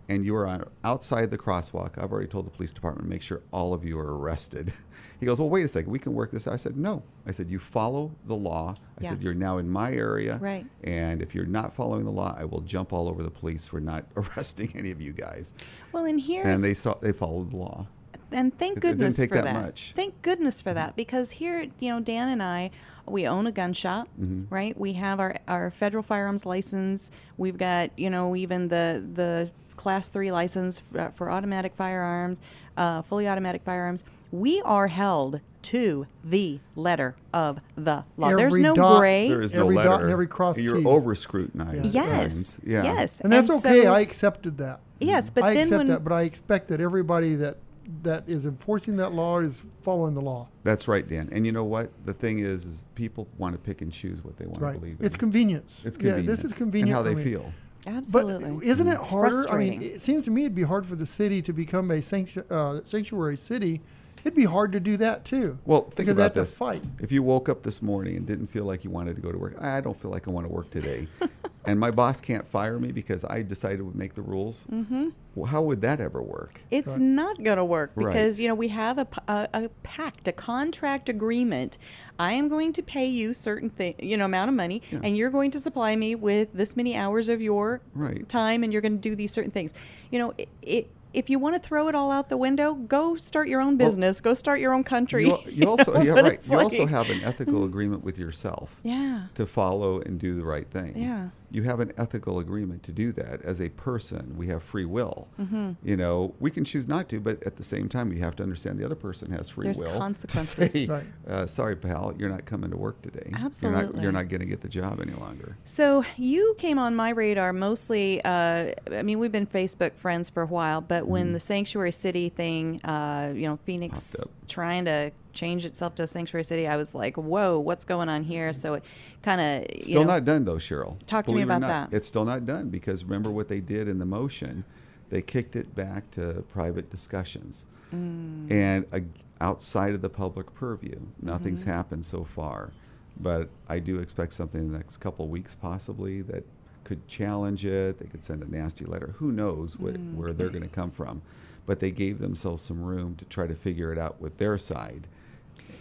And 0.09 0.25
you 0.25 0.35
are 0.35 0.67
outside 0.83 1.31
the 1.31 1.37
crosswalk. 1.37 1.97
I've 1.97 2.11
already 2.11 2.27
told 2.27 2.45
the 2.45 2.49
police 2.51 2.73
department 2.73 3.07
make 3.07 3.21
sure 3.21 3.41
all 3.51 3.73
of 3.73 3.85
you 3.85 3.97
are 3.99 4.17
arrested. 4.17 4.73
He 5.19 5.25
goes, 5.25 5.39
well, 5.39 5.47
wait 5.49 5.63
a 5.63 5.69
second, 5.69 5.89
we 5.89 5.99
can 5.99 6.13
work 6.13 6.31
this 6.31 6.47
out. 6.49 6.53
I 6.53 6.57
said, 6.57 6.75
no. 6.75 7.01
I 7.25 7.31
said, 7.31 7.49
you 7.49 7.57
follow 7.57 8.11
the 8.25 8.35
law. 8.35 8.75
I 8.99 9.03
Yeah. 9.03 9.09
said, 9.11 9.23
you're 9.23 9.33
now 9.33 9.57
in 9.57 9.69
my 9.69 9.93
area. 9.93 10.37
Right. 10.41 10.65
And 10.83 11.21
if 11.21 11.33
you're 11.33 11.45
not 11.45 11.73
following 11.73 12.03
the 12.03 12.11
law, 12.11 12.35
I 12.37 12.43
will 12.43 12.59
jump 12.59 12.91
all 12.91 13.07
over 13.07 13.23
the 13.23 13.29
police 13.31 13.65
for 13.65 13.79
not 13.79 14.03
arresting 14.17 14.73
any 14.75 14.91
of 14.91 14.99
you 14.99 15.13
guys. 15.13 15.53
Well, 15.93 16.03
and 16.03 16.19
here's 16.19 16.45
And 16.45 16.61
they 16.61 16.73
saw, 16.73 16.95
they 16.95 17.13
followed 17.13 17.51
the 17.51 17.55
law. 17.55 17.87
and 18.33 18.57
thank 18.57 18.79
It- 18.79 18.81
goodness 18.81 19.15
take 19.15 19.29
for 19.29 19.35
that 19.35 19.45
that. 19.45 19.61
much. 19.61 19.93
Thank 19.95 20.21
goodness 20.23 20.61
for 20.61 20.73
that 20.73 20.97
because 20.97 21.31
here, 21.31 21.67
you 21.79 21.89
know, 21.89 22.01
Dan 22.01 22.27
and 22.27 22.43
I, 22.43 22.71
we 23.07 23.25
own 23.25 23.47
a 23.47 23.51
gun 23.53 23.71
shop, 23.71 24.09
Mhm. 24.19 24.47
right? 24.49 24.77
We 24.77 24.93
have 24.93 25.21
our, 25.21 25.35
our 25.47 25.71
federal 25.71 26.03
firearms 26.03 26.45
license. 26.45 27.11
We've 27.37 27.57
got, 27.57 27.97
you 27.97 28.09
know, 28.09 28.35
even 28.35 28.67
the 28.67 29.01
the 29.13 29.51
class 29.77 30.09
three 30.09 30.31
license 30.31 30.79
for, 30.79 31.11
for 31.15 31.31
automatic 31.31 31.73
firearms, 31.75 32.41
uh, 32.77 33.01
fully 33.03 33.27
automatic 33.27 33.63
firearms. 33.63 34.03
We 34.31 34.61
are 34.61 34.87
held 34.87 35.41
to 35.63 36.07
the 36.23 36.59
letter 36.75 37.15
of 37.33 37.59
the 37.75 38.03
law. 38.17 38.35
There's 38.35 38.57
no 38.57 38.75
dot- 38.75 38.99
gray. 38.99 39.29
There 39.29 39.41
is 39.41 39.53
no 39.53 39.61
Every 39.63 39.75
letter. 39.75 39.89
dot 39.89 40.01
and 40.01 40.11
every 40.11 40.27
cross 40.27 40.57
You're 40.57 40.77
T. 40.79 40.85
over 40.85 41.13
scrutinized. 41.15 41.77
at 41.77 41.85
Yes. 41.85 42.57
Yeah. 42.65 42.83
Yes. 42.83 43.21
And 43.21 43.31
that's 43.31 43.49
okay. 43.49 43.83
so- 43.83 43.93
I 43.93 43.99
accepted 44.01 44.57
that. 44.57 44.79
Yes, 44.99 45.29
but 45.29 45.43
I 45.43 45.53
then 45.53 45.63
accept 45.63 45.77
when 45.77 45.87
that, 45.87 46.03
but 46.03 46.13
I 46.13 46.23
expect 46.23 46.67
that 46.69 46.79
everybody 46.81 47.35
that 47.35 47.57
that 48.03 48.23
is 48.27 48.45
enforcing 48.45 48.95
that 48.95 49.11
law 49.13 49.39
is 49.39 49.61
following 49.81 50.13
the 50.13 50.21
law. 50.21 50.47
That's 50.63 50.87
right, 50.87 51.07
Dan. 51.07 51.27
And 51.33 51.45
you 51.45 51.51
know 51.51 51.65
what? 51.65 51.91
The 52.05 52.13
thing 52.13 52.39
is, 52.39 52.63
is 52.65 52.85
people 52.95 53.27
want 53.37 53.53
to 53.53 53.59
pick 53.59 53.81
and 53.81 53.91
choose 53.91 54.23
what 54.23 54.37
they 54.37 54.45
want 54.45 54.61
Right. 54.61 54.73
to 54.73 54.79
believe 54.79 54.99
in. 55.01 55.05
It's 55.05 55.17
convenience. 55.17 55.81
It's 55.83 55.97
Yeah, 55.97 56.13
convenience. 56.13 56.41
this 56.41 56.51
is 56.53 56.57
convenient 56.57 56.89
And 56.89 56.95
how 56.95 57.03
for 57.03 57.09
they 57.09 57.15
me. 57.15 57.23
feel. 57.31 57.51
Absolutely. 57.87 58.51
But 58.51 58.63
isn't 58.63 58.87
it 58.87 58.97
harder? 58.97 59.49
I 59.51 59.57
mean, 59.57 59.81
it 59.81 60.01
seems 60.01 60.23
to 60.25 60.31
me 60.31 60.41
it'd 60.41 60.55
be 60.55 60.63
hard 60.63 60.85
for 60.85 60.95
the 60.95 61.05
city 61.05 61.41
to 61.41 61.53
become 61.53 61.91
a 61.91 61.95
sanctu- 62.01 62.49
uh, 62.51 62.81
sanctuary 62.85 63.37
city. 63.37 63.81
It'd 64.23 64.35
be 64.35 64.45
hard 64.45 64.71
to 64.71 64.79
do 64.79 64.95
that 64.97 65.25
too. 65.25 65.57
Well, 65.65 65.81
think 65.89 66.09
about 66.09 66.33
this. 66.33 66.51
to 66.51 66.57
fight. 66.57 66.83
If 66.99 67.11
you 67.11 67.21
woke 67.23 67.49
up 67.49 67.61
this 67.63 67.81
morning 67.81 68.15
and 68.15 68.25
didn't 68.25 68.47
feel 68.47 68.63
like 68.65 68.83
you 68.83 68.89
wanted 68.89 69.15
to 69.17 69.21
go 69.21 69.31
to 69.31 69.37
work, 69.37 69.55
I 69.61 69.81
don't 69.81 69.99
feel 70.01 70.11
like 70.11 70.27
I 70.27 70.31
want 70.31 70.47
to 70.47 70.51
work 70.53 70.69
today, 70.69 71.07
and 71.65 71.77
my 71.79 71.91
boss 71.91 72.21
can't 72.21 72.47
fire 72.47 72.79
me 72.79 72.91
because 72.93 73.25
I 73.25 73.41
decided 73.41 73.79
to 73.79 73.91
make 73.93 74.13
the 74.13 74.21
rules. 74.21 74.63
Mm-hmm. 74.71 75.09
Well, 75.35 75.47
how 75.47 75.61
would 75.63 75.81
that 75.81 75.99
ever 75.99 76.21
work? 76.21 76.61
It's 76.71 76.99
not 76.99 77.43
going 77.43 77.57
to 77.57 77.65
work 77.65 77.91
Right. 77.95 78.07
because 78.13 78.39
you 78.39 78.47
know 78.47 78.55
we 78.55 78.69
have 78.69 78.97
a 78.97 79.69
pact, 79.83 80.27
a 80.27 80.31
contract 80.31 81.09
agreement. 81.09 81.77
I 82.19 82.33
am 82.33 82.47
going 82.47 82.71
to 82.73 82.81
pay 82.83 83.07
you 83.07 83.33
certain 83.33 83.69
thing, 83.71 83.95
you 83.99 84.15
know, 84.15 84.25
amount 84.25 84.49
of 84.49 84.55
money, 84.55 84.81
Yeah. 84.91 84.99
and 85.03 85.17
you're 85.17 85.31
going 85.31 85.51
to 85.51 85.59
supply 85.59 85.95
me 85.95 86.15
with 86.15 86.53
this 86.53 86.77
many 86.77 86.95
hours 86.95 87.27
of 87.27 87.41
your 87.41 87.81
Right. 87.93 88.27
time, 88.29 88.63
and 88.63 88.71
you're 88.71 88.81
going 88.81 88.93
to 88.93 89.09
do 89.09 89.15
these 89.15 89.31
certain 89.31 89.51
things. 89.51 89.73
You 90.11 90.19
know, 90.19 90.33
it, 90.37 90.47
it, 90.61 90.91
if 91.13 91.29
you 91.29 91.39
want 91.39 91.55
to 91.55 91.61
throw 91.61 91.87
it 91.87 91.95
all 91.95 92.11
out 92.11 92.29
the 92.29 92.37
window, 92.37 92.73
go 92.73 93.15
start 93.15 93.47
your 93.47 93.61
own 93.61 93.77
Well, 93.77 93.87
business. 93.89 94.19
go 94.21 94.33
start 94.33 94.59
your 94.59 94.73
own 94.73 94.83
country. 94.83 95.25
You, 95.27 95.37
you 95.47 95.69
also, 95.69 96.01
yeah, 96.01 96.13
right. 96.13 96.39
You 96.47 96.59
also 96.59 96.85
have 96.85 97.09
an 97.09 97.23
ethical 97.23 97.63
agreement 97.65 98.03
with 98.03 98.17
yourself. 98.17 98.75
Yeah. 98.83 99.25
To 99.35 99.45
follow 99.45 100.01
and 100.01 100.19
do 100.19 100.35
the 100.35 100.43
right 100.43 100.67
thing. 100.69 100.97
Yeah. 100.97 101.29
You 101.53 101.63
have 101.63 101.79
an 101.79 101.93
ethical 101.97 102.39
agreement 102.39 102.81
to 102.83 102.91
do 102.91 103.11
that 103.13 103.41
as 103.43 103.61
a 103.61 103.69
person. 103.69 104.35
We 104.37 104.47
have 104.47 104.63
free 104.63 104.85
will. 104.85 105.27
Mhm. 105.39 105.75
You 105.83 105.95
know, 105.95 106.33
we 106.39 106.49
can 106.49 106.65
choose 106.65 106.87
not 106.87 107.07
to, 107.09 107.19
but 107.19 107.43
at 107.43 107.57
the 107.57 107.63
same 107.63 107.87
time, 107.87 108.09
we 108.09 108.19
have 108.19 108.35
to 108.37 108.43
understand 108.43 108.79
the 108.79 108.85
other 108.85 108.95
person 108.95 109.31
has 109.31 109.49
free 109.49 109.65
There's 109.65 109.79
will. 109.79 109.97
consequences. 109.99 110.55
To 110.55 110.69
say, 110.69 110.85
Right. 110.87 111.05
uh, 111.27 111.45
sorry, 111.45 111.75
pal, 111.75 112.15
you're 112.17 112.29
not 112.29 112.45
coming 112.45 112.71
to 112.71 112.77
work 112.77 113.01
today. 113.03 113.21
You're 113.29 113.37
not, 113.39 113.45
Absolutely. 113.45 114.01
you're 114.01 114.11
not 114.11 114.29
going 114.29 114.39
to 114.41 114.47
get 114.47 114.61
the 114.61 114.67
job 114.67 114.99
any 114.99 115.13
longer. 115.13 115.55
So 115.63 116.03
you 116.17 116.55
came 116.57 116.79
on 116.79 116.95
my 116.95 117.11
radar 117.11 117.53
mostly. 117.53 118.19
Uh, 118.25 118.71
I 118.91 119.03
mean, 119.03 119.19
we've 119.19 119.31
been 119.31 119.45
Facebook 119.47 119.93
friends 119.95 120.31
for 120.31 120.41
a 120.41 120.47
while, 120.47 120.81
but 120.81 121.07
when 121.07 121.25
Mm-hmm. 121.27 121.33
the 121.33 121.39
sanctuary 121.39 121.91
city 121.91 122.29
thing, 122.29 122.81
uh, 122.83 123.31
you 123.35 123.47
know, 123.47 123.59
Phoenix 123.63 124.15
trying 124.53 124.85
to 124.85 125.11
change 125.33 125.65
itself 125.65 125.95
to 125.95 126.03
a 126.03 126.07
sanctuary 126.07 126.43
city, 126.43 126.67
I 126.67 126.77
was 126.77 126.93
like, 126.93 127.17
"Whoa, 127.17 127.57
what's 127.59 127.83
going 127.83 128.07
on 128.07 128.23
here?" 128.23 128.53
So 128.53 128.75
it 128.75 128.83
kind 129.23 129.41
of 129.41 129.81
Still 129.81 130.01
know, 130.03 130.13
not 130.13 130.25
done 130.25 130.45
though, 130.45 130.57
Cheryl. 130.57 130.95
Talk 131.07 131.25
to 131.25 131.33
me 131.33 131.43
Believe 131.43 131.49
it 131.49 131.53
or 131.53 131.57
about 131.57 131.61
not, 131.67 131.89
that. 131.91 131.97
It's 131.97 132.07
still 132.07 132.23
not 132.25 132.45
done 132.45 132.69
because 132.69 133.03
remember 133.03 133.31
what 133.31 133.47
they 133.47 133.59
did 133.59 133.87
in 133.87 133.97
the 133.97 134.05
motion? 134.05 134.63
They 135.09 135.21
kicked 135.23 135.55
it 135.55 135.75
back 135.75 136.09
to 136.11 136.43
private 136.53 136.89
discussions. 136.91 137.65
Mm. 137.93 138.51
And 138.51 138.85
uh, 138.93 138.99
outside 139.41 139.93
of 139.95 140.01
the 140.01 140.09
public 140.09 140.53
purview, 140.53 140.99
nothing's 141.21 141.63
Mhm. 141.63 141.67
happened 141.67 142.05
so 142.05 142.23
far. 142.23 142.71
But 143.19 143.49
I 143.67 143.79
do 143.79 143.99
expect 143.99 144.33
something 144.33 144.61
in 144.61 144.71
the 144.71 144.77
next 144.77 144.97
couple 144.97 145.27
weeks 145.27 145.55
possibly 145.55 146.21
that 146.23 146.43
could 146.83 147.07
challenge 147.07 147.65
it. 147.65 147.97
They 147.99 148.05
could 148.07 148.23
send 148.23 148.41
a 148.43 148.51
nasty 148.51 148.85
letter. 148.85 149.13
Who 149.17 149.31
knows 149.31 149.77
what, 149.79 149.93
Mm. 149.95 150.15
where 150.15 150.33
they're 150.33 150.49
going 150.49 150.63
to 150.63 150.67
come 150.69 150.91
from. 150.91 151.21
But 151.65 151.79
they 151.79 151.91
gave 151.91 152.19
themselves 152.19 152.61
some 152.61 152.81
room 152.83 153.15
to 153.15 153.25
try 153.25 153.47
to 153.47 153.55
figure 153.55 153.91
it 153.93 153.97
out 153.97 154.19
with 154.19 154.37
their 154.37 154.57
side. 154.57 155.07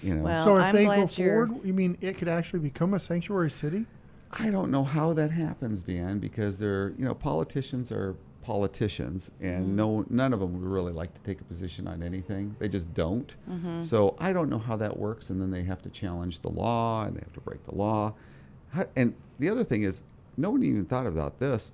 You 0.02 0.14
know. 0.16 0.22
Well, 0.22 0.44
so 0.44 0.56
if 0.56 0.62
I'm 0.64 0.74
they 0.74 0.84
go 0.84 0.94
you're- 0.94 1.06
forward, 1.08 1.64
you 1.64 1.72
mean 1.72 1.96
it 2.00 2.16
could 2.16 2.28
actually 2.28 2.60
become 2.60 2.94
a 2.94 3.00
sanctuary 3.00 3.50
city? 3.50 3.86
I 4.38 4.50
don't 4.50 4.70
know 4.70 4.84
how 4.84 5.12
that 5.14 5.30
happens, 5.30 5.82
Dan, 5.82 6.18
because 6.18 6.56
they're 6.58 6.90
you 6.98 7.04
know 7.04 7.14
politicians 7.14 7.90
are 7.92 8.16
politicians, 8.42 9.30
and 9.40 9.66
Mhm. 9.66 9.74
no 9.74 10.04
none 10.10 10.32
of 10.32 10.40
them 10.40 10.52
would 10.54 10.68
really 10.68 10.92
like 10.92 11.14
to 11.14 11.20
take 11.20 11.40
a 11.40 11.44
position 11.44 11.86
on 11.86 12.02
anything. 12.02 12.56
They 12.58 12.68
just 12.68 12.92
don't. 12.94 13.32
Mhm. 13.48 13.84
So 13.84 14.16
I 14.18 14.32
don't 14.32 14.48
know 14.50 14.58
how 14.58 14.76
that 14.76 14.98
works, 14.98 15.30
and 15.30 15.40
then 15.40 15.50
they 15.50 15.62
have 15.64 15.82
to 15.82 15.90
challenge 15.90 16.40
the 16.40 16.50
law, 16.50 17.04
and 17.04 17.14
they 17.16 17.20
have 17.20 17.32
to 17.34 17.40
break 17.40 17.62
the 17.64 17.74
law. 17.74 18.14
How, 18.70 18.86
and 18.96 19.14
the 19.38 19.48
other 19.48 19.62
thing 19.64 19.82
is, 19.82 20.02
no 20.36 20.50
one 20.50 20.62
even 20.64 20.84
thought 20.86 21.06
about 21.06 21.38
this. 21.38 21.70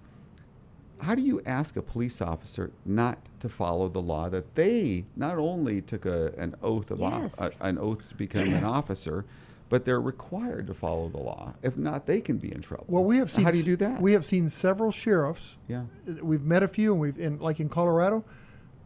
How 1.00 1.14
do 1.14 1.22
you 1.22 1.40
ask 1.46 1.76
a 1.76 1.82
police 1.82 2.20
officer 2.20 2.70
not 2.84 3.18
to 3.40 3.48
follow 3.48 3.88
the 3.88 4.00
law 4.02 4.28
that 4.28 4.54
they 4.54 5.04
not 5.16 5.38
only 5.38 5.80
took 5.80 6.06
a, 6.06 6.32
an 6.36 6.54
oath 6.62 6.90
of 6.90 7.02
off- 7.02 7.34
Yes. 7.38 7.56
a- 7.60 7.64
an 7.66 7.78
oath 7.78 8.08
to 8.08 8.14
become 8.14 8.52
an 8.52 8.64
officer, 8.78 9.24
but 9.68 9.84
they're 9.84 10.00
required 10.00 10.66
to 10.66 10.74
follow 10.74 11.08
the 11.08 11.18
law. 11.18 11.52
If 11.62 11.76
not, 11.76 12.06
they 12.06 12.20
can 12.20 12.38
be 12.38 12.50
in 12.52 12.62
trouble. 12.62 12.86
Well, 12.88 13.04
we 13.04 13.18
have 13.18 13.30
seen. 13.30 13.44
How 13.44 13.50
do 13.50 13.58
you 13.58 13.62
do 13.62 13.76
that? 13.76 14.00
We 14.00 14.12
have 14.12 14.24
seen 14.24 14.48
several 14.48 14.90
sheriffs. 14.90 15.56
Yeah. 15.68 15.82
We've 16.22 16.42
met 16.44 16.62
a 16.62 16.68
few, 16.68 16.92
and 16.92 17.00
we've 17.00 17.18
in 17.18 17.38
like 17.38 17.60
in 17.60 17.68
Colorado, 17.68 18.24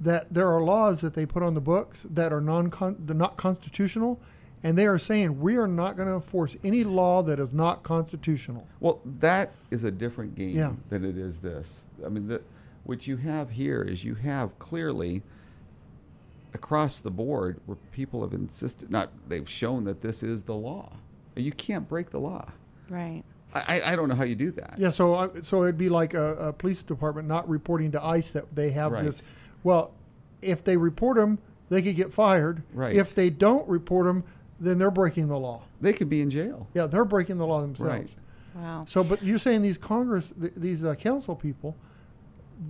that 0.01 0.27
there 0.35 0.49
are 0.53 0.61
laws 0.61 1.01
that 1.03 1.15
they 1.15 1.25
put 1.25 1.43
on 1.45 1.55
the 1.55 1.61
books 1.61 2.01
that 2.11 2.33
are 2.33 2.41
non 2.41 2.73
they're 3.07 3.15
not 3.15 3.37
constitutional, 3.37 4.21
and 4.65 4.77
they 4.79 4.87
are 4.87 4.99
saying 4.99 5.41
we 5.41 5.57
are 5.57 5.67
not 5.67 5.97
going 5.97 6.09
to 6.09 6.15
enforce 6.15 6.57
any 6.63 6.85
law 6.85 7.23
that 7.23 7.39
is 7.41 7.53
not 7.53 7.83
constitutional. 7.83 8.67
Well, 8.81 9.01
that 9.21 9.53
is 9.71 9.85
a 9.85 9.91
different 9.91 10.35
game 10.35 10.57
Yeah. 10.57 10.73
than 10.89 11.05
it 11.05 11.17
is 11.17 11.39
this. 11.39 11.81
I 12.05 12.09
mean, 12.09 12.29
the, 12.29 12.41
what 12.85 13.07
you 13.07 13.17
have 13.17 13.51
here 13.51 13.83
is 13.83 14.05
you 14.05 14.15
have 14.17 14.57
clearly 14.59 15.23
across 16.55 17.01
the 17.01 17.11
board 17.11 17.59
where 17.67 17.77
people 17.93 18.23
have 18.23 18.33
insisted, 18.35 18.91
not 18.91 19.11
they've 19.29 19.49
shown 19.49 19.85
that 19.85 20.03
this 20.03 20.23
is 20.23 20.43
the 20.43 20.55
law. 20.55 20.93
You 21.35 21.53
can't 21.53 21.89
break 21.89 22.11
the 22.11 22.21
law. 22.21 22.47
Right. 22.91 23.23
I, 23.55 23.81
I- 23.85 23.93
I 23.93 23.97
don't 23.97 24.09
know 24.09 24.15
how 24.15 24.25
you 24.25 24.35
do 24.35 24.51
that. 24.53 24.75
Yeah, 24.79 24.91
so 24.91 25.15
I, 25.15 25.29
so 25.43 25.63
it'd 25.63 25.79
be 25.79 25.89
like 25.89 26.15
a, 26.15 26.35
a 26.37 26.53
police 26.53 26.83
department 26.83 27.27
not 27.27 27.49
reporting 27.49 27.91
to 27.93 28.05
ICE 28.05 28.31
that 28.33 28.55
they 28.55 28.71
have 28.71 28.93
Right. 28.93 29.05
this. 29.05 29.23
Well, 29.65 29.93
if 30.43 30.63
they 30.65 30.77
report 30.77 31.17
them, 31.17 31.39
they 31.71 31.81
could 31.83 31.97
get 31.97 32.13
fired. 32.13 32.63
Right. 32.75 32.95
If 32.95 33.15
they 33.15 33.31
don't 33.31 33.67
report 33.69 34.07
them, 34.07 34.25
then 34.63 34.79
they're 34.79 34.91
breaking 34.91 35.29
the 35.29 35.39
law. 35.39 35.63
They 35.81 35.93
could 35.93 36.09
be 36.09 36.23
in 36.23 36.31
jail. 36.31 36.69
Yeah, 36.75 36.87
they're 36.87 37.05
breaking 37.05 37.39
the 37.39 37.47
law 37.47 37.61
themselves. 37.61 37.93
Right. 37.93 38.11
Wow. 38.55 38.85
So, 38.87 39.03
but 39.03 39.23
you're 39.23 39.39
saying 39.39 39.63
these 39.63 39.79
Congress, 39.79 40.33
th- 40.39 40.53
these 40.57 40.85
uh, 40.85 40.95
council 40.95 41.35
people, 41.35 41.77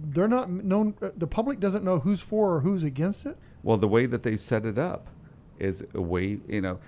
they're 0.07 0.29
not 0.29 0.49
known. 0.49 0.95
Uh, 1.03 1.11
the 1.17 1.27
public 1.27 1.61
doesn't 1.61 1.85
know 1.85 1.99
who's 1.99 2.21
for 2.21 2.55
or 2.55 2.61
who's 2.61 2.83
against 2.83 3.27
it. 3.27 3.37
Well, 3.63 3.77
the 3.77 3.89
way 3.89 4.07
that 4.07 4.23
they 4.23 4.37
set 4.37 4.65
it 4.65 4.79
up 4.79 5.07
is 5.59 5.85
a 5.95 6.01
way, 6.01 6.39
you 6.49 6.61
know. 6.61 6.79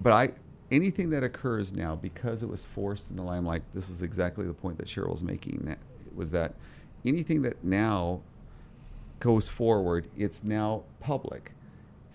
But 0.00 0.12
I, 0.12 0.32
anything 0.70 1.10
that 1.10 1.22
occurs 1.22 1.72
now 1.72 1.94
because 1.94 2.42
it 2.42 2.48
was 2.48 2.64
forced 2.64 3.08
in 3.10 3.16
the 3.16 3.22
limelight, 3.22 3.62
this 3.72 3.88
is 3.88 4.02
exactly 4.02 4.46
the 4.46 4.54
point 4.54 4.78
that 4.78 4.86
Cheryl 4.86 5.12
was 5.12 5.22
making. 5.22 5.62
That 5.64 5.78
was 6.14 6.30
that 6.32 6.54
anything 7.04 7.42
that 7.42 7.62
now 7.62 8.20
goes 9.20 9.48
forward, 9.48 10.08
it's 10.16 10.42
now 10.42 10.82
public. 11.00 11.52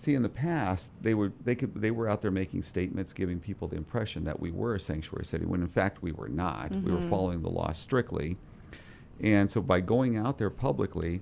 See, 0.00 0.14
in 0.14 0.22
the 0.22 0.30
past, 0.30 0.92
they 1.02 1.12
were 1.12 1.30
they 1.44 1.54
could 1.54 1.74
they 1.74 1.90
were 1.90 2.08
out 2.08 2.22
there 2.22 2.30
making 2.30 2.62
statements, 2.62 3.12
giving 3.12 3.38
people 3.38 3.68
the 3.68 3.76
impression 3.76 4.24
that 4.24 4.40
we 4.40 4.50
were 4.50 4.76
a 4.76 4.80
sanctuary 4.80 5.26
city, 5.26 5.44
when 5.44 5.60
in 5.60 5.68
fact 5.68 6.02
we 6.02 6.10
were 6.10 6.30
not. 6.30 6.72
We 6.82 6.90
were 6.90 7.00
Mhm. 7.00 7.10
following 7.10 7.42
the 7.42 7.50
law 7.50 7.70
strictly, 7.72 8.38
and 9.20 9.50
so 9.50 9.60
by 9.60 9.82
going 9.82 10.16
out 10.16 10.38
there 10.38 10.48
publicly, 10.48 11.20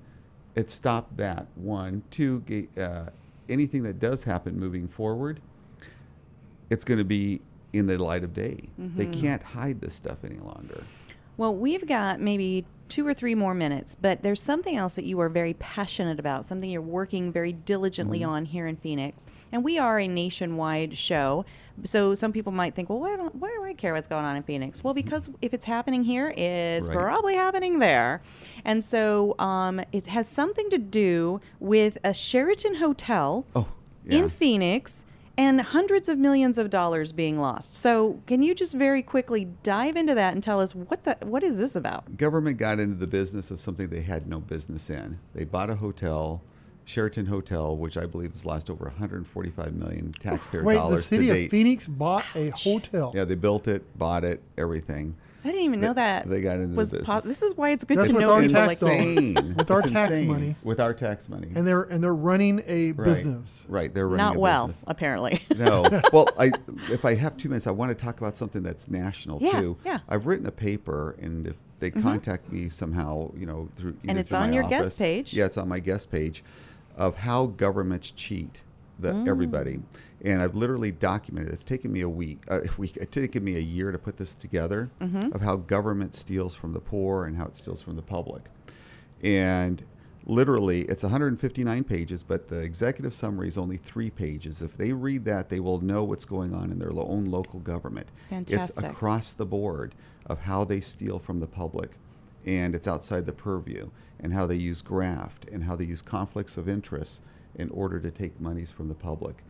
it 0.54 0.70
stopped 0.70 1.16
that. 1.16 1.48
One, 1.56 2.04
two, 2.12 2.44
uh, 2.76 3.06
anything 3.48 3.82
that 3.82 3.98
does 3.98 4.22
happen 4.22 4.56
moving 4.60 4.86
forward, 4.86 5.40
it's 6.70 6.84
going 6.84 6.98
to 6.98 7.04
be 7.04 7.40
in 7.72 7.88
the 7.88 7.98
light 7.98 8.22
of 8.22 8.32
day. 8.32 8.68
They 8.78 9.06
Mhm. 9.06 9.20
can't 9.20 9.42
hide 9.42 9.80
this 9.80 9.94
stuff 9.94 10.18
any 10.24 10.38
longer. 10.38 10.84
Well, 11.38 11.54
we've 11.54 11.86
got 11.86 12.20
maybe 12.20 12.66
two 12.88 13.06
or 13.06 13.14
three 13.14 13.34
more 13.34 13.54
minutes, 13.54 13.94
but 14.00 14.22
there's 14.22 14.40
something 14.40 14.74
else 14.76 14.96
that 14.96 15.04
you 15.04 15.20
are 15.20 15.28
very 15.28 15.54
passionate 15.54 16.18
about, 16.18 16.44
something 16.46 16.68
you're 16.68 16.80
working 16.82 17.30
very 17.30 17.52
diligently 17.52 18.20
Mhm. 18.20 18.28
on 18.28 18.44
here 18.46 18.66
in 18.66 18.76
Phoenix. 18.76 19.24
And 19.52 19.62
we 19.62 19.78
are 19.78 20.00
a 20.00 20.08
nationwide 20.08 20.96
show. 20.96 21.44
So 21.84 22.14
some 22.14 22.32
people 22.32 22.50
might 22.50 22.74
think, 22.74 22.88
well, 22.88 22.98
why, 22.98 23.50
do 23.50 23.62
I 23.62 23.74
care 23.74 23.92
what's 23.92 24.08
going 24.08 24.24
on 24.24 24.36
in 24.36 24.42
Phoenix? 24.42 24.82
Well, 24.82 24.94
because 24.94 25.30
if 25.42 25.54
it's 25.54 25.66
happening 25.66 26.02
here, 26.04 26.32
it's 26.36 26.88
Right. 26.88 26.96
probably 26.98 27.34
happening 27.34 27.78
there. 27.78 28.20
And 28.64 28.84
so 28.84 29.36
um, 29.38 29.80
it 29.92 30.06
has 30.08 30.26
something 30.26 30.70
to 30.70 30.78
do 30.78 31.40
with 31.60 31.98
a 32.02 32.12
Sheraton 32.14 32.76
hotel 32.76 33.44
Oh, 33.54 33.68
yeah. 34.04 34.18
in 34.18 34.28
Phoenix 34.30 35.04
and 35.38 35.60
hundreds 35.60 36.08
of 36.08 36.18
millions 36.18 36.58
of 36.58 36.68
dollars 36.68 37.12
being 37.12 37.40
lost. 37.40 37.76
So, 37.76 38.20
can 38.26 38.42
you 38.42 38.54
just 38.54 38.74
very 38.74 39.02
quickly 39.02 39.46
dive 39.62 39.96
into 39.96 40.14
that 40.16 40.34
and 40.34 40.42
tell 40.42 40.60
us 40.60 40.74
what 40.74 41.04
the 41.04 41.16
what 41.22 41.42
is 41.42 41.56
this 41.58 41.76
about? 41.76 42.16
Government 42.18 42.58
got 42.58 42.80
into 42.80 42.96
the 42.96 43.06
business 43.06 43.50
of 43.50 43.60
something 43.60 43.88
they 43.88 44.02
had 44.02 44.26
no 44.26 44.40
business 44.40 44.90
in. 44.90 45.18
They 45.34 45.44
bought 45.44 45.70
a 45.70 45.76
hotel, 45.76 46.42
Sheraton 46.84 47.26
Hotel, 47.26 47.76
which 47.76 47.96
I 47.96 48.04
believe 48.04 48.32
has 48.32 48.44
lost 48.44 48.68
over 48.68 48.86
145 48.86 49.74
million 49.74 50.12
taxpayer 50.18 50.64
Wait, 50.64 50.74
the 50.74 50.80
dollars 50.80 51.06
city 51.06 51.26
to 51.26 51.30
of 51.30 51.36
date. 51.36 51.50
Phoenix 51.52 51.86
bought 51.86 52.24
a 52.34 52.50
hotel. 52.50 53.12
Yeah, 53.14 53.24
they 53.24 53.36
built 53.36 53.68
it, 53.68 53.96
bought 53.96 54.24
it, 54.24 54.42
everything. 54.58 55.14
I 55.48 55.52
didn't 55.52 55.64
even 55.64 55.80
know 55.80 55.94
that. 55.94 56.28
they 56.28 56.40
got 56.42 56.56
into 56.56 56.68
the 56.68 56.76
business. 56.76 57.02
pos- 57.06 57.24
this 57.24 57.40
is 57.42 57.56
why 57.56 57.70
it's 57.70 57.82
good 57.84 57.96
That's 57.98 58.08
to 58.08 58.12
with 58.12 58.20
know 58.20 58.32
our 58.34 58.40
people 58.42 58.54
tax 58.54 58.82
like 58.82 58.90
dollars. 58.92 59.16
Insane. 59.16 59.54
With 59.56 59.70
our 59.70 59.78
It's 59.80 59.90
tax 59.90 60.10
insane. 60.12 60.28
money. 60.28 60.56
With 60.62 60.80
our 60.80 60.92
tax 60.94 61.28
money. 61.28 61.48
and 61.54 61.66
they're 61.66 61.82
and 61.84 62.04
they're 62.04 62.14
running 62.14 62.62
a 62.66 62.92
Right. 62.92 63.04
business. 63.04 63.48
Right, 63.66 63.92
they're 63.94 64.06
running 64.06 64.18
Not 64.26 64.36
a 64.36 64.40
well, 64.40 64.66
business. 64.66 64.84
apparently. 64.86 65.40
no. 65.56 65.84
Well, 66.12 66.28
I 66.38 66.52
if 66.90 67.04
I 67.06 67.14
have 67.14 67.36
two 67.38 67.48
minutes, 67.48 67.66
I 67.66 67.70
want 67.70 67.88
to 67.90 67.94
talk 67.94 68.18
about 68.18 68.36
something 68.36 68.62
that's 68.62 68.88
national 68.88 69.38
Yeah, 69.42 69.60
too. 69.60 69.76
yeah. 69.86 69.98
I've 70.08 70.26
written 70.26 70.46
a 70.46 70.50
paper, 70.52 71.16
and 71.20 71.46
if 71.46 71.56
they 71.80 71.90
Mhm. 71.90 72.02
contact 72.02 72.52
me 72.52 72.68
somehow, 72.68 73.30
you 73.36 73.46
know, 73.46 73.68
through 73.76 73.96
And 74.06 74.18
it's 74.18 74.28
through 74.30 74.38
on 74.38 74.50
my 74.50 74.54
your 74.56 74.64
guest 74.64 74.82
office- 74.86 74.98
page. 74.98 75.32
Yeah, 75.32 75.46
it's 75.46 75.56
on 75.56 75.68
my 75.68 75.80
guest 75.80 76.10
page, 76.10 76.44
of 76.96 77.16
how 77.16 77.46
governments 77.46 78.10
cheat 78.10 78.60
the 78.98 79.12
Mm. 79.12 79.28
everybody. 79.28 79.80
And 80.24 80.42
I've 80.42 80.54
literally 80.56 80.90
documented. 80.90 81.52
It's 81.52 81.62
taken 81.64 81.92
me 81.92 82.00
a 82.00 82.08
week. 82.08 82.42
A 82.48 82.62
week. 82.78 82.96
It's 82.96 83.10
taken 83.14 83.44
me 83.44 83.56
a 83.56 83.60
year 83.60 83.92
to 83.92 83.98
put 83.98 84.16
this 84.16 84.34
together 84.34 84.90
Mhm. 85.00 85.32
of 85.34 85.40
how 85.42 85.56
government 85.56 86.14
steals 86.14 86.54
from 86.54 86.72
the 86.72 86.80
poor 86.80 87.24
and 87.26 87.36
how 87.36 87.46
it 87.46 87.56
steals 87.56 87.80
from 87.80 87.96
the 87.96 88.02
public. 88.02 88.42
And 89.22 89.82
literally, 90.26 90.82
it's 90.82 91.02
159 91.02 91.84
pages, 91.84 92.22
but 92.22 92.48
the 92.48 92.58
executive 92.60 93.14
summary 93.14 93.48
is 93.48 93.56
only 93.58 93.76
three 93.76 94.10
pages. 94.10 94.60
If 94.62 94.76
they 94.76 94.92
read 94.92 95.24
that, 95.24 95.48
they 95.48 95.60
will 95.60 95.80
know 95.80 96.04
what's 96.04 96.24
going 96.24 96.52
on 96.54 96.70
in 96.70 96.78
their 96.78 96.90
lo- 96.90 97.06
own 97.08 97.24
local 97.26 97.60
government. 97.60 98.08
Fantastic. 98.28 98.58
It's 98.60 98.78
across 98.92 99.34
the 99.34 99.46
board 99.46 99.94
of 100.26 100.40
how 100.40 100.64
they 100.64 100.80
steal 100.80 101.18
from 101.18 101.40
the 101.40 101.46
public, 101.46 101.92
and 102.44 102.74
it's 102.74 102.86
outside 102.86 103.24
the 103.26 103.32
purview, 103.32 103.88
and 104.20 104.32
how 104.32 104.46
they 104.46 104.56
use 104.56 104.82
graft, 104.82 105.48
and 105.50 105.64
how 105.64 105.76
they 105.76 105.84
use 105.84 106.02
conflicts 106.02 106.56
of 106.56 106.68
interest 106.68 107.20
in 107.54 107.70
order 107.70 107.98
to 108.00 108.10
take 108.10 108.40
monies 108.40 108.70
from 108.70 108.88
the 108.88 108.94
public. 108.94 109.42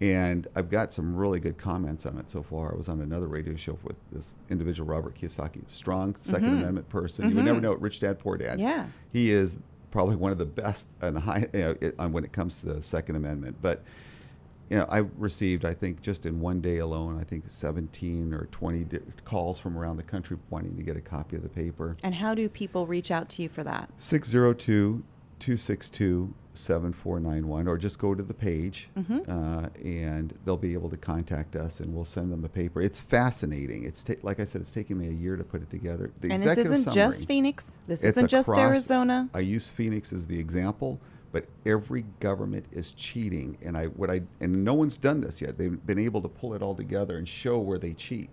And 0.00 0.46
I've 0.54 0.68
got 0.70 0.92
some 0.92 1.16
really 1.16 1.40
good 1.40 1.56
comments 1.56 2.04
on 2.04 2.18
it 2.18 2.30
so 2.30 2.42
far. 2.42 2.72
I 2.72 2.76
was 2.76 2.88
on 2.88 3.00
another 3.00 3.28
radio 3.28 3.56
show 3.56 3.78
with 3.82 3.96
this 4.12 4.36
individual, 4.50 4.88
Robert 4.88 5.14
Kiyosaki, 5.18 5.62
strong 5.68 6.14
2nd 6.16 6.42
Mhm. 6.44 6.58
Amendment 6.60 6.88
person. 6.90 7.30
You 7.30 7.36
would 7.36 7.44
never 7.46 7.58
Mhm. 7.58 7.62
know 7.62 7.72
it, 7.72 7.80
Rich 7.80 8.00
Dad, 8.00 8.18
Poor 8.18 8.36
Dad. 8.36 8.60
Yeah. 8.60 8.88
He 9.12 9.30
is 9.30 9.58
probably 9.90 10.16
one 10.16 10.32
of 10.32 10.38
the 10.38 10.44
best 10.44 10.88
on 11.00 11.14
the 11.14 11.20
high 11.20 11.46
you 11.54 11.60
know, 11.60 11.74
it, 11.80 11.94
on 11.98 12.12
when 12.12 12.24
it 12.24 12.32
comes 12.32 12.60
to 12.60 12.66
the 12.74 12.82
Second 12.82 13.16
Amendment. 13.16 13.56
But 13.62 13.82
you 14.68 14.76
know, 14.76 14.84
I 14.88 14.98
received, 15.16 15.64
I 15.64 15.72
think, 15.72 16.02
just 16.02 16.26
in 16.26 16.40
one 16.40 16.60
day 16.60 16.78
alone, 16.78 17.16
I 17.20 17.22
think 17.24 17.44
17 17.46 18.34
or 18.34 18.46
20 18.50 18.82
di- 18.82 18.98
calls 19.24 19.60
from 19.60 19.78
around 19.78 19.96
the 19.96 20.02
country 20.02 20.36
wanting 20.50 20.76
to 20.76 20.82
get 20.82 20.96
a 20.96 21.00
copy 21.00 21.36
of 21.36 21.44
the 21.44 21.48
paper. 21.48 21.96
And 22.02 22.16
how 22.16 22.34
do 22.34 22.48
people 22.48 22.84
reach 22.84 23.12
out 23.12 23.28
to 23.30 23.42
you 23.42 23.48
for 23.48 23.62
that? 23.62 23.88
602 23.96 25.04
262 25.38 26.32
7491, 26.54 27.68
or 27.68 27.76
just 27.76 27.98
go 27.98 28.14
to 28.14 28.22
the 28.22 28.32
page 28.32 28.88
Mhm. 28.96 29.28
uh, 29.28 29.68
and 29.84 30.32
they'll 30.44 30.56
be 30.56 30.72
able 30.72 30.88
to 30.88 30.96
contact 30.96 31.54
us 31.54 31.80
and 31.80 31.94
we'll 31.94 32.04
send 32.06 32.32
them 32.32 32.44
a 32.44 32.48
paper. 32.48 32.80
It's 32.80 32.98
fascinating. 32.98 33.84
It's 33.84 34.02
ta- 34.02 34.14
Like 34.22 34.40
I 34.40 34.44
said, 34.44 34.62
it's 34.62 34.70
taken 34.70 34.96
me 34.98 35.08
a 35.08 35.12
year 35.12 35.36
to 35.36 35.44
put 35.44 35.60
it 35.62 35.70
together. 35.70 36.10
The 36.22 36.30
And 36.32 36.42
this 36.42 36.56
isn't 36.56 36.92
just 36.94 37.26
Phoenix. 37.28 37.78
This 37.86 38.02
isn't 38.02 38.28
just 38.28 38.48
across- 38.48 38.60
Arizona. 38.66 39.28
I 39.34 39.40
use 39.40 39.68
Phoenix 39.68 40.12
as 40.14 40.26
the 40.26 40.38
example, 40.38 40.98
but 41.30 41.46
every 41.66 42.06
government 42.20 42.64
is 42.72 42.92
cheating, 42.92 43.58
and 43.62 43.76
I 43.76 43.86
what 43.88 44.10
I 44.10 44.22
and 44.40 44.64
no 44.64 44.72
one's 44.72 44.96
done 44.96 45.20
this 45.20 45.42
yet. 45.42 45.58
They've 45.58 45.84
been 45.86 45.98
able 45.98 46.22
to 46.22 46.28
pull 46.28 46.54
it 46.54 46.62
all 46.62 46.74
together 46.74 47.18
and 47.18 47.28
show 47.28 47.58
where 47.58 47.78
they 47.78 47.92
cheat. 47.92 48.30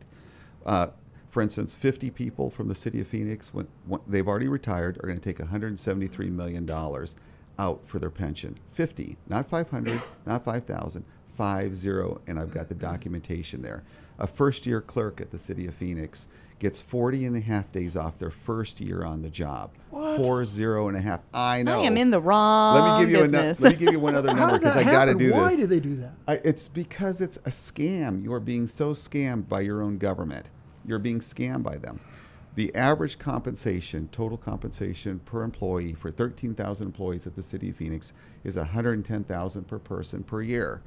Uh, 0.66 0.88
for 1.34 1.42
instance, 1.42 1.74
50 1.74 2.12
people 2.12 2.52
from 2.52 2.68
the 2.68 2.76
city 2.76 3.02
of 3.02 3.08
Phoenix, 3.08 3.52
when, 3.56 3.68
when 3.88 4.00
they've 4.06 4.28
already 4.28 4.48
retired, 4.48 5.00
are 5.00 5.08
going 5.08 5.20
to 5.20 5.24
take 5.24 5.40
173 5.40 6.30
million 6.30 6.64
dollars 6.64 7.16
out 7.58 7.82
for 7.88 7.98
their 7.98 8.12
pension. 8.12 8.56
50, 8.74 9.18
not 9.28 9.50
500, 9.50 10.00
not 10.28 10.46
5,000, 10.46 11.04
five 11.36 11.76
zero, 11.76 12.22
and 12.28 12.38
I've 12.38 12.54
got 12.54 12.70
the 12.70 12.76
documentation 12.76 13.64
there. 13.64 13.84
A 14.20 14.28
first-year 14.28 14.82
clerk 14.82 15.20
at 15.22 15.32
the 15.32 15.40
city 15.40 15.66
of 15.66 15.74
Phoenix 15.74 16.28
gets 16.60 16.80
40 16.80 17.26
and 17.26 17.36
a 17.36 17.40
half 17.40 17.72
days 17.72 17.98
off 17.98 18.20
their 18.20 18.30
first 18.30 18.80
year 18.80 19.04
on 19.04 19.24
the 19.24 19.30
job. 19.32 19.72
What? 19.90 20.18
Four 20.18 20.46
zero 20.46 20.88
and 20.88 20.96
a 20.96 21.02
half. 21.02 21.22
I 21.34 21.64
know. 21.64 21.82
I 21.82 21.86
am 21.86 21.98
in 21.98 22.12
the 22.12 22.22
wrong 22.22 22.76
Let 22.80 23.00
me 23.00 23.06
give 23.06 23.12
you 23.12 23.18
business. 23.24 23.60
Ano- 23.60 23.70
let 23.72 23.80
me 23.80 23.86
give 23.86 23.94
you 23.94 24.00
one 24.00 24.14
other 24.14 24.34
number 24.36 24.60
because 24.60 24.76
I 24.76 24.84
got 24.84 25.06
to 25.06 25.16
do 25.16 25.34
Why 25.34 25.50
this. 25.50 25.62
did 25.62 25.70
they 25.72 25.80
do 25.80 25.96
that? 25.96 26.14
I, 26.28 26.34
it's 26.44 26.68
because 26.68 27.22
it's 27.22 27.38
a 27.38 27.50
scam. 27.50 28.22
You 28.24 28.32
are 28.34 28.40
being 28.40 28.68
so 28.68 28.92
scammed 28.94 29.50
by 29.50 29.62
your 29.62 29.82
own 29.82 29.98
government. 29.98 30.46
You're 30.86 31.00
being 31.00 31.20
scammed 31.20 31.64
by 31.64 31.78
them. 31.78 32.00
The 32.56 32.74
average 32.76 33.18
compensation, 33.18 34.10
total 34.12 34.38
compensation 34.38 35.20
per 35.20 35.42
employee 35.42 35.94
for 35.94 36.12
13,000 36.12 36.86
employees 36.86 37.26
at 37.26 37.36
the 37.36 37.42
city 37.42 37.70
of 37.70 37.76
Phoenix 37.78 38.14
is 38.44 38.58
110,000 38.58 39.68
per 39.68 39.80
person 39.80 40.24
per 40.24 40.42
year. 40.42 40.82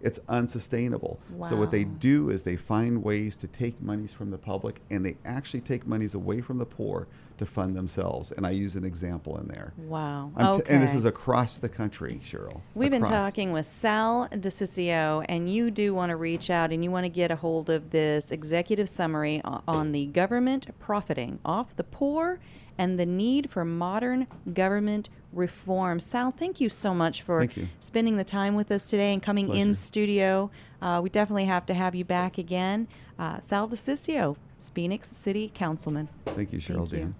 It's 0.00 0.18
unsustainable. 0.28 1.20
So 1.42 1.54
what 1.54 1.70
they 1.70 1.84
do 1.84 2.28
is 2.30 2.42
they 2.42 2.56
find 2.56 3.04
ways 3.04 3.36
to 3.36 3.46
take 3.46 3.80
monies 3.80 4.12
from 4.12 4.32
the 4.32 4.38
public 4.38 4.80
and 4.90 5.06
they 5.06 5.16
actually 5.24 5.60
take 5.60 5.86
monies 5.86 6.14
away 6.14 6.40
from 6.40 6.58
the 6.58 6.66
poor 6.66 7.06
to 7.38 7.46
fund 7.46 7.76
themselves. 7.76 8.32
And 8.32 8.46
I 8.46 8.50
use 8.50 8.76
an 8.76 8.84
example 8.84 9.38
in 9.38 9.48
there. 9.48 9.72
Wow. 9.76 10.32
I'm 10.36 10.56
t- 10.56 10.62
and 10.68 10.82
this 10.82 10.94
is 10.94 11.04
across 11.04 11.58
the 11.58 11.68
country, 11.68 12.20
Cheryl. 12.24 12.60
We've 12.74 12.90
been 12.90 13.04
talking 13.04 13.52
with 13.52 13.66
Sal 13.66 14.28
DiCiccio, 14.30 15.24
and 15.28 15.52
you 15.52 15.70
do 15.70 15.94
want 15.94 16.10
to 16.10 16.16
reach 16.16 16.50
out 16.50 16.72
and 16.72 16.82
you 16.84 16.90
want 16.90 17.04
to 17.04 17.10
get 17.10 17.30
a 17.30 17.36
hold 17.36 17.70
of 17.70 17.90
this 17.90 18.32
executive 18.32 18.88
summary 18.88 19.40
on 19.44 19.92
the 19.92 20.06
government 20.06 20.66
profiting 20.78 21.38
off 21.44 21.76
the 21.76 21.84
poor 21.84 22.38
and 22.78 22.98
the 22.98 23.06
need 23.06 23.50
for 23.50 23.64
modern 23.64 24.26
government 24.52 25.08
reform. 25.32 26.00
Sal, 26.00 26.30
thank 26.30 26.60
you 26.60 26.68
so 26.68 26.94
much 26.94 27.22
for 27.22 27.46
spending 27.80 28.16
the 28.16 28.24
time 28.24 28.54
with 28.54 28.70
us 28.70 28.86
today 28.86 29.12
and 29.12 29.22
coming 29.22 29.54
in 29.54 29.74
studio. 29.74 30.50
Uh, 30.80 31.00
we 31.02 31.08
definitely 31.08 31.44
have 31.44 31.64
to 31.66 31.74
have 31.74 31.94
you 31.94 32.04
back 32.04 32.38
again. 32.38 32.88
Uh, 33.18 33.40
Sal 33.40 33.68
DiCiccio, 33.68 34.36
Phoenix 34.70 35.16
City 35.16 35.50
Councilman. 35.54 36.08
Thank 36.26 36.52
you, 36.52 36.58
Cheryl 36.58 36.88
Thank 36.88 37.02
you. 37.02 37.14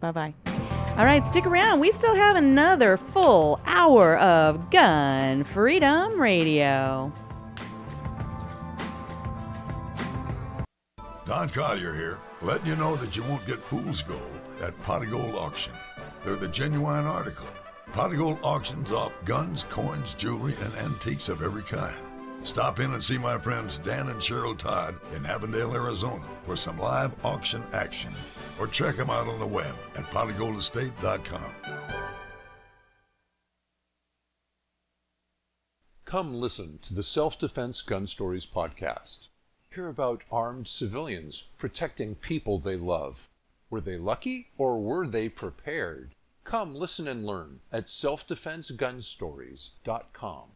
Bye 0.00 0.12
bye. 0.12 0.34
All 0.96 1.04
right, 1.04 1.22
stick 1.22 1.46
around. 1.46 1.80
We 1.80 1.90
still 1.90 2.14
have 2.14 2.36
another 2.36 2.96
full 2.96 3.60
hour 3.66 4.16
of 4.18 4.70
Gun 4.70 5.44
Freedom 5.44 6.20
Radio. 6.20 7.12
Don 11.26 11.48
Collier 11.48 11.92
here, 11.92 12.18
letting 12.40 12.66
you 12.66 12.76
know 12.76 12.94
that 12.96 13.16
you 13.16 13.22
won't 13.24 13.44
get 13.46 13.58
fool's 13.58 14.02
gold 14.02 14.20
at 14.62 14.80
Pot 14.82 15.02
of 15.02 15.10
Gold 15.10 15.34
Auction. 15.34 15.72
They're 16.24 16.36
the 16.36 16.48
genuine 16.48 17.04
article. 17.04 17.46
Pot 17.92 18.12
of 18.12 18.18
Gold 18.18 18.38
auctions 18.42 18.92
off 18.92 19.12
guns, 19.24 19.64
coins, 19.64 20.14
jewelry, 20.14 20.54
and 20.62 20.74
antiques 20.76 21.28
of 21.28 21.42
every 21.42 21.62
kind. 21.62 22.05
Stop 22.46 22.78
in 22.78 22.92
and 22.92 23.02
see 23.02 23.18
my 23.18 23.36
friends 23.36 23.78
Dan 23.78 24.08
and 24.08 24.20
Cheryl 24.20 24.56
Todd 24.56 24.94
in 25.14 25.26
Avondale, 25.26 25.74
Arizona 25.74 26.24
for 26.46 26.56
some 26.56 26.78
live 26.78 27.12
auction 27.24 27.64
action. 27.72 28.12
Or 28.60 28.68
check 28.68 28.94
them 28.96 29.10
out 29.10 29.26
on 29.26 29.40
the 29.40 29.46
web 29.46 29.74
at 29.96 30.04
potofgoldestate.com. 30.04 31.42
Come 36.04 36.34
listen 36.34 36.78
to 36.82 36.94
the 36.94 37.02
Self 37.02 37.36
Defense 37.36 37.82
Gun 37.82 38.06
Stories 38.06 38.46
podcast. 38.46 39.26
Hear 39.74 39.88
about 39.88 40.22
armed 40.30 40.68
civilians 40.68 41.46
protecting 41.58 42.14
people 42.14 42.60
they 42.60 42.76
love. 42.76 43.28
Were 43.70 43.80
they 43.80 43.98
lucky 43.98 44.50
or 44.56 44.80
were 44.80 45.08
they 45.08 45.28
prepared? 45.28 46.14
Come 46.44 46.76
listen 46.76 47.08
and 47.08 47.26
learn 47.26 47.58
at 47.72 47.86
selfdefensegunstories.com. 47.86 50.55